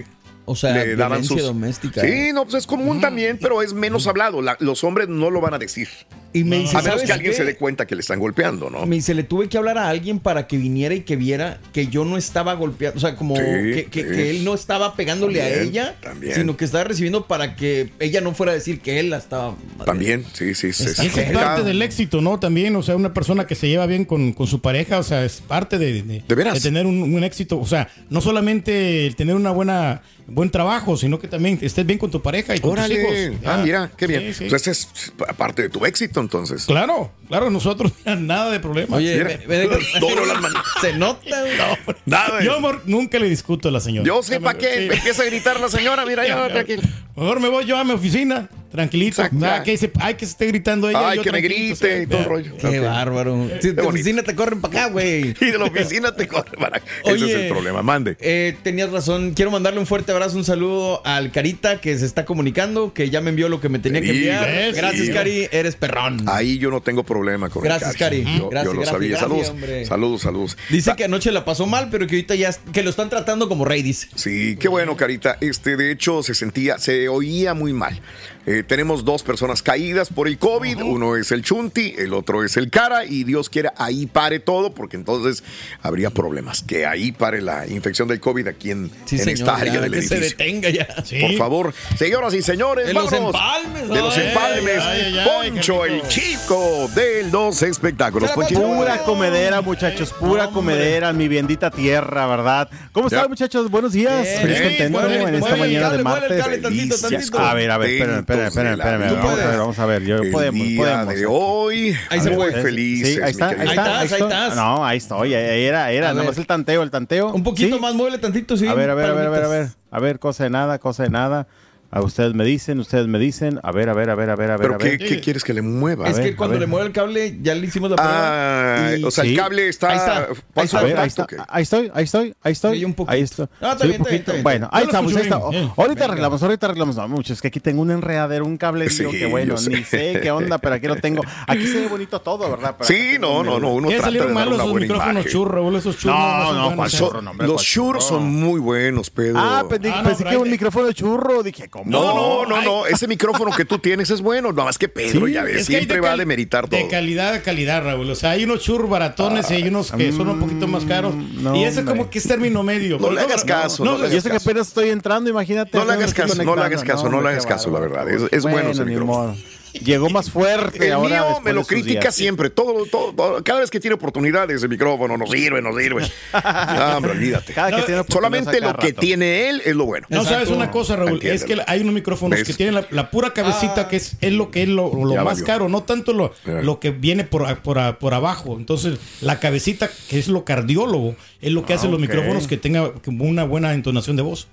O 0.51 0.55
sea, 0.55 0.73
Le 0.73 0.95
daban 0.95 1.23
sus- 1.23 1.43
doméstica. 1.43 2.01
Sí, 2.01 2.31
no, 2.33 2.43
pues 2.43 2.55
es 2.55 2.65
común 2.67 2.99
también, 2.99 3.37
pero 3.39 3.61
es 3.61 3.73
menos 3.73 4.07
hablado. 4.07 4.41
La- 4.41 4.57
los 4.59 4.83
hombres 4.83 5.07
no 5.07 5.29
lo 5.29 5.41
van 5.41 5.53
a 5.53 5.59
decir. 5.59 5.87
Y 6.31 6.43
me 6.43 6.59
dice, 6.59 6.77
A 6.77 6.81
menos 6.81 6.85
¿sabes 6.93 7.03
que 7.07 7.11
alguien 7.13 7.31
qué? 7.31 7.37
se 7.37 7.43
dé 7.43 7.55
cuenta 7.55 7.87
que 7.87 7.95
le 7.95 8.01
están 8.01 8.19
golpeando, 8.19 8.69
¿no? 8.69 8.85
Me 8.85 8.97
dice, 8.97 9.15
le 9.15 9.23
tuve 9.23 9.49
que 9.49 9.57
hablar 9.57 9.79
a 9.79 9.89
alguien 9.89 10.19
para 10.19 10.45
que 10.45 10.57
viniera 10.57 10.93
y 10.93 11.01
que 11.01 11.15
viera 11.15 11.59
que 11.73 11.87
yo 11.87 12.05
no 12.05 12.17
estaba 12.17 12.53
golpeando, 12.53 12.97
o 12.97 13.01
sea, 13.01 13.15
como 13.15 13.35
Sí, 13.35 13.41
que, 13.41 13.87
que- 13.89 14.01
sí. 14.03 14.09
que 14.09 14.29
él 14.29 14.43
no 14.45 14.53
estaba 14.53 14.95
pegándole 14.95 15.41
a 15.41 15.61
ella, 15.61 15.95
también. 16.01 16.35
sino 16.35 16.55
que 16.55 16.65
estaba 16.65 16.83
recibiendo 16.83 17.25
para 17.25 17.55
que 17.55 17.91
ella 17.99 18.21
no 18.21 18.35
fuera 18.35 18.51
a 18.51 18.55
decir 18.55 18.79
que 18.79 18.99
él 18.99 19.09
la 19.09 19.17
estaba... 19.17 19.55
También, 19.85 20.23
sí, 20.33 20.53
sí, 20.53 20.71
sí. 20.71 20.83
Eso 20.83 21.01
es 21.19 21.31
parte 21.31 21.63
del 21.63 21.81
éxito, 21.81 22.21
¿no? 22.21 22.39
También, 22.39 22.75
o 22.75 22.83
sea, 22.83 22.95
una 22.95 23.11
persona 23.13 23.47
que 23.47 23.55
se 23.55 23.67
lleva 23.67 23.87
bien 23.87 24.05
con, 24.05 24.33
con 24.33 24.45
su 24.45 24.61
pareja, 24.61 24.99
o 24.99 25.03
sea, 25.03 25.25
es 25.25 25.41
parte 25.41 25.79
de, 25.79 26.03
de, 26.03 26.23
¿De 26.27 26.35
veras? 26.35 26.53
de 26.53 26.59
tener 26.61 26.85
un, 26.85 27.01
un 27.01 27.23
éxito. 27.23 27.59
O 27.59 27.65
sea, 27.65 27.89
no 28.11 28.21
solamente 28.21 29.07
el 29.07 29.15
tener 29.15 29.35
una 29.35 29.49
buena 29.51 30.03
buen 30.31 30.51
trabajo, 30.51 30.95
sino 30.95 31.17
que 31.17 31.27
también 31.27 31.57
estés 31.59 31.83
bien 31.87 31.97
con 31.97 32.11
tu 32.11 32.21
pareja 32.21 32.55
y 32.55 32.59
con 32.59 32.69
tus 32.75 32.79
Órale. 32.85 33.29
hijos. 33.31 33.39
Ah, 33.45 33.61
mira, 33.63 33.89
qué 33.97 34.05
bien. 34.05 34.21
Sí, 34.27 34.33
sí. 34.43 34.45
Pues 34.47 34.67
ese 34.67 34.71
es 34.71 35.11
parte 35.35 35.63
de 35.63 35.69
tu 35.69 35.83
éxito, 35.87 36.18
entonces. 36.19 36.65
Claro, 36.65 37.11
claro, 37.27 37.49
nosotros 37.49 37.91
nada 38.05 38.51
de 38.51 38.59
problema. 38.59 38.97
Oye, 38.97 39.23
las 39.47 40.41
manos. 40.41 40.63
se 40.81 40.93
nota, 40.93 41.41
güey. 41.41 41.57
Nada. 42.05 42.43
Yo 42.43 42.55
amor, 42.55 42.81
nunca 42.85 43.19
le 43.19 43.29
discuto 43.29 43.69
a 43.69 43.71
la 43.71 43.79
señora. 43.79 44.05
Yo 44.05 44.21
sé 44.23 44.39
para 44.39 44.57
qué. 44.57 44.89
Sí. 44.89 44.95
Empieza 44.97 45.23
a 45.23 45.25
gritar 45.25 45.59
la 45.59 45.69
señora, 45.69 46.05
mira, 46.05 46.27
Ya, 46.27 46.37
yo, 46.47 46.53
tranquilo. 46.53 46.81
Mejor 47.15 47.39
me 47.39 47.49
voy 47.49 47.65
yo 47.65 47.77
a 47.77 47.83
mi 47.83 47.91
oficina, 47.91 48.49
tranquilito. 48.71 49.21
Ah, 49.21 49.29
ya. 49.31 49.63
que 49.63 49.77
se, 49.77 49.91
ay, 49.99 50.15
que 50.15 50.25
se 50.25 50.31
esté 50.31 50.47
gritando 50.47 50.89
ella. 50.89 51.09
Ay, 51.09 51.17
yo 51.17 51.23
que 51.23 51.31
me 51.31 51.41
grite 51.41 52.03
y 52.03 52.07
todo 52.07 52.19
el 52.19 52.25
rollo. 52.25 52.57
Qué 52.57 52.79
bárbaro. 52.79 53.49
Si 53.61 53.71
de 53.71 53.81
oficina 53.87 54.23
te 54.23 54.35
corren 54.35 54.61
para 54.61 54.83
acá, 54.85 54.91
güey. 54.91 55.33
Y 55.39 55.45
de 55.51 55.57
la 55.57 55.65
oficina 55.65 56.15
te 56.15 56.27
corre 56.27 56.51
para. 56.57 56.81
Ese 57.05 57.25
es 57.25 57.35
el 57.35 57.47
problema. 57.49 57.81
Mande. 57.81 58.17
Eh, 58.19 58.55
tenías 58.63 58.91
razón. 58.91 59.33
Quiero 59.33 59.51
mandarle 59.51 59.79
un 59.79 59.85
fuerte 59.87 60.11
abrazo, 60.11 60.37
un 60.37 60.43
saludo 60.45 61.05
al 61.05 61.31
Carita 61.31 61.81
que 61.81 61.97
se 61.97 62.05
está 62.05 62.25
comunicando, 62.25 62.93
que 62.93 63.09
ya 63.09 63.21
me 63.21 63.29
envió 63.29 63.49
lo 63.49 63.59
que 63.61 63.69
me 63.69 63.79
tenía 63.79 64.01
que 64.01 64.11
enviar. 64.11 64.45
¿ves? 64.45 64.75
Gracias, 64.75 65.07
Sí. 65.07 65.13
Cari. 65.13 65.47
Eres 65.51 65.75
perrón. 65.75 66.23
Ahí 66.27 66.57
yo 66.59 66.69
no 66.71 66.81
tengo 66.81 67.03
problema 67.03 67.49
con 67.49 67.63
Gracias, 67.63 67.91
el 67.91 67.97
Cari. 67.97 68.23
Cari. 68.23 68.37
Yo, 68.37 68.49
Gracias, 68.49 68.65
yo 68.65 68.73
lo 68.73 68.81
gracias, 68.81 68.89
sabía. 68.95 69.09
gracias, 69.09 69.29
saludos. 69.29 69.49
hombre. 69.49 69.85
Saludos, 69.85 70.21
saludos. 70.21 70.57
Dice 70.69 70.93
que 70.95 71.03
anoche 71.05 71.31
la 71.31 71.45
pasó 71.45 71.65
mal, 71.65 71.89
pero 71.89 72.05
que 72.07 72.15
ahorita 72.15 72.35
ya 72.35 72.51
que 72.73 72.83
lo 72.83 72.89
están 72.89 73.09
tratando 73.09 73.47
como 73.49 73.65
rey, 73.65 73.81
dice. 73.81 74.07
Sí, 74.15 74.57
qué 74.59 74.67
bueno, 74.67 74.95
Carita. 74.97 75.37
Este, 75.41 75.77
de 75.77 75.91
hecho, 75.91 76.21
se 76.23 76.33
sentía, 76.35 76.77
se 76.77 77.07
oía 77.09 77.53
muy 77.53 77.73
mal. 77.73 77.99
Eh, 78.45 78.63
tenemos 78.65 79.05
dos 79.05 79.21
personas 79.21 79.61
caídas 79.61 80.09
por 80.09 80.27
el 80.27 80.37
COVID. 80.39 80.81
Uno 80.81 81.15
es 81.17 81.31
el 81.31 81.43
Chunti, 81.43 81.93
el 81.97 82.13
otro 82.13 82.43
es 82.43 82.57
el 82.57 82.69
Cara. 82.71 83.05
Y 83.05 83.23
Dios 83.23 83.49
quiera, 83.49 83.73
ahí 83.77 84.07
pare 84.07 84.39
todo, 84.39 84.73
porque 84.73 84.95
entonces 84.97 85.43
habría 85.81 86.09
problemas. 86.09 86.63
Que 86.63 86.85
ahí 86.85 87.11
pare 87.11 87.41
la 87.41 87.67
infección 87.67 88.07
del 88.07 88.19
COVID 88.19 88.47
aquí 88.47 88.71
en, 88.71 88.89
Sí, 89.05 89.17
en 89.17 89.23
señor, 89.25 89.39
esta 89.39 89.55
área 89.55 89.73
ya, 89.75 89.81
del 89.81 89.91
que 89.91 90.01
se 90.01 90.15
edificio. 90.15 90.37
detenga 90.37 90.69
ya. 90.69 90.87
Por 91.21 91.37
favor, 91.37 91.73
señoras 91.97 92.33
y 92.33 92.41
señores, 92.41 92.87
De 92.87 92.93
los 92.93 93.11
vámonos. 93.11 93.35
empalmes, 93.35 93.89
De 93.89 93.95
los 94.01 94.17
ay, 94.17 94.27
empalmes. 94.27 94.79
ay, 94.79 95.01
ay, 95.01 95.17
ay, 95.19 95.51
Poncho, 95.51 95.85
el 95.85 96.01
chico 96.07 96.89
de 96.95 97.23
los 97.31 97.61
espectáculos. 97.61 98.31
Pura 98.31 99.03
comedera, 99.03 99.61
muchachos, 99.61 100.11
pura 100.13 100.45
Hombre. 100.47 100.53
comedera, 100.53 101.13
mi 101.13 101.27
bendita 101.27 101.69
tierra, 101.69 102.25
¿verdad? 102.25 102.69
¿Cómo 102.93 103.07
están, 103.07 103.29
muchachos? 103.29 103.69
Buenos 103.69 103.91
días. 103.93 104.23
Bien, 104.23 104.41
Feliz 104.41 104.61
contento 104.61 105.07
en 105.27 105.35
esta 105.35 105.55
mañana 105.55 105.89
de 105.91 106.03
martes. 106.03 106.41
cable 106.41 106.57
tantito, 106.57 106.69
Delicias 106.95 107.01
tantito. 107.01 107.39
A 107.39 107.53
ver, 107.53 107.71
a 107.71 107.77
ver, 107.77 107.89
espérame, 107.91 108.19
espérame, 108.29 108.47
espérame, 108.47 109.03
espérame. 109.03 109.15
Vamos 109.23 109.39
a 109.39 109.47
ver, 109.47 109.57
vamos 109.59 109.79
a 109.79 109.85
ver. 109.85 110.03
Yo 110.03 110.17
El 110.17 110.31
podemos, 110.31 110.67
día 110.67 110.77
podemos. 110.81 111.15
de 111.15 111.25
hoy. 111.27 111.95
Ahí 112.09 112.19
se 112.21 112.35
fue. 112.35 112.51
felices. 112.61 113.15
Sí, 113.15 113.21
ahí 113.21 113.31
está, 113.31 113.47
ahí 113.49 113.53
está, 113.53 113.61
Ahí 113.61 113.69
estás, 113.69 113.87
ahí 113.97 114.05
estoy. 114.05 114.21
estás. 114.21 114.55
No, 114.55 114.85
ahí 114.85 114.97
estoy. 114.97 115.33
Era, 115.33 115.91
era, 115.91 116.09
A 116.09 116.13
nomás 116.13 116.31
ver. 116.35 116.39
el 116.39 116.47
tanteo, 116.47 116.83
el 116.83 116.91
tanteo. 116.91 117.31
Un 117.33 117.43
poquito 117.43 117.75
Sí. 117.75 117.81
más, 117.81 117.93
muévele 117.93 118.17
tantito, 118.19 118.55
sí. 118.57 118.67
A 118.67 118.73
ver, 118.73 118.89
a 118.89 118.95
ver, 118.95 119.07
a 119.09 119.13
ver, 119.13 119.27
a 119.27 119.29
ver, 119.29 119.43
a 119.43 119.47
ver. 119.47 119.67
A 119.91 119.99
ver, 119.99 120.19
cosa 120.19 120.43
de 120.43 120.49
nada, 120.49 120.79
cosa 120.79 121.03
de 121.03 121.09
nada. 121.09 121.47
A 121.91 122.01
ustedes 122.01 122.35
me 122.35 122.43
dicen, 122.45 122.79
ustedes 122.79 123.07
me 123.07 123.17
dicen. 123.17 123.59
A 123.63 123.71
ver, 123.71 123.89
a 123.89 123.93
ver, 123.93 124.11
a 124.11 124.15
ver, 124.15 124.29
a 124.29 124.35
ver, 124.35 124.51
a 124.51 124.57
ver. 124.57 124.61
¿Pero 124.61 124.75
a 124.75 124.77
qué, 124.77 124.89
ver. 124.89 124.97
qué 124.99 125.19
quieres 125.21 125.43
que 125.43 125.53
le 125.55 125.63
mueva? 125.63 126.07
Es 126.07 126.17
ver, 126.17 126.25
que 126.31 126.35
cuando 126.35 126.59
le 126.59 126.67
mueve 126.67 126.85
el 126.87 126.93
cable, 126.93 127.37
ya 127.41 127.55
le 127.55 127.65
hicimos 127.65 127.89
la 127.89 127.95
Ah, 127.99 128.75
prueba. 128.83 128.97
y- 128.97 129.03
o 129.05 129.09
sea, 129.11 129.23
el 129.23 129.35
cable 129.35 129.67
está. 129.69 129.89
Ahí 129.89 129.97
está, 129.97 130.27
ahí 130.55 130.65
está. 130.65 130.81
Ver, 130.83 130.97
ahí 130.99 131.07
está. 131.07 131.27
Ahí 131.47 131.63
estoy, 131.63 131.91
ahí 131.95 132.03
estoy, 132.03 132.35
ahí 132.43 132.51
estoy. 132.51 132.77
Sí, 132.77 132.85
un 132.85 132.93
poquito. 132.93 133.11
Ahí 133.11 133.21
está. 133.21 133.43
Ah, 133.59 133.71
está 133.71 133.77
Sí, 133.79 133.87
bien, 133.87 134.01
un 134.01 134.07
está 134.07 134.09
bien, 134.11 134.19
poquito. 134.19 134.19
está 134.19 134.31
bien. 134.33 134.43
Bueno, 134.43 134.69
ahí 134.71 134.83
estamos, 134.85 135.15
ahí 135.15 135.21
está. 135.23 135.49
bien. 135.49 135.63
Ahorita 135.75 135.87
Venga. 135.93 136.05
arreglamos, 136.05 136.43
ahorita 136.43 136.65
arreglamos. 136.67 136.95
No, 136.95 137.07
muchachos, 137.07 137.37
es 137.37 137.41
que 137.41 137.47
aquí 137.47 137.59
tengo 137.59 137.81
un 137.81 137.89
enredadero, 137.91 138.45
un 138.45 138.57
cable 138.57 138.87
Sí, 138.91 139.05
que 139.07 139.25
bueno, 139.25 139.57
sé. 139.57 139.69
ni 139.71 139.83
sé 139.83 140.19
qué 140.21 140.29
onda, 140.29 140.59
pero 140.59 140.75
aquí 140.75 140.87
lo 140.87 140.97
tengo. 140.97 141.23
Aquí 141.47 141.65
se 141.65 141.79
ve 141.81 141.87
bonito 141.87 142.21
todo, 142.21 142.49
¿verdad? 142.51 142.75
Pero 142.77 142.87
Sí, 142.87 143.17
no, 143.19 143.43
no, 143.43 143.59
no. 143.59 143.73
Uno 143.73 143.87
¿Qué 143.87 143.95
trata 143.95 144.11
de 144.11 144.17
salieron 144.19 144.35
dar 144.35 144.47
una 144.47 144.63
buena 144.63 144.79
micrófonos 144.87 145.25
churro, 145.25 145.63
boludo? 145.63 145.79
Esos 145.79 145.97
churros. 145.97 146.17
No, 146.19 146.53
no. 146.53 146.53
No, 146.53 146.67
hombre, 146.67 147.47
Los 147.47 147.55
¿cuál 147.55 147.65
churros 147.65 147.65
churro? 147.65 148.01
son 148.19 148.27
muy 148.31 148.59
buenos, 148.59 149.09
Pedro. 149.09 149.39
Ah, 149.39 149.65
pensé, 149.67 149.89
Ah, 149.91 150.03
pensé 150.05 150.23
que 150.23 150.37
un 150.37 150.51
micrófono 150.51 150.85
de 150.87 150.93
churro. 150.93 151.41
Dije, 151.41 151.69
No, 151.85 152.45
no, 152.45 152.61
no, 152.61 152.85
ese 152.85 153.07
micrófono 153.07 153.51
que 153.51 153.65
tú 153.65 153.79
tienes 153.79 154.09
es 154.09 154.21
bueno, 154.21 154.51
nada 154.51 154.65
más 154.65 154.77
que 154.77 154.89
Pedro, 154.89 155.27
Sí, 155.27 155.33
ya 155.33 155.43
ves, 155.43 155.65
siempre 155.65 155.95
de 155.95 156.01
va 156.01 156.13
a 156.13 156.17
demeritar 156.17 156.67
todo. 156.67 156.79
De 156.79 156.87
calidad 156.87 157.33
a 157.33 157.41
calidad, 157.41 157.83
Raúl. 157.83 158.09
O 158.09 158.15
sea, 158.15 158.31
hay 158.31 158.43
unos 158.43 158.61
churros 158.61 158.89
baratones 158.89 159.49
y 159.51 159.55
hay 159.55 159.67
unos 159.67 159.91
que 159.91 160.11
son 160.11 160.29
un 160.29 160.39
poquito 160.39 160.67
más 160.67 160.85
caros. 160.85 161.15
no, 161.15 161.55
y 161.55 161.63
ese 161.63 161.79
hombre. 161.79 161.95
como 161.95 162.09
que 162.09 162.19
es 162.19 162.27
término 162.27 162.63
medio. 162.63 162.99
No 162.99 163.11
le 163.11 163.21
hagas 163.21 163.43
caso, 163.43 163.83
no 163.83 163.93
le 163.93 163.99
hagas 163.99 164.13
Yo 164.13 164.21
sé 164.21 164.29
que 164.29 164.37
apenas 164.37 164.67
estoy 164.67 164.89
entrando, 164.89 165.29
imagínate. 165.29 165.77
No 165.77 165.85
le 165.85 165.93
hagas 165.93 166.13
caso, 166.13 166.43
no 166.43 166.55
le 166.55 166.61
hagas 166.61 166.83
caso, 166.83 167.09
no 167.09 167.21
le 167.21 167.29
hagas 167.29 167.45
caso, 167.45 167.71
la 167.71 167.79
verdad. 167.79 168.09
Es, 168.09 168.23
es 168.31 168.43
bueno, 168.43 168.71
ese 168.71 168.85
micrófono. 168.85 169.35
Llegó 169.73 170.09
más 170.09 170.29
fuerte 170.31 170.87
El 170.87 170.93
ahora. 170.93 171.09
mío 171.23 171.41
me 171.43 171.53
lo 171.53 171.63
critica 171.63 171.99
días. 172.01 172.15
siempre. 172.15 172.49
Todo, 172.49 172.85
todo, 172.85 173.13
todo- 173.13 173.43
cada 173.43 173.59
vez 173.59 173.69
que 173.69 173.79
tiene 173.79 173.93
oportunidad 173.95 174.49
ese 174.51 174.67
micrófono, 174.67 175.17
no 175.17 175.27
sirve, 175.27 175.61
no 175.61 175.77
sirve. 175.77 176.01
No, 176.33 176.97
hombre, 176.97 177.11
olvídate. 177.11 177.53
Cada 177.53 177.69
que 177.71 177.83
tiene 177.83 177.99
oportunidad 178.01 178.13
Solamente 178.13 178.61
lo 178.61 178.75
que 178.77 178.87
rato. 178.89 178.99
tiene 179.01 179.49
él 179.49 179.61
es 179.65 179.75
lo 179.75 179.85
bueno. 179.85 180.07
No 180.09 180.23
sabes 180.23 180.49
una 180.49 180.71
cosa, 180.71 180.95
Raúl, 180.95 181.19
es 181.23 181.43
que 181.43 181.57
hay 181.67 181.81
unos 181.81 181.93
micrófonos 181.93 182.39
¿Ves? 182.39 182.47
que 182.47 182.53
tienen 182.53 182.75
la, 182.75 182.87
la 182.91 183.11
pura 183.11 183.33
cabecita 183.33 183.87
que 183.87 183.97
es, 183.97 184.15
es 184.21 184.33
lo 184.33 184.51
que 184.51 184.63
es 184.63 184.69
lo, 184.69 184.91
más 184.91 185.23
valió. 185.25 185.45
caro, 185.45 185.69
no 185.69 185.83
tanto 185.83 186.13
lo, 186.13 186.33
lo 186.45 186.79
que 186.79 186.91
viene 186.91 187.23
por, 187.23 187.45
a- 187.45 187.61
por, 187.61 187.97
por 187.97 188.13
abajo. 188.13 188.55
Entonces, 188.57 188.97
la 189.21 189.39
cabecita, 189.39 189.89
que 190.09 190.19
es 190.19 190.27
lo 190.27 190.45
cardiólogo, 190.45 191.15
es 191.41 191.51
lo 191.51 191.65
que 191.65 191.73
Ah, 191.73 191.75
hace 191.77 191.87
los 191.87 191.99
micrófonos 191.99 192.47
que 192.47 192.57
tenga 192.57 192.91
como 193.05 193.25
una 193.25 193.43
buena 193.43 193.73
entonación 193.73 194.15
de 194.15 194.23
voz. 194.23 194.47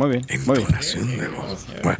Muy 0.00 0.10
bien, 0.10 0.24
muy 0.46 0.56
bien. 0.58 0.68
Bueno. 1.82 1.98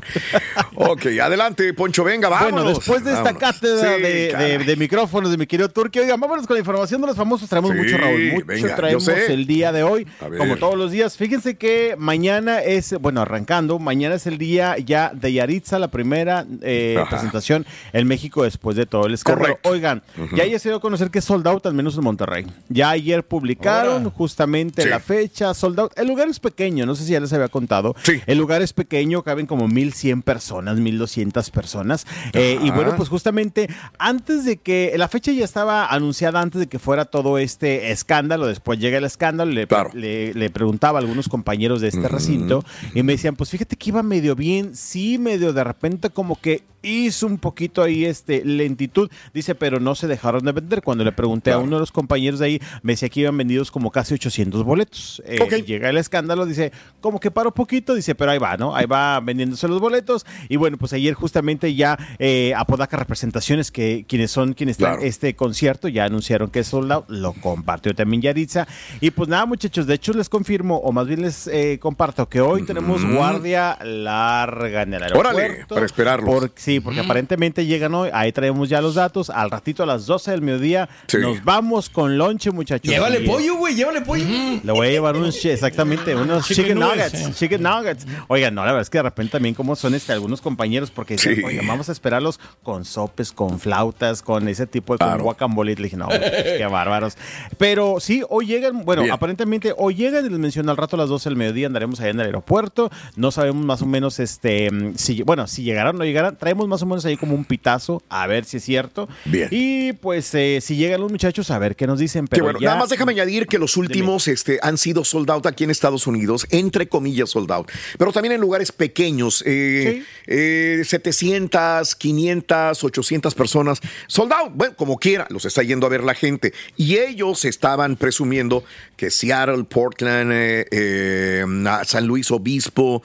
Ok, 0.75 1.07
adelante, 1.23 1.73
Poncho, 1.75 2.03
venga, 2.05 2.29
vámonos. 2.29 2.53
Bueno, 2.63 2.69
después 2.79 3.05
de 3.05 3.11
esta 3.11 3.25
Vámonos. 3.25 3.41
cátedra 3.41 3.97
Sí, 3.97 4.03
de, 4.03 4.09
de- 4.09 4.29
caray. 4.33 4.65
de 4.65 4.77
micrófonos 4.77 5.31
de 5.31 5.37
mi 5.37 5.47
querido 5.47 5.69
Turquía, 5.69 6.03
oigan, 6.03 6.19
vámonos 6.21 6.47
con 6.47 6.55
la 6.55 6.61
información 6.61 7.01
de 7.01 7.07
los 7.09 7.17
famosos. 7.17 7.49
Traemos 7.49 7.73
Sí, 7.73 7.77
mucho, 7.77 7.99
Raúl. 7.99 8.33
Mucho 8.33 8.47
venga, 8.47 8.69
yo 8.69 8.75
traemos 8.75 9.05
sé. 9.05 9.33
el 9.33 9.47
día 9.47 9.73
de 9.73 9.83
hoy, 9.83 10.07
como 10.39 10.57
todos 10.57 10.77
los 10.77 10.91
días. 10.91 11.17
Fíjense 11.17 11.57
que 11.57 11.95
mañana 11.99 12.61
es, 12.61 12.95
bueno, 13.01 13.21
arrancando, 13.21 13.79
mañana 13.79 14.15
es 14.15 14.27
el 14.27 14.39
día 14.39 14.77
ya 14.79 15.13
de 15.15 15.33
Yaritza, 15.33 15.79
la 15.79 15.89
primera 15.89 16.47
eh, 16.63 17.03
presentación 17.09 17.67
en 17.93 18.07
México 18.07 18.45
después 18.45 18.77
de 18.77 18.87
todo 18.87 19.07
el 19.07 19.15
escándalo. 19.15 19.49
Correcto. 19.49 19.69
Oigan, 19.71 20.03
Ujú. 20.17 20.37
ya 20.37 20.45
ayer 20.45 20.59
se 20.59 20.69
dio 20.71 20.77
a 20.77 20.81
conocer 20.81 21.11
que 21.11 21.19
es 21.19 21.25
sold 21.25 21.47
out, 21.47 21.67
al 21.67 21.75
menos 21.75 21.97
en 21.97 22.05
Monterrey. 22.05 22.47
Ya 22.69 22.91
ayer 22.91 23.23
publicaron 23.25 24.09
justamente 24.11 24.83
Sí. 24.83 24.89
la 24.89 25.01
fecha, 25.01 25.53
sold 25.55 25.79
out. 25.81 25.93
El 25.99 26.09
lugar 26.09 26.29
es 26.29 26.41
pequeño, 26.41 26.87
no 26.87 26.95
sé 26.95 27.05
si 27.05 27.13
ya 27.13 27.21
les 27.21 27.33
había 27.33 27.49
contado. 27.49 27.90
El 28.27 28.39
lugar 28.39 28.63
es 28.63 28.73
pequeño, 28.73 29.23
caben 29.23 29.47
como 29.47 29.69
1100 29.69 30.23
personas, 30.23 30.79
1200 30.79 31.51
personas. 31.51 32.07
Eh, 32.33 32.59
y 32.63 32.71
bueno, 32.71 32.95
pues 32.97 33.09
justamente 33.09 33.69
antes 33.99 34.45
de 34.45 34.57
que 34.57 34.93
la 34.97 35.09
fecha 35.09 35.33
ya 35.33 35.45
estaba 35.45 35.87
anunciada 35.87 36.41
antes 36.41 36.61
de 36.61 36.67
que 36.67 36.79
fuera 36.79 37.05
todo 37.05 37.39
este 37.39 37.91
escándalo, 37.91 38.47
después 38.47 38.79
llega 38.79 38.99
el 38.99 39.05
escándalo, 39.05 39.51
le, 39.51 39.67
le, 39.95 40.35
le 40.35 40.51
preguntaba 40.51 40.99
a 40.99 41.03
algunos 41.03 41.29
compañeros 41.29 41.81
de 41.81 41.89
este 41.89 42.09
recinto 42.09 42.65
y 42.95 43.03
me 43.03 43.13
decían, 43.13 43.37
pues 43.37 43.51
fíjate 43.51 43.77
que 43.77 43.91
iba 43.91 44.03
medio 44.03 44.35
bien, 44.35 44.75
sí, 44.75 45.19
medio 45.19 45.53
de 45.53 45.65
repente 45.65 46.11
como 46.11 46.37
que 46.37 46.63
hizo 46.83 47.27
un 47.27 47.39
poquito 47.39 47.83
ahí 47.83 48.05
este 48.05 48.45
lentitud, 48.45 49.11
dice, 49.35 49.55
pero 49.55 49.81
no 49.81 49.95
se 49.95 50.07
dejaron 50.07 50.45
de 50.45 50.53
vender. 50.53 50.83
Cuando 50.83 51.05
le 51.05 51.13
pregunté 51.13 51.53
a 51.53 51.59
uno 51.59 51.77
de 51.77 51.81
los 51.81 51.93
compañeros 51.93 52.41
de 52.41 52.47
ahí, 52.47 52.63
me 52.83 52.93
decía 52.95 53.09
que 53.09 53.21
iban 53.21 53.37
vendidos 53.37 53.71
como 53.71 53.91
casi 53.91 54.15
800 54.15 54.65
boletos. 54.65 55.23
Eh, 55.27 55.39
Llega 55.67 55.91
el 55.91 55.97
escándalo, 55.99 56.47
dice, 56.47 56.73
como 57.01 57.21
que 57.21 57.31
paró 57.31 57.53
poquito, 57.53 57.95
dice, 57.95 58.15
pero 58.15 58.31
ahí 58.31 58.39
va, 58.39 58.57
¿no? 58.57 58.75
Ahí 58.75 58.87
va 58.87 59.21
vendiéndose 59.21 59.69
los 59.69 59.81
boletos. 59.81 60.25
Y 60.49 60.57
bueno, 60.57 60.79
pues 60.79 60.93
ayer 60.93 61.15
justamente 61.15 61.75
ya 61.75 61.99
eh, 62.19 62.53
Apodaca 62.57 62.97
Representaciones, 62.97 63.71
que 63.71 64.05
quienes 64.09 64.31
son 64.31 64.55
quienes 64.55 64.75
están 64.75 64.93
Claro. 64.95 65.03
este 65.07 65.35
concierto, 65.37 65.89
ya 65.89 66.05
anunciaron 66.05 66.51
que 66.51 66.61
es 66.61 66.67
sold 66.69 66.91
out, 66.93 67.05
lo 67.09 67.33
compartió 67.35 67.95
también 67.95 68.23
Yaritza. 68.23 68.67
Y 69.01 69.11
pues 69.11 69.29
nada, 69.29 69.45
muchachos, 69.47 69.87
de 69.87 69.95
hecho 69.95 70.13
les 70.13 70.29
confirmo, 70.29 70.79
o 70.79 70.93
más 70.93 71.07
bien 71.07 71.23
les 71.23 71.47
eh, 71.47 71.79
comparto 71.81 72.29
que 72.29 72.41
hoy 72.41 72.65
tenemos 72.65 73.05
guardia 73.05 73.77
larga 73.85 74.83
en 74.83 74.95
el 74.95 75.03
aeropuerto. 75.03 75.37
Órale, 75.37 75.65
para 75.69 75.87
esperarlos. 75.87 76.29
Por- 76.35 76.51
sí, 76.75 76.81
porque 76.81 77.01
aparentemente 77.01 77.67
llegan 77.67 77.95
hoy, 77.95 78.11
ahí 78.13 78.33
traemos 78.33 78.69
ya 78.69 78.81
los 78.81 78.95
datos, 78.95 79.31
al 79.31 79.51
ratito 79.51 79.83
a 79.83 79.87
las 79.87 80.07
12 80.07 80.31
del 80.31 80.43
mediodía 80.43 80.89
nos 81.21 81.43
vamos 81.45 81.91
con 81.91 82.17
lonche, 82.19 82.51
muchachos. 82.51 82.91
Llévale 82.91 83.21
pollo, 83.21 83.57
güey, 83.57 83.75
llévale 83.75 84.01
pollo. 84.03 84.25
le 84.63 84.73
voy 84.73 84.89
a 84.89 84.91
llevar 84.91 85.17
unos, 85.17 85.39
chi- 85.39 85.51
exactamente, 85.51 86.15
unos 86.15 86.47
Chicken 86.47 86.65
chicken, 86.65 86.79
nuggets, 86.79 87.13
nuggets, 87.15 87.29
eh. 87.29 87.35
chicken 87.39 87.63
nuggets. 87.63 88.07
Oigan, 88.29 88.55
no, 88.55 88.63
la 88.63 88.69
verdad 88.73 88.83
es 88.83 88.91
que 88.91 88.99
de 88.99 89.03
repente 89.03 89.33
también 89.33 89.55
como 89.55 89.75
son 89.77 89.95
este, 89.95 90.13
algunos 90.13 90.41
compañeros, 90.41 90.91
porque 90.91 91.15
dicen, 91.15 91.37
Sí. 91.37 91.43
oigan, 91.45 91.67
vamos 91.67 91.89
a 91.89 91.93
esperarlos 91.93 92.39
con 92.63 92.85
sopes, 92.85 93.33
con 93.33 93.59
flautas, 93.61 94.23
con 94.23 94.49
ese 94.49 94.67
tipo 94.67 94.95
de, 94.95 94.99
con 94.99 95.19
guacamole. 95.23 95.75
Le 95.75 95.83
dije, 95.85 95.97
no, 95.97 96.09
pues, 96.09 96.21
qué 96.59 96.67
bárbaros. 96.71 97.17
Pero 97.59 98.01
sí, 98.01 98.23
hoy 98.29 98.47
llegan, 98.47 98.85
bueno, 98.85 99.03
Bien. 99.03 99.13
aparentemente 99.15 99.75
hoy 99.77 99.95
llegan, 99.95 100.27
y 100.27 100.29
les 100.29 100.39
menciono 100.39 100.71
al 100.71 100.77
rato 100.77 100.97
a 100.97 100.99
las 100.99 101.09
12 101.09 101.29
del 101.29 101.37
mediodía, 101.37 101.67
andaremos 101.67 102.01
allá 102.01 102.11
en 102.11 102.21
el 102.21 102.27
aeropuerto. 102.27 102.91
No 103.17 103.31
sabemos 103.31 103.65
más 103.65 103.83
o 103.83 103.87
menos, 103.87 104.19
este, 104.21 104.71
mm, 104.71 104.95
si, 104.97 105.23
bueno, 105.23 105.47
si 105.47 105.63
llegarán 105.63 105.97
o 105.97 105.99
no 106.01 106.05
llegarán. 106.05 106.37
Traemos 106.37 106.60
más 106.69 106.83
o 106.83 106.87
menos 106.87 107.05
ahí 107.05 107.17
como 107.17 107.35
un 107.35 107.45
pitazo, 107.45 108.03
a 108.09 108.27
ver 108.27 108.45
si 108.45 108.59
es 108.59 108.65
cierto. 108.65 109.09
Bien. 109.25 109.49
Y 109.51 109.93
pues 109.95 110.35
eh, 110.35 110.59
si 110.61 110.77
llegan 110.77 111.01
los 111.01 111.11
muchachos, 111.11 111.51
a 111.51 111.59
ver 111.59 111.77
qué 111.77 111.87
nos 111.87 111.99
dicen. 111.99 112.27
Pero 112.29 112.45
bueno, 112.45 112.59
ya- 112.61 112.69
nada 112.69 112.81
más 112.81 112.89
déjame 112.91 113.13
añadir 113.13 113.47
que 113.47 113.59
los 113.59 113.77
últimos 113.77 114.29
este, 114.29 114.59
han 114.63 114.79
sido 114.79 115.05
sold 115.05 115.31
out 115.31 115.47
aquí 115.47 115.65
en 115.65 115.71
Estados 115.71 116.07
Unidos, 116.07 116.47
entre 116.51 116.89
comillas 116.89 117.31
sold 117.31 117.51
out, 117.53 117.69
pero 117.99 118.13
también 118.13 118.33
en 118.33 118.41
lugares 118.41 118.73
pequeños, 118.73 119.43
eh, 119.47 120.05
eh, 120.27 120.83
700, 120.85 121.95
500, 121.97 122.85
800 122.85 123.35
personas, 123.35 123.81
sold 124.07 124.33
out, 124.33 124.53
bueno, 124.55 124.75
como 124.77 124.99
quiera, 124.99 125.27
los 125.31 125.45
está 125.45 125.63
yendo 125.63 125.87
a 125.87 125.91
ver 125.91 126.03
la 126.05 126.15
gente. 126.15 126.53
Y 126.77 126.97
ellos 126.97 127.45
estaban 127.45 127.97
presumiendo 127.97 128.65
que 128.97 129.11
Seattle, 129.11 129.65
Portland, 129.65 130.31
eh, 130.33 130.67
eh, 130.71 131.45
San 131.85 132.07
Luis 132.07 132.31
Obispo, 132.31 133.03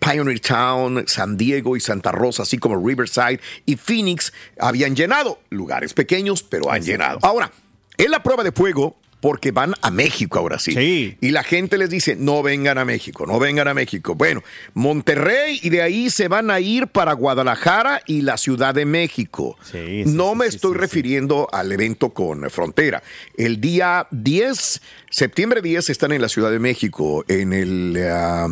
Pioneer 0.00 0.40
Town, 0.40 1.04
San 1.06 1.36
Diego 1.36 1.76
y 1.76 1.80
Santa 1.80 2.12
Rosa, 2.12 2.42
así 2.44 2.58
como 2.58 2.76
Riverside 2.94 3.40
y 3.66 3.76
Phoenix, 3.76 4.32
habían 4.58 4.94
llenado 4.94 5.40
lugares 5.50 5.94
pequeños, 5.94 6.42
pero 6.42 6.70
han 6.70 6.82
llenado. 6.82 7.18
Ahora, 7.22 7.50
es 7.96 8.08
la 8.08 8.22
prueba 8.22 8.44
de 8.44 8.52
fuego 8.52 8.96
porque 9.24 9.52
van 9.52 9.72
a 9.80 9.90
México 9.90 10.38
ahora 10.38 10.58
sí. 10.58 11.16
Y 11.18 11.30
la 11.30 11.42
gente 11.42 11.78
les 11.78 11.88
dice, 11.88 12.14
no 12.14 12.42
vengan 12.42 12.76
a 12.76 12.84
México, 12.84 13.24
no 13.24 13.38
vengan 13.38 13.68
a 13.68 13.72
México. 13.72 14.14
Bueno, 14.14 14.42
Monterrey 14.74 15.60
y 15.62 15.70
de 15.70 15.80
ahí 15.80 16.10
se 16.10 16.28
van 16.28 16.50
a 16.50 16.60
ir 16.60 16.88
para 16.88 17.14
Guadalajara 17.14 18.02
y 18.06 18.20
la 18.20 18.36
Ciudad 18.36 18.74
de 18.74 18.84
México. 18.84 19.56
no 20.04 20.34
me 20.34 20.44
estoy 20.44 20.76
refiriendo 20.76 21.48
al 21.50 21.72
evento 21.72 22.10
con 22.10 22.50
Frontera. 22.50 23.02
El 23.34 23.62
día 23.62 24.08
10, 24.10 24.82
septiembre 25.08 25.62
10, 25.62 25.88
están 25.88 26.12
en 26.12 26.20
la 26.20 26.28
Ciudad 26.28 26.50
de 26.50 26.58
México, 26.58 27.24
en 27.26 27.54
el... 27.54 28.06
ah, 28.06 28.48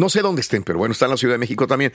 no 0.00 0.08
sé 0.08 0.20
dónde 0.22 0.40
estén, 0.40 0.62
pero 0.64 0.78
bueno, 0.78 0.92
está 0.92 1.04
en 1.04 1.12
la 1.12 1.16
Ciudad 1.16 1.34
de 1.34 1.38
México 1.38 1.66
también. 1.66 1.92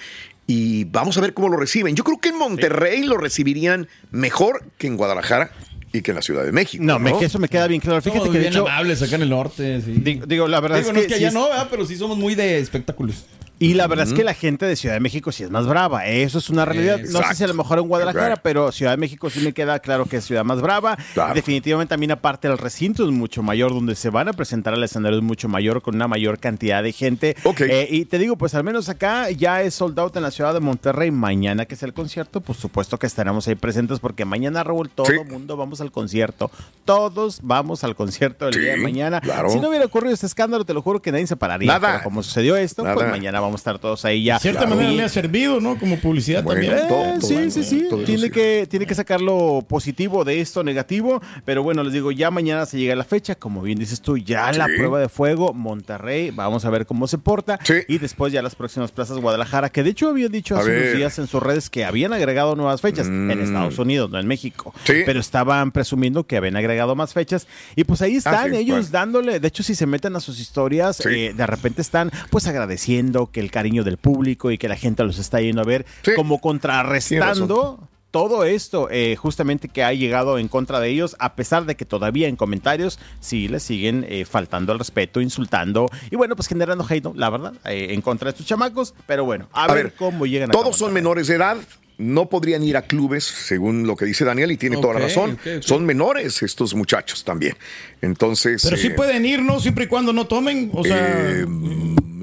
Y 0.47 0.85
vamos 0.85 1.17
a 1.17 1.21
ver 1.21 1.33
cómo 1.33 1.49
lo 1.49 1.57
reciben. 1.57 1.95
Yo 1.95 2.03
creo 2.03 2.19
que 2.19 2.29
en 2.29 2.37
Monterrey 2.37 3.03
lo 3.03 3.17
recibirían 3.17 3.87
mejor 4.11 4.63
que 4.77 4.87
en 4.87 4.95
Guadalajara 4.97 5.51
y 5.91 6.01
que 6.01 6.11
en 6.11 6.15
la 6.15 6.21
Ciudad 6.21 6.43
de 6.45 6.51
México. 6.51 6.83
No, 6.83 6.99
me- 6.99 7.11
eso 7.23 7.39
me 7.39 7.47
queda 7.49 7.67
bien 7.67 7.81
claro. 7.81 8.01
Fíjate 8.01 8.25
que 8.27 8.31
de 8.33 8.39
bien 8.39 8.53
hecho, 8.53 8.67
amables 8.67 9.01
acá 9.01 9.15
en 9.15 9.21
el 9.23 9.29
norte, 9.29 9.81
sí. 9.81 9.91
digo, 10.27 10.47
la 10.47 10.59
verdad 10.59 10.77
Digo, 10.77 10.89
es 10.89 10.93
no 10.93 10.99
que 11.01 11.05
es 11.05 11.11
que 11.11 11.17
sí 11.17 11.23
allá 11.25 11.27
es- 11.29 11.33
no, 11.33 11.49
¿verdad? 11.49 11.67
pero 11.71 11.85
sí 11.85 11.95
somos 11.97 12.17
muy 12.17 12.35
de 12.35 12.59
espectáculos. 12.59 13.25
Y 13.57 13.73
la 13.75 13.87
verdad 13.87 14.07
es 14.07 14.13
que 14.13 14.23
la 14.23 14.33
gente 14.33 14.65
de 14.65 14.75
Ciudad 14.75 14.95
de 14.95 14.99
México 14.99 15.31
sí 15.31 15.43
es 15.43 15.49
más 15.49 15.65
brava. 15.65 16.05
Eso 16.05 16.39
es 16.39 16.49
una 16.49 16.65
realidad. 16.65 16.99
No 17.09 17.23
sé 17.23 17.35
si 17.35 17.43
a 17.43 17.47
lo 17.47 17.53
mejor 17.53 17.79
en 17.79 17.87
Guadalajara, 17.87 18.35
pero 18.37 18.71
Ciudad 18.71 18.91
de 18.91 18.97
México 18.97 19.29
sí 19.29 19.39
me 19.39 19.53
queda 19.53 19.79
claro 19.79 20.05
que 20.05 20.17
es 20.17 20.25
ciudad 20.25 20.43
más 20.43 20.61
brava. 20.61 20.97
Definitivamente 21.33 21.89
también 21.89 22.11
aparte 22.11 22.47
el 22.47 22.57
recinto 22.57 23.05
es 23.05 23.11
mucho 23.11 23.43
mayor, 23.43 23.73
donde 23.73 23.95
se 23.95 24.09
van 24.09 24.27
a 24.27 24.33
presentar 24.33 24.73
al 24.73 24.83
escenario 24.83 25.17
es 25.19 25.23
mucho 25.23 25.47
mayor, 25.47 25.81
con 25.81 25.95
una 25.95 26.07
mayor 26.07 26.39
cantidad 26.39 26.83
de 26.83 26.91
gente. 26.91 27.35
Eh, 27.59 27.87
y 27.89 28.05
te 28.05 28.17
digo, 28.17 28.35
pues 28.35 28.55
al 28.55 28.63
menos 28.63 28.89
acá 28.89 29.29
ya 29.31 29.61
es 29.61 29.75
sold 29.75 29.97
out 29.99 30.15
en 30.17 30.23
la 30.23 30.31
ciudad 30.31 30.53
de 30.53 30.59
Monterrey. 30.59 31.11
Mañana 31.11 31.65
que 31.65 31.75
es 31.75 31.83
el 31.83 31.93
concierto, 31.93 32.41
por 32.41 32.55
supuesto 32.55 32.97
que 32.99 33.07
estaremos 33.07 33.47
ahí 33.47 33.55
presentes 33.55 33.99
porque 33.99 34.25
mañana, 34.25 34.63
Raúl, 34.63 34.89
todo 34.89 35.07
el 35.07 35.25
mundo 35.25 35.55
vamos 35.55 35.79
al 35.81 35.91
concierto. 35.91 36.51
Todos 36.83 37.39
vamos 37.41 37.83
al 37.83 37.95
concierto 37.95 38.47
el 38.49 38.59
día 38.59 38.71
de 38.71 38.77
mañana. 38.77 39.21
claro. 39.21 39.49
Si 39.49 39.59
no 39.59 39.69
hubiera 39.69 39.85
ocurrido 39.85 40.13
este 40.13 40.25
escándalo, 40.25 40.65
te 40.65 40.73
lo 40.73 40.81
juro 40.81 41.01
que 41.01 41.11
nadie 41.11 41.27
se 41.27 41.35
pararía. 41.35 41.71
Nada. 41.71 41.91
Pero 41.93 42.03
como 42.03 42.21
sucedió 42.23 42.55
esto, 42.55 42.83
pues 42.83 43.09
mañana 43.09 43.39
vamos 43.45 43.59
a 43.59 43.61
estar 43.61 43.79
todos 43.79 44.03
ahí 44.05 44.23
ya. 44.25 44.35
De 44.35 44.39
cierta 44.41 44.65
manera 44.65 44.91
le 44.91 45.03
ha 45.03 45.09
servido, 45.09 45.59
¿no? 45.59 45.77
Como 45.77 45.97
publicidad 45.99 46.43
también. 46.43 46.73
Eh, 46.73 47.15
sí, 47.21 47.51
sí, 47.51 47.63
sí. 47.63 47.87
Tiene 48.05 48.23
sí. 48.23 48.29
que, 48.29 48.67
tiene 48.69 48.85
que 48.85 48.95
sacar 48.95 49.21
lo 49.21 49.63
positivo 49.67 50.23
de 50.25 50.41
esto, 50.41 50.63
negativo. 50.63 51.21
Pero 51.45 51.63
bueno, 51.63 51.83
les 51.83 51.93
digo, 51.93 52.11
ya 52.11 52.31
mañana 52.31 52.65
se 52.65 52.77
llega 52.77 52.95
la 52.95 53.03
fecha. 53.03 53.35
Como 53.35 53.61
bien 53.61 53.79
dices 53.79 54.01
tú, 54.01 54.17
ya 54.17 54.51
la 54.51 54.65
Sí. 54.65 54.73
prueba 54.77 54.99
de 54.99 55.09
fuego, 55.09 55.53
Monterrey. 55.53 56.31
Vamos 56.31 56.65
a 56.65 56.69
ver 56.69 56.85
cómo 56.85 57.07
se 57.07 57.17
porta. 57.17 57.59
Y 57.87 57.97
después 57.97 58.33
ya 58.33 58.41
las 58.41 58.55
próximas 58.55 58.91
plazas, 58.91 59.17
Guadalajara, 59.17 59.69
que 59.69 59.83
de 59.83 59.91
hecho 59.91 60.09
habían 60.09 60.31
dicho 60.31 60.55
A 60.55 60.59
hace 60.59 60.77
unos 60.77 60.97
días 60.97 61.19
en 61.19 61.27
sus 61.27 61.41
redes 61.41 61.69
que 61.69 61.85
habían 61.85 62.13
agregado 62.13 62.55
nuevas 62.55 62.81
fechas 62.81 63.07
en 63.07 63.31
Estados 63.31 63.77
Unidos, 63.79 64.09
no 64.09 64.19
en 64.19 64.27
México. 64.27 64.73
Mm. 64.75 64.79
Sí. 64.85 64.93
Pero 65.05 65.19
estaban 65.19 65.71
presumiendo 65.71 66.25
que 66.25 66.37
habían 66.37 66.55
agregado 66.55 66.95
más 66.95 67.13
fechas. 67.13 67.47
Y 67.75 67.83
pues 67.83 68.01
ahí 68.01 68.15
están 68.15 68.51
sí, 68.51 68.57
ellos 68.57 68.75
bueno. 68.77 68.89
dándole. 68.91 69.39
De 69.39 69.47
hecho, 69.47 69.63
si 69.63 69.75
se 69.75 69.85
meten 69.85 70.15
a 70.15 70.19
sus 70.19 70.39
historias, 70.39 71.05
eh, 71.05 71.33
de 71.35 71.47
repente 71.47 71.81
están 71.81 72.11
pues 72.29 72.47
agradeciendo 72.47 73.27
que 73.35 73.41
el 73.41 73.51
cariño 73.51 73.83
del 73.83 73.97
público 73.97 74.49
y 74.49 74.57
que 74.57 74.69
la 74.69 74.77
gente 74.77 75.03
los 75.03 75.19
está 75.19 75.41
yendo 75.41 75.61
a 75.61 75.65
ver, 75.65 75.85
como 76.15 76.39
contrarrestando 76.39 77.89
todo 78.11 78.45
esto 78.45 78.87
eh, 78.89 79.17
justamente 79.17 79.67
que 79.67 79.83
ha 79.83 79.91
llegado 79.91 80.37
en 80.37 80.47
contra 80.47 80.79
de 80.79 80.87
ellos, 80.87 81.17
a 81.19 81.35
pesar 81.35 81.65
de 81.65 81.75
que 81.75 81.83
todavía 81.83 82.29
en 82.29 82.37
comentarios 82.37 82.97
sí 83.19 83.49
les 83.49 83.61
siguen 83.63 84.05
eh, 84.07 84.23
faltando 84.23 84.71
al 84.71 84.79
respeto, 84.79 85.19
insultando 85.19 85.89
y 86.09 86.15
bueno, 86.15 86.37
pues 86.37 86.47
generando 86.47 86.85
hate, 86.89 87.13
la 87.13 87.29
verdad, 87.29 87.53
eh, 87.65 87.87
en 87.89 88.01
contra 88.01 88.27
de 88.27 88.29
estos 88.29 88.45
chamacos. 88.45 88.93
Pero 89.05 89.25
bueno, 89.25 89.49
a, 89.51 89.67
ver, 89.67 89.95
cómo 89.95 90.25
llegan 90.25 90.49
a 90.49 90.53
Todos 90.53 90.77
son 90.77 90.93
menores 90.93 91.27
de 91.27 91.35
edad. 91.35 91.57
No 91.97 92.29
podrían 92.29 92.63
ir 92.63 92.77
a 92.77 92.81
clubes, 92.83 93.23
según 93.23 93.87
lo 93.87 93.95
que 93.95 94.05
dice 94.05 94.25
Daniel, 94.25 94.51
y 94.51 94.57
tiene 94.57 94.77
toda 94.77 94.95
la 94.95 94.99
razón. 95.01 95.37
Son 95.61 95.85
menores 95.85 96.43
estos 96.43 96.73
muchachos 96.75 97.23
también. 97.23 97.55
Entonces. 98.01 98.61
Pero 98.63 98.77
sí 98.77 98.87
eh, 98.87 98.91
pueden 98.91 99.25
ir, 99.25 99.41
¿no? 99.41 99.59
Siempre 99.59 99.85
y 99.85 99.87
cuando 99.87 100.13
no 100.13 100.27
tomen. 100.27 100.69
O 100.73 100.83
sea, 100.83 100.97
eh, 100.97 101.45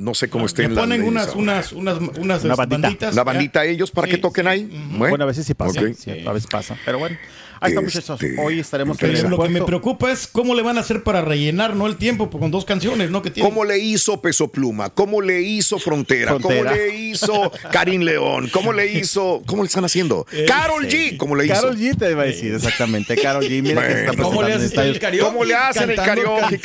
no 0.03 0.15
sé 0.15 0.29
cómo 0.29 0.47
estén 0.47 0.71
le 0.71 0.75
las 0.75 0.83
ponen 0.83 1.01
leyes 1.01 1.35
unas, 1.35 1.35
unas, 1.35 1.73
unas, 1.73 2.19
unas 2.19 2.45
Una 2.45 2.55
bandita. 2.57 2.81
banditas. 2.81 3.15
La 3.15 3.25
bandita 3.25 3.61
a 3.61 3.65
ellos 3.65 3.91
para 3.91 4.09
que 4.09 4.19
toquen 4.19 4.49
ahí. 4.49 4.69
Bueno, 4.99 5.25
a 5.25 5.27
veces 5.27 5.47
sí 5.47 5.55
pasa, 5.55 5.81
sí, 5.97 6.25
a 6.27 6.33
veces 6.33 6.49
pasa. 6.51 6.77
Pero 6.85 6.99
bueno, 6.99 7.17
ahí 7.61 7.71
está 7.73 7.81
muchachos. 7.81 8.21
Hoy 8.39 8.59
estaremos 8.59 9.01
en 9.01 9.11
el 9.11 9.17
Pero 9.17 9.29
lo 9.29 9.39
que 9.41 9.49
me 9.49 9.63
preocupa 9.63 10.11
es 10.11 10.27
cómo 10.27 10.55
le 10.55 10.63
van 10.63 10.77
a 10.77 10.81
hacer 10.81 11.05
para 11.05 11.23
rellenar, 11.23 11.77
¿no? 11.77 11.87
El 11.87 11.97
tiempo 11.97 12.29
pues, 12.31 12.41
con 12.41 12.51
dos 12.51 12.65
canciones, 12.65 13.11
¿no? 13.11 13.23
Que 13.23 13.31
tienen. 13.31 13.51
¿Cómo 13.51 13.65
le 13.65 13.79
hizo 13.79 14.21
Peso 14.21 14.49
Pluma? 14.49 14.91
¿Cómo 14.91 15.21
le 15.21 15.41
hizo 15.41 15.79
Frontera? 15.79 16.31
Frontera. 16.33 16.71
¿Cómo 16.71 16.83
le 16.83 16.97
hizo 16.97 17.53
Karim 17.71 18.03
León? 18.03 18.51
¿Cómo 18.53 18.73
le 18.73 18.93
hizo? 18.93 19.43
¿Cómo 19.47 19.62
le 19.63 19.67
están 19.69 19.85
haciendo? 19.85 20.27
Carol 20.47 20.87
G. 20.87 21.17
¿Cómo 21.17 21.35
le 21.37 21.47
hizo? 21.47 21.55
Carol 21.55 21.77
G 21.77 21.97
te 21.97 22.11
iba 22.11 22.23
a 22.23 22.27
decir, 22.27 22.55
exactamente. 22.55 23.17
Carol 23.17 23.45
G, 23.45 23.63
mira 23.63 23.87
que 23.87 23.93
está 24.05 24.23
¿Cómo 24.23 24.43
le 24.43 24.51
en 24.51 24.57
haces 24.57 24.69
estadios. 24.71 24.95
el 24.97 25.01
karaoke 25.01 25.25
¿Cómo 25.33 25.45
le 25.45 25.55
hacen 25.55 25.91
el 25.91 25.97
karaoke? 25.97 26.59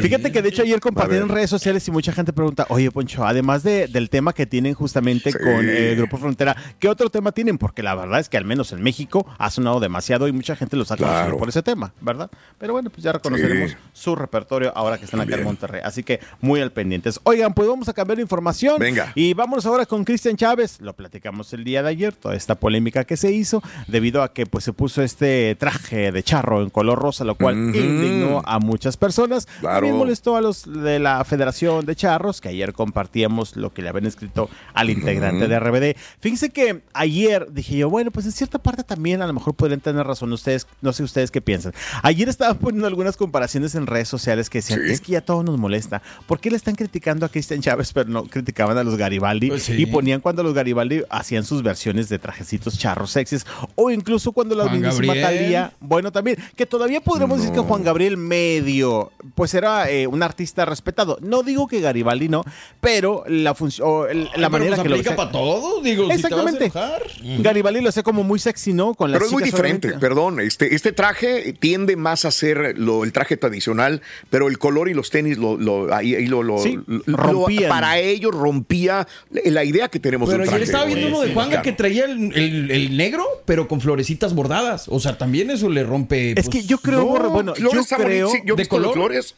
Fíjate 0.00 0.32
que 0.32 0.42
de 0.42 0.48
hecho 0.48 0.62
ayer 0.62 0.80
compartieron 0.80 1.28
en 1.28 1.34
redes 1.34 1.50
sociales 1.50 1.86
y 1.88 1.90
mucha 1.90 2.12
gente 2.12 2.32
pregunta, 2.32 2.66
oye 2.68 2.90
Poncho, 2.90 3.24
además 3.24 3.62
de- 3.62 3.86
del 3.88 4.10
tema 4.10 4.32
que 4.32 4.46
tienen 4.46 4.74
justamente 4.74 5.32
con 5.32 5.68
eh, 5.68 5.94
Grupo 5.96 6.18
Frontera, 6.18 6.56
¿qué 6.78 6.88
otro 6.88 7.10
tema 7.10 7.32
tienen? 7.32 7.58
Porque 7.58 7.82
la 7.82 7.94
verdad 7.94 8.20
es 8.20 8.28
que 8.28 8.36
al 8.36 8.44
menos 8.44 8.72
en 8.72 8.82
México 8.82 9.26
ha 9.38 9.50
sonado 9.50 9.80
demasiado 9.80 10.28
y 10.28 10.32
mucha 10.32 10.56
gente 10.56 10.76
los 10.76 10.90
ha 10.90 10.96
conocido 10.96 11.22
Claro. 11.22 11.38
por 11.38 11.48
ese 11.48 11.62
tema, 11.62 11.92
¿verdad? 12.00 12.30
Pero 12.58 12.72
bueno, 12.72 12.90
pues 12.90 13.02
ya 13.02 13.12
reconoceremos 13.12 13.70
Sí. 13.72 13.76
su 13.92 14.16
repertorio 14.16 14.72
ahora 14.74 14.98
que 14.98 15.04
están 15.04 15.20
acá 15.20 15.36
en 15.36 15.44
Monterrey. 15.44 15.80
Así 15.84 16.02
que 16.02 16.20
muy 16.40 16.60
al 16.60 16.72
pendientes. 16.72 17.20
Oigan, 17.24 17.52
pues 17.54 17.68
vamos 17.68 17.88
a 17.88 17.92
cambiar 17.92 18.16
de 18.16 18.22
información. 18.22 18.78
Venga. 18.78 19.12
Y 19.14 19.34
vámonos 19.34 19.66
ahora 19.66 19.86
con 19.86 20.04
Cristian 20.04 20.36
Chávez. 20.36 20.80
Lo 20.80 20.94
platicamos 20.94 21.41
el 21.52 21.64
día 21.64 21.82
de 21.82 21.88
ayer, 21.88 22.14
toda 22.14 22.34
esta 22.34 22.54
polémica 22.54 23.04
que 23.04 23.16
se 23.16 23.32
hizo 23.32 23.62
debido 23.86 24.22
a 24.22 24.32
que 24.32 24.46
pues 24.46 24.64
se 24.64 24.72
puso 24.72 25.02
este 25.02 25.56
traje 25.56 26.12
de 26.12 26.22
charro 26.22 26.62
en 26.62 26.70
color 26.70 26.98
rosa, 26.98 27.24
lo 27.24 27.34
cual 27.34 27.56
indignó 27.56 28.42
a 28.44 28.58
muchas 28.58 28.96
personas. 28.96 29.46
Claro. 29.60 29.76
También 29.76 29.96
molestó 29.96 30.36
a 30.36 30.40
los 30.40 30.64
de 30.70 30.98
la 30.98 31.24
Federación 31.24 31.84
de 31.86 31.96
Charros, 31.96 32.40
que 32.40 32.48
ayer 32.48 32.72
compartíamos 32.72 33.56
lo 33.56 33.72
que 33.72 33.82
le 33.82 33.88
habían 33.88 34.06
escrito 34.06 34.48
al 34.74 34.90
integrante 34.90 35.48
de 35.48 35.58
RBD. 35.58 35.96
Fíjense 36.20 36.50
que 36.50 36.82
ayer 36.92 37.48
dije 37.50 37.76
yo, 37.76 37.90
bueno, 37.90 38.10
pues 38.10 38.26
en 38.26 38.32
cierta 38.32 38.58
parte 38.58 38.84
también 38.84 39.22
a 39.22 39.26
lo 39.26 39.32
mejor 39.32 39.54
podrían 39.54 39.80
tener 39.80 40.06
razón 40.06 40.32
ustedes, 40.32 40.66
no 40.80 40.92
sé 40.92 41.02
ustedes 41.02 41.30
qué 41.30 41.40
piensan. 41.40 41.72
Ayer 42.02 42.28
estaban 42.28 42.58
poniendo 42.58 42.86
algunas 42.86 43.16
comparaciones 43.16 43.74
en 43.74 43.86
redes 43.86 44.08
sociales 44.08 44.50
que 44.50 44.58
decían, 44.58 44.82
es 44.84 45.00
que 45.00 45.12
ya 45.12 45.20
todo 45.20 45.42
nos 45.42 45.58
molesta. 45.58 46.02
¿Por 46.26 46.40
qué 46.40 46.50
le 46.50 46.56
están 46.56 46.74
criticando 46.74 47.26
a 47.26 47.28
Cristian 47.28 47.60
Chávez, 47.60 47.92
pero 47.92 48.08
no 48.08 48.24
criticaban 48.24 48.78
a 48.78 48.84
los 48.84 48.96
Garibaldi? 48.96 49.48
Pues 49.48 49.64
sí. 49.64 49.74
Y 49.74 49.86
ponían 49.86 50.20
cuando 50.20 50.42
los 50.42 50.54
Garibaldi 50.54 51.02
hacían 51.10 51.31
sus 51.44 51.62
versiones 51.62 52.08
de 52.08 52.18
trajecitos 52.18 52.78
charros 52.78 53.10
sexys, 53.12 53.46
o 53.74 53.90
incluso 53.90 54.32
cuando 54.32 54.54
la 54.54 54.64
Juan 54.64 54.80
mismísima 54.80 55.14
Gabriel. 55.14 55.22
Talía, 55.42 55.72
bueno, 55.80 56.12
también, 56.12 56.36
que 56.56 56.66
todavía 56.66 57.00
podríamos 57.00 57.38
decir 57.38 57.52
que 57.54 57.60
Juan 57.60 57.82
Gabriel 57.82 58.16
medio, 58.16 59.10
pues 59.34 59.54
era 59.54 59.90
eh, 59.90 60.06
un 60.06 60.22
artista 60.22 60.64
respetado. 60.64 61.18
No 61.22 61.42
digo 61.42 61.66
que 61.66 61.80
Garibaldi 61.80 62.28
no, 62.28 62.44
pero 62.80 63.24
la 63.26 63.54
función, 63.54 63.86
la 64.24 64.30
pero 64.34 64.50
manera 64.50 64.76
pues 64.76 64.82
que 64.82 64.88
lo 64.88 64.94
aplica 64.96 65.10
hacía- 65.12 65.16
pa' 65.16 65.30
todo, 65.32 65.80
digo, 65.82 66.02
si 66.10 66.22
te 66.22 66.28
vas 66.34 66.46
a 66.46 66.50
Exactamente. 66.50 67.42
Garibaldi 67.42 67.80
lo 67.80 67.88
hacía 67.88 68.02
como 68.02 68.22
muy 68.24 68.38
sexy, 68.38 68.72
¿no? 68.72 68.94
Con 68.94 69.10
las 69.10 69.18
Pero 69.18 69.26
es 69.26 69.32
muy 69.32 69.42
diferente, 69.42 69.88
obviamente. 69.88 70.06
perdón. 70.06 70.40
Este, 70.40 70.74
este 70.74 70.92
traje 70.92 71.52
tiende 71.58 71.96
más 71.96 72.24
a 72.24 72.30
ser 72.30 72.74
lo, 72.78 73.04
el 73.04 73.12
traje 73.12 73.36
tradicional, 73.36 74.02
pero 74.30 74.48
el 74.48 74.58
color 74.58 74.88
y 74.88 74.94
los 74.94 75.10
tenis 75.10 75.38
lo, 75.38 75.56
lo- 75.56 75.94
ahí, 75.94 76.14
ahí 76.14 76.26
lo, 76.26 76.42
lo- 76.42 76.58
Sí, 76.58 76.78
lo- 77.06 77.46
para 77.68 77.98
ellos 77.98 78.32
rompía 78.34 79.06
la 79.30 79.64
idea 79.64 79.88
que 79.88 79.98
tenemos 80.00 80.28
Pero 80.28 80.40
del 80.40 80.48
traje. 80.48 80.64
estaba 80.64 80.84
viendo 80.84 81.08
uno 81.08 81.21
de 81.22 81.28
Sí, 81.28 81.34
Juanga 81.34 81.50
claro. 81.50 81.62
que 81.64 81.72
traía 81.72 82.04
el, 82.04 82.32
el- 82.36 82.70
el 82.70 82.96
negro, 82.96 83.24
pero 83.44 83.68
con 83.68 83.80
florecitas 83.80 84.34
bordadas. 84.34 84.86
O 84.88 85.00
sea, 85.00 85.16
también 85.18 85.50
eso 85.50 85.68
le 85.68 85.84
rompe. 85.84 86.30
Es 86.30 86.34
pues, 86.34 86.48
que 86.48 86.62
yo 86.64 86.78
creo, 86.78 86.98
No, 87.18 87.30
bueno, 87.30 87.54
flores 87.54 87.88
yo 87.88 87.96
creo... 87.96 88.30
sí, 88.30 88.38
yo 88.44 88.54
¿De 88.56 88.66
color? 88.66 88.92
flores. 88.94 89.34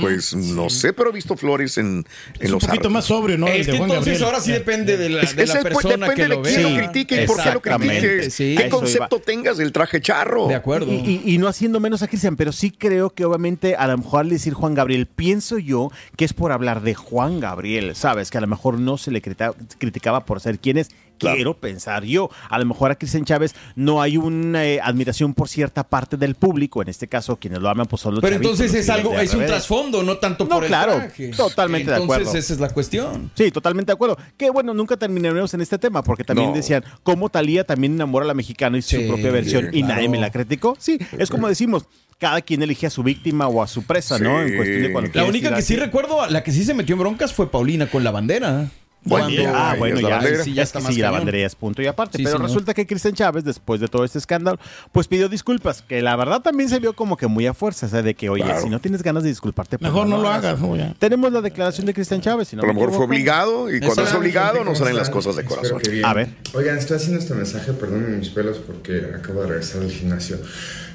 Pues 0.00 0.34
no 0.34 0.70
sé, 0.70 0.92
pero 0.94 1.10
he 1.10 1.12
visto 1.12 1.36
flores 1.36 1.76
en, 1.78 1.86
en 1.86 2.04
Es 2.40 2.46
un 2.46 2.52
los 2.52 2.64
poquito 2.64 2.72
árboles. 2.88 2.92
más 2.92 3.04
sobrio, 3.04 3.36
¿no? 3.38 3.48
El 3.48 3.60
Es 3.60 3.66
de 3.66 3.72
que 3.72 3.78
Juan 3.78 3.90
entonces 3.90 4.14
Gabriel. 4.14 4.24
ahora 4.34 4.40
sí 4.44 4.52
depende 4.52 4.96
de 4.96 5.08
la, 5.10 5.22
Es- 5.22 5.36
de 5.36 5.46
la 5.46 5.60
persona 5.60 6.06
depende 6.06 6.14
que 6.14 6.22
de 6.22 6.28
lo 6.28 6.42
quién 6.42 6.62
lo 6.62 6.76
critique 6.90 7.22
y 7.22 7.26
por 7.26 7.42
qué 7.42 7.52
lo 7.52 7.60
critique. 7.60 8.30
Sí, 8.30 8.54
¿Qué 8.56 8.68
concepto 8.68 9.20
tengas 9.20 9.58
del 9.58 9.72
traje 9.72 10.00
charro? 10.00 10.48
De 10.48 10.54
acuerdo. 10.54 10.90
Y, 10.92 11.22
y- 11.24 11.34
y 11.34 11.38
no 11.38 11.48
haciendo 11.48 11.80
menos 11.80 12.02
a 12.02 12.08
Cristian, 12.08 12.36
pero 12.36 12.50
sí 12.52 12.70
creo 12.70 13.10
que 13.10 13.24
obviamente 13.24 13.76
a 13.76 13.86
lo 13.86 13.98
mejor 13.98 14.20
al 14.20 14.30
decir 14.30 14.54
Juan 14.54 14.74
Gabriel, 14.74 15.06
pienso 15.06 15.58
yo 15.58 15.90
que 16.16 16.24
es 16.24 16.32
por 16.32 16.50
hablar 16.52 16.80
de 16.82 16.94
Juan 16.94 17.38
Gabriel, 17.40 17.94
¿sabes? 17.94 18.30
Que 18.30 18.38
a 18.38 18.40
lo 18.40 18.46
mejor 18.46 18.78
no 18.80 18.96
se 18.96 19.10
le 19.10 19.20
criticaba 19.20 20.24
por 20.24 20.40
ser 20.40 20.58
quien 20.58 20.78
es. 20.78 20.88
Quiero 21.18 21.54
pensar 21.54 22.04
yo. 22.04 22.30
A 22.48 22.58
lo 22.58 22.64
mejor 22.66 22.90
a 22.90 22.94
Cristian 22.96 23.24
Chávez 23.24 23.54
no 23.76 24.00
hay 24.02 24.16
una 24.16 24.64
eh, 24.64 24.80
admiración 24.82 25.34
por 25.34 25.48
cierta 25.48 25.84
parte 25.84 26.16
del 26.16 26.34
público. 26.34 26.82
En 26.82 26.88
este 26.88 27.08
caso, 27.08 27.36
quienes 27.36 27.60
lo 27.60 27.68
aman, 27.68 27.86
pues 27.86 28.02
son 28.02 28.14
los 28.14 28.22
Pero 28.22 28.34
chavitos, 28.36 28.60
entonces 28.60 28.80
es 28.80 28.88
algo, 28.90 29.14
es 29.18 29.34
un 29.34 29.46
trasfondo, 29.46 30.02
no 30.02 30.18
tanto 30.18 30.44
No, 30.44 30.50
por 30.56 30.64
el 30.64 30.68
claro, 30.68 30.92
traje. 30.94 31.30
totalmente 31.30 31.90
de 31.90 31.96
acuerdo. 31.96 32.14
Entonces 32.22 32.44
esa 32.44 32.54
es 32.54 32.60
la 32.60 32.70
cuestión. 32.70 33.30
Sí, 33.34 33.50
totalmente 33.50 33.90
de 33.90 33.94
acuerdo. 33.94 34.16
Que 34.36 34.50
bueno, 34.50 34.74
nunca 34.74 34.96
terminaremos 34.96 35.52
en 35.54 35.60
este 35.60 35.78
tema, 35.78 36.02
porque 36.02 36.24
también 36.24 36.50
No. 36.50 36.56
decían 36.56 36.84
cómo 37.02 37.28
Talía 37.28 37.64
también 37.64 37.94
enamora 37.94 38.24
a 38.24 38.28
la 38.28 38.34
mexicana 38.34 38.78
y 38.78 38.82
su 38.82 39.06
propia 39.06 39.30
versión 39.30 39.68
y 39.72 39.82
nadie 39.82 40.08
me 40.08 40.18
la 40.18 40.30
criticó. 40.30 40.76
Sí, 40.78 40.98
es 41.18 41.30
como 41.30 41.48
decimos, 41.48 41.84
cada 42.18 42.40
quien 42.42 42.62
elige 42.62 42.86
a 42.86 42.90
su 42.90 43.02
víctima 43.02 43.46
o 43.48 43.62
a 43.62 43.66
su 43.68 43.84
presa, 43.84 44.18
¿no? 44.18 44.42
En 44.42 44.56
cuestión 44.56 44.82
de 44.82 44.92
cuando 44.92 45.10
La 45.14 45.24
única 45.24 45.54
que 45.54 45.62
sí 45.62 45.76
recuerdo, 45.76 46.26
la 46.28 46.42
que 46.42 46.50
sí 46.52 46.64
se 46.64 46.74
metió 46.74 46.94
en 46.94 47.00
broncas 47.00 47.32
fue 47.32 47.50
Paulina 47.50 47.86
con 47.88 48.02
la 48.04 48.10
bandera. 48.10 48.70
Bueno, 49.08 49.26
Cuando- 49.28 49.52
ah, 49.58 49.74
bueno, 49.78 49.96
la 50.00 50.08
ya, 50.08 50.14
bandera. 50.16 50.44
sí, 50.44 50.54
ya 50.54 50.62
está 50.62 50.78
es 50.78 50.82
que 50.82 50.86
más 50.88 50.94
sí, 50.94 51.00
la 51.00 51.24
ya 51.24 51.46
es 51.46 51.54
punto 51.54 51.82
y 51.82 51.86
aparte. 51.86 52.18
Sí, 52.18 52.24
pero 52.24 52.36
señor. 52.36 52.48
resulta 52.48 52.74
que 52.74 52.86
Cristian 52.86 53.14
Chávez, 53.14 53.44
después 53.44 53.80
de 53.80 53.88
todo 53.88 54.04
este 54.04 54.18
escándalo, 54.18 54.58
pues 54.92 55.08
pidió 55.08 55.28
disculpas, 55.28 55.82
que 55.82 56.02
la 56.02 56.14
verdad 56.16 56.40
también 56.42 56.68
se 56.68 56.78
vio 56.78 56.92
como 56.94 57.16
que 57.16 57.26
muy 57.26 57.46
a 57.46 57.54
fuerza, 57.54 57.86
o 57.86 57.88
sea, 57.88 58.02
de 58.02 58.14
que, 58.14 58.28
oye, 58.28 58.44
Claro. 58.44 58.62
si 58.62 58.68
no 58.70 58.80
tienes 58.80 59.02
ganas 59.02 59.22
de 59.22 59.30
disculparte, 59.30 59.78
pues 59.78 59.90
Mejor 59.90 60.06
no 60.06 60.18
lo 60.18 60.28
hagas, 60.28 60.58
no, 60.60 60.76
ya. 60.76 60.94
Tenemos 60.98 61.32
la 61.32 61.40
declaración 61.40 61.86
de 61.86 61.94
Cristian 61.94 62.20
Chávez. 62.20 62.48
Si 62.48 62.56
no 62.56 62.62
A 62.62 62.66
lo 62.66 62.74
me 62.74 62.80
mejor 62.80 62.94
fue 62.94 63.04
obligado 63.06 63.74
y 63.74 63.80
cuando 63.80 64.02
es 64.02 64.14
obligado 64.14 64.58
no 64.58 64.64
¿Cómo 64.64 64.76
salen 64.76 64.96
las 64.96 65.10
cosas 65.10 65.36
de 65.36 65.44
corazón. 65.44 65.80
A 66.04 66.14
ver. 66.14 66.28
Oigan, 66.54 66.78
estoy 66.78 66.96
haciendo 66.96 67.18
este 67.18 67.34
mensaje, 67.34 67.72
perdónenme 67.72 68.16
mis 68.18 68.28
pelos 68.30 68.58
porque 68.58 69.02
acabo 69.14 69.42
de 69.42 69.48
regresar 69.48 69.80
del 69.80 69.90
gimnasio. 69.92 70.38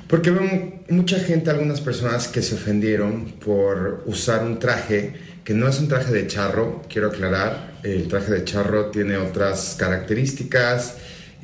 Porque 0.08 0.30
veo 0.32 0.44
mu- 0.44 0.72
mucha 0.90 1.18
gente, 1.20 1.50
algunas 1.50 1.82
personas 1.82 2.28
que 2.28 2.42
se 2.42 2.56
ofendieron 2.56 3.34
por 3.44 4.04
usar 4.06 4.44
un 4.44 4.60
traje 4.60 5.14
que 5.44 5.54
no 5.54 5.68
es 5.68 5.80
un 5.80 5.88
traje 5.88 6.12
de 6.14 6.28
charro, 6.28 6.82
quiero 6.90 7.08
aclarar. 7.08 7.74
El 7.84 8.08
traje 8.08 8.32
de 8.32 8.46
charro 8.46 8.88
tiene 8.88 9.18
otras 9.18 9.76
características 9.78 10.96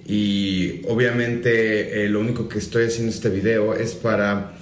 y 0.07 0.81
obviamente 0.87 2.05
eh, 2.05 2.09
lo 2.09 2.21
único 2.21 2.47
que 2.47 2.59
estoy 2.59 2.85
haciendo 2.85 3.11
este 3.11 3.29
video 3.29 3.75
es 3.75 3.93
para 3.93 4.53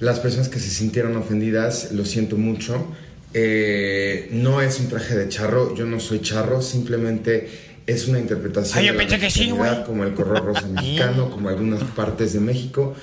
las 0.00 0.20
personas 0.20 0.48
que 0.48 0.60
se 0.60 0.68
sintieron 0.68 1.16
ofendidas, 1.16 1.92
lo 1.92 2.04
siento 2.04 2.36
mucho. 2.36 2.94
Eh, 3.32 4.28
no 4.32 4.60
es 4.60 4.78
un 4.80 4.88
traje 4.88 5.16
de 5.16 5.28
charro, 5.28 5.74
yo 5.74 5.86
no 5.86 5.98
soy 5.98 6.20
charro, 6.20 6.62
simplemente 6.62 7.48
es 7.86 8.06
una 8.06 8.18
interpretación 8.18 8.78
Ay, 8.78 8.90
de 8.90 9.04
la 9.04 9.18
que 9.18 9.30
sí, 9.30 9.52
como 9.84 10.04
el 10.04 10.14
color 10.14 10.44
rosa 10.44 10.66
mexicano, 10.68 11.30
como 11.30 11.48
algunas 11.48 11.82
partes 11.82 12.32
de 12.32 12.40
México. 12.40 12.94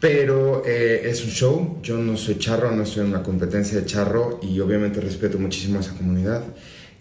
Pero 0.00 0.62
eh, 0.64 1.08
es 1.10 1.24
un 1.24 1.30
show, 1.30 1.78
yo 1.82 1.96
no 1.98 2.16
soy 2.16 2.38
charro, 2.38 2.70
no 2.70 2.84
estoy 2.84 3.02
en 3.02 3.08
una 3.08 3.22
competencia 3.22 3.80
de 3.80 3.86
charro 3.86 4.38
y 4.42 4.60
obviamente 4.60 5.00
respeto 5.00 5.38
muchísimo 5.38 5.78
a 5.78 5.80
esa 5.80 5.94
comunidad. 5.94 6.44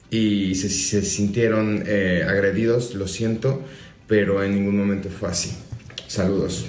Y 0.10 0.56
si 0.56 0.70
se, 0.70 1.02
sintieron 1.04 1.84
eh, 1.86 2.26
agredidos, 2.28 2.96
lo 2.96 3.08
siento, 3.08 3.62
pero 4.08 4.44
en 4.44 4.56
ningún 4.56 4.78
momento 4.78 5.10
fue 5.10 5.30
así. 5.30 5.52
Saludos. 6.08 6.66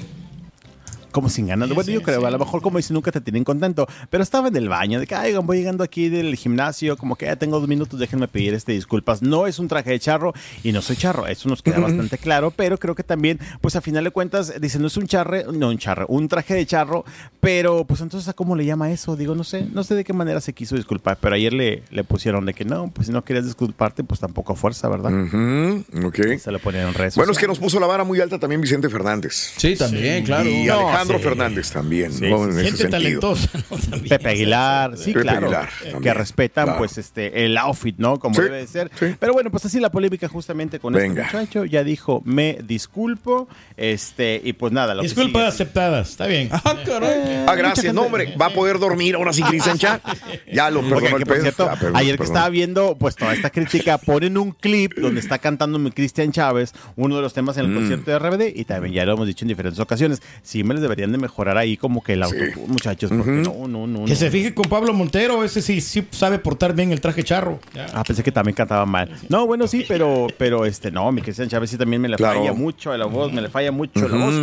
Como 1.11 1.29
sin 1.29 1.47
ganas. 1.47 1.69
bueno, 1.71 1.91
yo 1.91 2.03
creo, 2.03 2.25
a 2.27 2.31
lo 2.31 2.39
mejor 2.39 2.63
como 2.63 2.79
dice, 2.79 2.93
nunca 2.93 3.11
te 3.13 3.21
tienen 3.21 3.45
contento. 3.45 3.87
Pero 4.11 4.23
estaba 4.23 4.49
en 4.49 4.57
el 4.57 4.69
baño, 4.69 5.01
de 5.01 5.07
que, 5.07 5.15
ay, 5.15 5.35
voy 5.37 5.59
llegando 5.59 5.85
aquí 5.85 6.09
del 6.09 6.35
gimnasio, 6.37 6.97
como 6.97 7.17
que 7.17 7.27
ya 7.27 7.37
tengo 7.37 7.59
dos 7.59 7.69
minutos, 7.69 7.99
déjenme 7.99 8.29
pedir 8.29 8.55
este 8.55 8.73
disculpas. 8.73 9.23
No 9.23 9.47
es 9.47 9.59
un 9.59 9.69
traje 9.69 9.91
de 9.91 9.99
charro 9.99 10.35
y 10.63 10.73
no 10.73 10.83
soy 10.83 10.97
charro, 10.97 11.27
eso 11.27 11.49
nos 11.49 11.63
queda 11.63 11.79
bastante 11.81 12.19
claro, 12.19 12.51
pero 12.51 12.79
creo 12.79 12.95
que 12.95 13.03
también, 13.05 13.39
pues 13.61 13.77
a 13.77 13.81
final 13.81 14.05
de 14.05 14.11
cuentas, 14.11 14.53
dicen, 14.61 14.81
no 14.83 14.89
es 14.89 14.97
un 14.97 15.07
charre, 15.07 15.45
no 15.53 15.69
un 15.69 15.79
charre, 15.79 16.05
un 16.09 16.29
traje 16.29 16.55
de 16.55 16.67
charro, 16.67 17.05
pero 17.41 17.85
pues 17.85 18.01
entonces, 18.01 18.29
¿a 18.29 18.33
cómo 18.33 18.57
le 18.57 18.65
llama 18.65 18.91
eso? 18.91 19.17
Digo, 19.17 19.35
no 19.35 19.45
sé, 19.45 19.67
no 19.73 19.85
sé 19.85 19.95
de 19.95 20.05
qué 20.05 20.13
manera 20.13 20.41
se 20.41 20.53
quiso 20.53 20.77
disculpar, 20.77 21.19
pero 21.21 21.35
ayer 21.35 21.53
le, 21.53 21.83
le 21.91 22.05
pusieron 22.05 22.45
de 22.47 22.55
que 22.55 22.65
no, 22.65 22.91
pues 22.91 23.07
si 23.07 23.13
no 23.13 23.25
querías 23.25 23.47
disculparte, 23.47 24.05
pues 24.05 24.21
tampoco 24.21 24.53
a 24.53 24.57
fuerza, 24.57 24.89
¿verdad? 24.89 25.13
Ujú, 25.13 25.85
ok. 26.07 26.39
Se 26.39 26.51
lo 26.53 26.59
ponían 26.59 26.89
en 26.89 26.95
redes 26.95 27.17
Bueno, 27.17 27.33
es 27.33 27.39
que 27.39 27.47
nos 27.47 27.59
puso 27.59 27.81
la 27.81 27.87
vara 27.87 28.05
muy 28.05 28.21
alta 28.21 28.39
también 28.39 28.61
Vicente 28.61 28.89
Fernández. 28.89 29.53
Sí, 29.57 29.77
también, 29.77 30.25
claro. 30.25 30.49
Y 30.49 30.65
No, 30.67 30.89
Alejandro 30.99 31.19
Sí. 31.19 31.25
Fernández 31.25 31.71
también, 31.71 32.13
Sí, 32.13 32.29
¿no? 32.29 32.39
sí, 32.39 32.45
En 32.45 32.53
sí. 32.53 32.61
ese 32.61 32.65
Gente 32.65 32.77
sentido. 32.79 33.21
talentosa, 33.21 33.49
¿no? 33.71 33.77
También. 33.79 34.09
Pepe 34.09 34.29
Aguilar, 34.29 34.97
sí, 34.97 35.13
Pepe 35.13 35.21
claro, 35.23 35.47
Aguilar, 35.47 35.69
eh, 35.85 35.95
que 36.03 36.15
respetan 36.15 36.65
claro. 36.65 36.79
pues 36.79 36.99
este 36.99 37.45
el 37.45 37.57
outfit, 37.59 37.97
¿no? 37.99 38.19
Como 38.19 38.35
Sí, 38.35 38.43
debe 38.43 38.59
de 38.59 38.67
ser. 38.67 38.91
Pero 39.19 39.33
bueno, 39.33 39.51
pues 39.51 39.65
así 39.67 39.81
la 39.81 39.91
polémica 39.91 40.29
justamente 40.29 40.79
con 40.79 40.93
Venga. 40.95 41.25
este 41.25 41.37
muchacho, 41.39 41.65
ya 41.65 41.85
dijo, 41.85 42.23
me 42.25 42.59
disculpo, 42.65 43.49
este, 43.77 44.41
y 44.45 44.53
pues 44.55 44.73
nada, 44.73 44.95
lo 44.95 45.03
que 45.03 45.09
Disculpas 45.09 45.55
aceptadas, 45.55 46.11
está 46.11 46.27
bien. 46.27 46.49
Ah, 46.53 46.77
caray. 46.85 47.45
Ah, 47.47 47.55
gracias. 47.55 47.95
No, 47.95 48.03
hombre, 48.03 48.35
va 48.41 48.47
a 48.47 48.51
poder 48.51 48.79
dormir 48.79 49.15
ahora 49.15 49.33
sí, 49.33 49.43
Cristian 49.43 49.79
Chat. 49.79 50.03
Ya 50.53 50.71
lo 50.71 50.81
perdonó 50.81 51.17
el 51.19 51.25
por 51.25 51.35
pez. 51.35 51.43
cierto, 51.43 51.67
Ya, 51.67 51.75
perdón, 51.79 51.97
ayer 51.97 52.13
que 52.15 52.19
perdón. 52.19 52.37
estaba 52.37 52.49
viendo 52.51 52.97
pues 52.99 53.17
toda 53.17 53.33
esta 53.35 53.51
crítica, 53.51 53.99
ponen 53.99 54.37
un 54.39 54.53
clip 54.53 54.95
donde 54.97 55.21
está 55.21 55.39
cantando 55.39 55.79
mi 55.79 55.91
Cristian 55.91 56.33
Chávez, 56.33 56.73
uno 56.97 57.17
de 57.17 57.23
los 57.23 57.35
temas 57.35 57.57
en 57.59 57.67
el 57.67 57.71
Mm. 57.71 57.75
concierto 57.75 58.11
de 58.11 58.19
RBD, 58.19 58.53
y 58.59 58.65
también 58.65 58.95
ya 58.95 59.05
lo 59.05 59.13
hemos 59.15 59.27
dicho 59.27 59.45
en 59.45 59.49
diferentes 59.49 59.79
ocasiones. 59.79 60.23
Sí 60.43 60.65
me 60.65 60.75
les 60.75 60.83
deberían 60.89 61.13
de 61.13 61.19
mejorar 61.19 61.57
ahí 61.59 61.77
como 61.77 62.03
que 62.03 62.15
el 62.15 62.23
autotune, 62.23 62.67
muchachos, 62.67 63.11
porque 63.15 63.31
no, 63.31 63.69
no, 63.69 63.87
no. 63.87 64.05
Que 64.05 64.11
no. 64.11 64.17
se 64.17 64.31
fije 64.31 64.55
con 64.55 64.65
Pablo 64.69 64.93
Montero, 64.93 65.45
ese 65.45 65.63
sí, 65.63 65.81
sí 65.81 66.07
sabe 66.11 66.39
portar 66.39 66.75
bien 66.75 66.91
el 66.93 67.01
traje 67.01 67.23
charro. 67.23 67.61
Ya. 67.75 67.87
Ah, 67.95 68.03
pensé 68.05 68.23
que 68.23 68.33
también 68.33 68.55
cantaba 68.55 68.87
mal. 68.87 69.11
No, 69.29 69.47
bueno, 69.47 69.67
sí, 69.67 69.85
pero, 69.87 70.27
pero 70.39 70.65
este, 70.65 70.91
no, 70.91 71.11
mi 71.13 71.23
Cristian 71.23 71.49
Chávez 71.49 71.71
sí 71.71 71.77
también 71.77 72.03
me 72.03 72.09
le 72.09 72.17
Claro. 72.17 72.41
falla 72.41 72.53
mucho 72.53 72.91
a 72.93 72.99
la 72.99 73.07
voz, 73.07 73.33
me 73.33 73.41
le 73.43 73.49
falla 73.49 73.71
mucho 73.73 74.05
a 74.05 74.09
la 74.09 74.17
voz. 74.17 74.35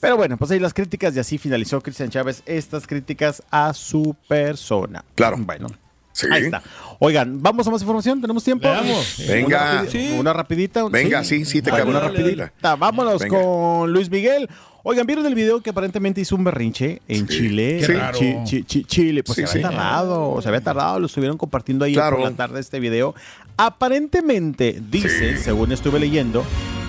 Pero 0.00 0.16
bueno, 0.16 0.36
pues 0.36 0.50
ahí 0.50 0.58
las 0.58 0.74
críticas 0.74 1.14
y 1.16 1.20
así 1.20 1.38
finalizó 1.38 1.80
Cristian 1.80 2.10
Chávez 2.10 2.42
estas 2.46 2.86
críticas 2.86 3.42
a 3.50 3.72
su 3.72 4.16
persona. 4.28 5.04
Claro. 5.14 5.36
Bueno. 5.38 5.68
Sí. 6.14 6.26
Ahí 6.30 6.44
está. 6.44 6.62
Oigan, 6.98 7.42
¿vamos 7.42 7.66
a 7.66 7.70
más 7.70 7.80
información? 7.80 8.20
¿Tenemos 8.20 8.44
tiempo? 8.44 8.68
Una 8.68 8.82
Venga. 9.26 9.84
Una 10.18 10.32
rapidita. 10.34 10.86
Venga, 10.88 11.24
sí, 11.24 11.44
sí, 11.46 11.62
te 11.62 11.70
cabe. 11.70 11.84
Una 11.84 12.00
rapidita. 12.00 12.52
Vámonos 12.76 13.22
Venga. 13.22 13.40
con 13.40 13.90
Luis 13.92 14.10
Miguel. 14.10 14.48
Oigan, 14.84 15.06
¿vieron 15.06 15.24
el 15.26 15.34
video 15.36 15.60
que 15.60 15.70
aparentemente 15.70 16.20
hizo 16.20 16.34
un 16.34 16.42
berrinche 16.42 17.00
en 17.06 17.28
Chile? 17.28 17.82
Qué 17.86 17.92
raro. 17.94 18.18
Chi- 18.18 18.36
chi- 18.44 18.64
chi- 18.64 18.84
Chile, 18.84 19.22
pues 19.22 19.36
Sí, 19.36 19.46
se 19.46 19.58
había 19.58 19.68
sí. 19.68 19.74
tardado, 19.76 20.42
se 20.42 20.48
había 20.48 20.60
tardado, 20.60 20.98
lo 20.98 21.06
estuvieron 21.06 21.38
compartiendo 21.38 21.84
ahí 21.84 21.92
Claro. 21.94 22.16
por 22.16 22.24
la 22.28 22.32
tarde 22.36 22.58
este 22.58 22.80
video. 22.80 23.14
Aparentemente 23.56 24.82
dice, 24.90 25.36
según 25.38 25.70
estuve 25.70 26.00
leyendo, 26.00 26.42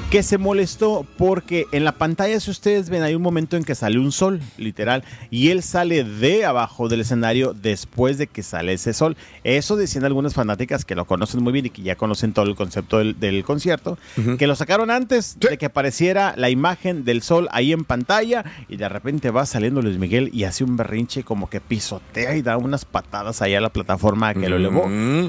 que 0.09 0.21
se 0.21 0.37
molestó 0.37 1.05
porque 1.17 1.65
en 1.71 1.83
la 1.83 1.93
pantalla, 1.93 2.39
si 2.39 2.51
ustedes 2.51 2.89
ven, 2.89 3.01
hay 3.01 3.15
un 3.15 3.21
momento 3.21 3.57
en 3.57 3.63
que 3.63 3.73
sale 3.73 3.97
un 3.97 4.11
sol, 4.11 4.41
literal, 4.57 5.03
y 5.31 5.49
él 5.49 5.63
sale 5.63 6.03
de 6.03 6.45
abajo 6.45 6.87
del 6.87 7.01
escenario 7.01 7.53
después 7.53 8.17
de 8.17 8.27
que 8.27 8.43
sale 8.43 8.73
ese 8.73 8.93
sol. 8.93 9.17
Eso 9.43 9.75
decían 9.75 10.05
algunas 10.05 10.35
fanáticas 10.35 10.85
que 10.85 10.95
lo 10.95 11.05
conocen 11.05 11.43
muy 11.43 11.51
bien 11.51 11.65
y 11.65 11.69
que 11.71 11.81
ya 11.81 11.95
conocen 11.95 12.33
todo 12.33 12.45
el 12.45 12.55
concepto 12.55 12.99
del, 12.99 13.19
del 13.19 13.43
concierto, 13.43 13.97
que 14.37 14.47
lo 14.47 14.55
sacaron 14.55 14.91
antes 14.91 15.39
de 15.39 15.57
que 15.57 15.65
apareciera 15.65 16.35
la 16.37 16.49
imagen 16.49 17.05
del 17.05 17.21
sol 17.21 17.47
ahí 17.51 17.71
en 17.71 17.83
pantalla 17.83 18.45
y 18.69 18.77
de 18.77 18.89
repente 18.89 19.31
va 19.31 19.45
saliendo 19.45 19.81
Luis 19.81 19.97
Miguel 19.97 20.29
y 20.33 20.43
hace 20.43 20.63
un 20.63 20.77
berrinche 20.77 21.23
como 21.23 21.49
que 21.49 21.59
pisotea 21.59 22.35
y 22.35 22.41
da 22.41 22.57
unas 22.57 22.85
patadas 22.85 23.41
ahí 23.41 23.55
a 23.55 23.61
la 23.61 23.69
plataforma 23.69 24.33
que 24.33 24.49
lo 24.49 24.57
elevó. 24.57 24.87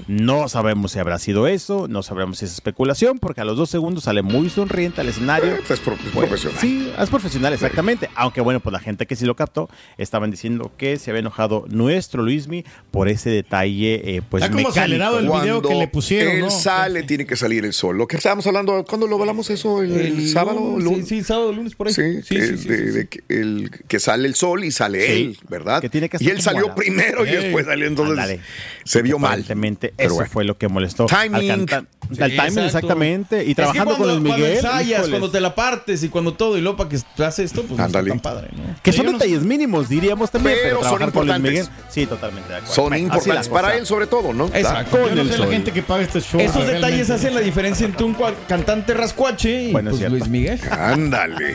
No 0.08 0.48
sabemos 0.48 0.92
si 0.92 0.98
habrá 0.98 1.18
sido 1.18 1.46
eso, 1.46 1.88
no 1.88 2.02
sabremos 2.02 2.38
si 2.38 2.44
es 2.44 2.52
especulación, 2.52 3.18
porque 3.18 3.40
a 3.40 3.44
los 3.44 3.56
dos 3.56 3.70
segundos 3.70 4.04
sale 4.04 4.22
muy 4.22 4.50
sonriente 4.68 5.00
al 5.00 5.08
escenario. 5.08 5.54
Es, 5.68 5.80
pro- 5.80 5.94
es 5.94 6.00
Pues, 6.12 6.26
profesional. 6.28 6.58
Sí, 6.60 6.90
es 6.98 7.10
profesional, 7.10 7.52
exactamente. 7.52 8.08
Aunque 8.14 8.40
bueno, 8.40 8.60
pues 8.60 8.72
la 8.72 8.80
gente 8.80 9.06
que 9.06 9.16
sí 9.16 9.24
lo 9.26 9.36
captó 9.36 9.68
estaban 9.98 10.30
diciendo 10.30 10.72
que 10.76 10.96
se 10.98 11.10
había 11.10 11.20
enojado 11.20 11.64
nuestro 11.68 12.22
Luismi 12.22 12.64
por 12.90 13.08
ese 13.08 13.30
detalle, 13.30 14.16
eh, 14.16 14.22
pues 14.28 14.42
Está 14.42 14.52
como 14.54 14.68
mecánico. 14.68 14.80
acelerado 14.80 15.18
el 15.18 15.28
video 15.28 15.62
que 15.62 15.74
le 15.74 15.88
pusieron, 15.88 16.34
Él 16.34 16.40
¿no? 16.42 16.50
sale, 16.50 17.02
tiene 17.02 17.26
que 17.26 17.36
salir 17.36 17.64
el 17.64 17.72
sol. 17.72 17.96
Lo 17.98 18.06
que 18.06 18.16
estábamos 18.16 18.46
hablando, 18.46 18.84
¿cuándo 18.84 19.06
lo 19.06 19.18
hablamos 19.20 19.50
eso? 19.50 19.82
¿El, 19.82 19.92
el 19.92 20.28
sábado? 20.28 20.58
lunes, 20.60 20.84
lunes? 20.84 21.08
Sí, 21.08 21.18
sí, 21.18 21.24
sábado, 21.24 21.52
lunes, 21.52 21.74
por 21.74 21.88
ahí. 21.88 21.94
Sí, 21.94 22.22
Sí, 22.22 22.34
que, 22.36 22.46
sí, 22.46 22.58
sí, 22.58 22.68
de- 22.68 22.76
sí, 22.78 22.84
sí. 22.84 22.90
de 22.90 23.06
que 23.08 23.20
el, 23.28 23.70
que 23.88 24.00
sale 24.00 24.26
el 24.28 24.34
sol 24.34 24.64
y 24.64 24.70
sale 24.70 25.06
Sí. 25.06 25.12
él, 25.12 25.38
¿verdad? 25.48 25.80
Que 25.80 25.88
tiene 25.88 26.08
que 26.08 26.16
y 26.20 26.28
él 26.30 26.40
salió 26.40 26.68
la- 26.68 26.74
primero 26.74 27.26
y 27.26 27.30
después 27.30 27.66
salió, 27.66 27.86
entonces 27.86 28.40
se 28.84 29.02
vio 29.02 29.18
mal. 29.18 29.44
Pero 29.46 29.92
eso 29.98 30.14
bueno. 30.14 30.30
fue 30.30 30.44
lo 30.44 30.56
que 30.58 30.68
molestó 30.68 31.06
Timing. 31.06 31.50
al 31.50 31.66
timing, 31.66 32.28
exacto. 32.38 32.64
exactamente. 32.64 33.36
Y 33.38 33.40
Es 33.40 33.46
que 33.48 33.54
trabajando 33.56 33.96
cuando- 33.96 34.14
con 34.14 34.22
Luis 34.22 34.28
Cuando 34.28 34.46
Miguel. 34.46 34.53
Ensayas, 34.56 34.88
híjoles. 34.88 35.10
cuando 35.10 35.30
te 35.30 35.40
la 35.40 35.54
partes 35.54 36.02
y 36.02 36.08
cuando 36.08 36.34
todo, 36.34 36.56
y 36.58 36.60
luego 36.60 36.76
para 36.76 36.88
que 36.90 36.98
hace 37.24 37.44
esto, 37.44 37.62
pues 37.62 37.78
no 37.78 37.86
está 37.86 38.04
tan 38.04 38.20
padre, 38.20 38.48
¿no? 38.52 38.62
Que 38.82 38.92
son 38.92 39.06
detalles 39.06 39.42
mínimos, 39.42 39.88
diríamos 39.88 40.30
también. 40.30 40.56
Pero 40.62 40.78
Pero, 40.80 40.90
son 40.90 41.02
importantes. 41.02 41.50
Miguel. 41.50 41.68
Sí, 41.88 42.06
totalmente 42.06 42.48
de 42.48 42.56
acuerdo. 42.56 42.74
Son 42.74 42.96
importantes 42.96 43.48
para 43.48 43.76
él, 43.76 43.86
sobre 43.86 44.06
todo, 44.06 44.32
¿no? 44.32 44.46
Exacto. 44.46 44.96
Yo 44.96 45.04
Con 45.04 45.14
no 45.14 45.22
el 45.22 45.30
sé 45.30 45.38
la 45.38 45.46
gente 45.46 45.72
que 45.72 45.82
paga 45.82 46.02
este 46.02 46.20
show. 46.20 46.40
Esos 46.40 46.66
detalles 46.66 47.10
hacen 47.10 47.34
la 47.34 47.40
diferencia 47.40 47.86
entre 47.86 48.04
un 48.04 48.16
cantante 48.48 48.94
rascuache 48.94 49.64
y 49.64 49.72
Bueno, 49.72 49.90
es 49.90 49.98
pues. 49.98 50.10
Luis 50.10 50.28
Miguel. 50.28 50.60
Ándale. 50.70 51.54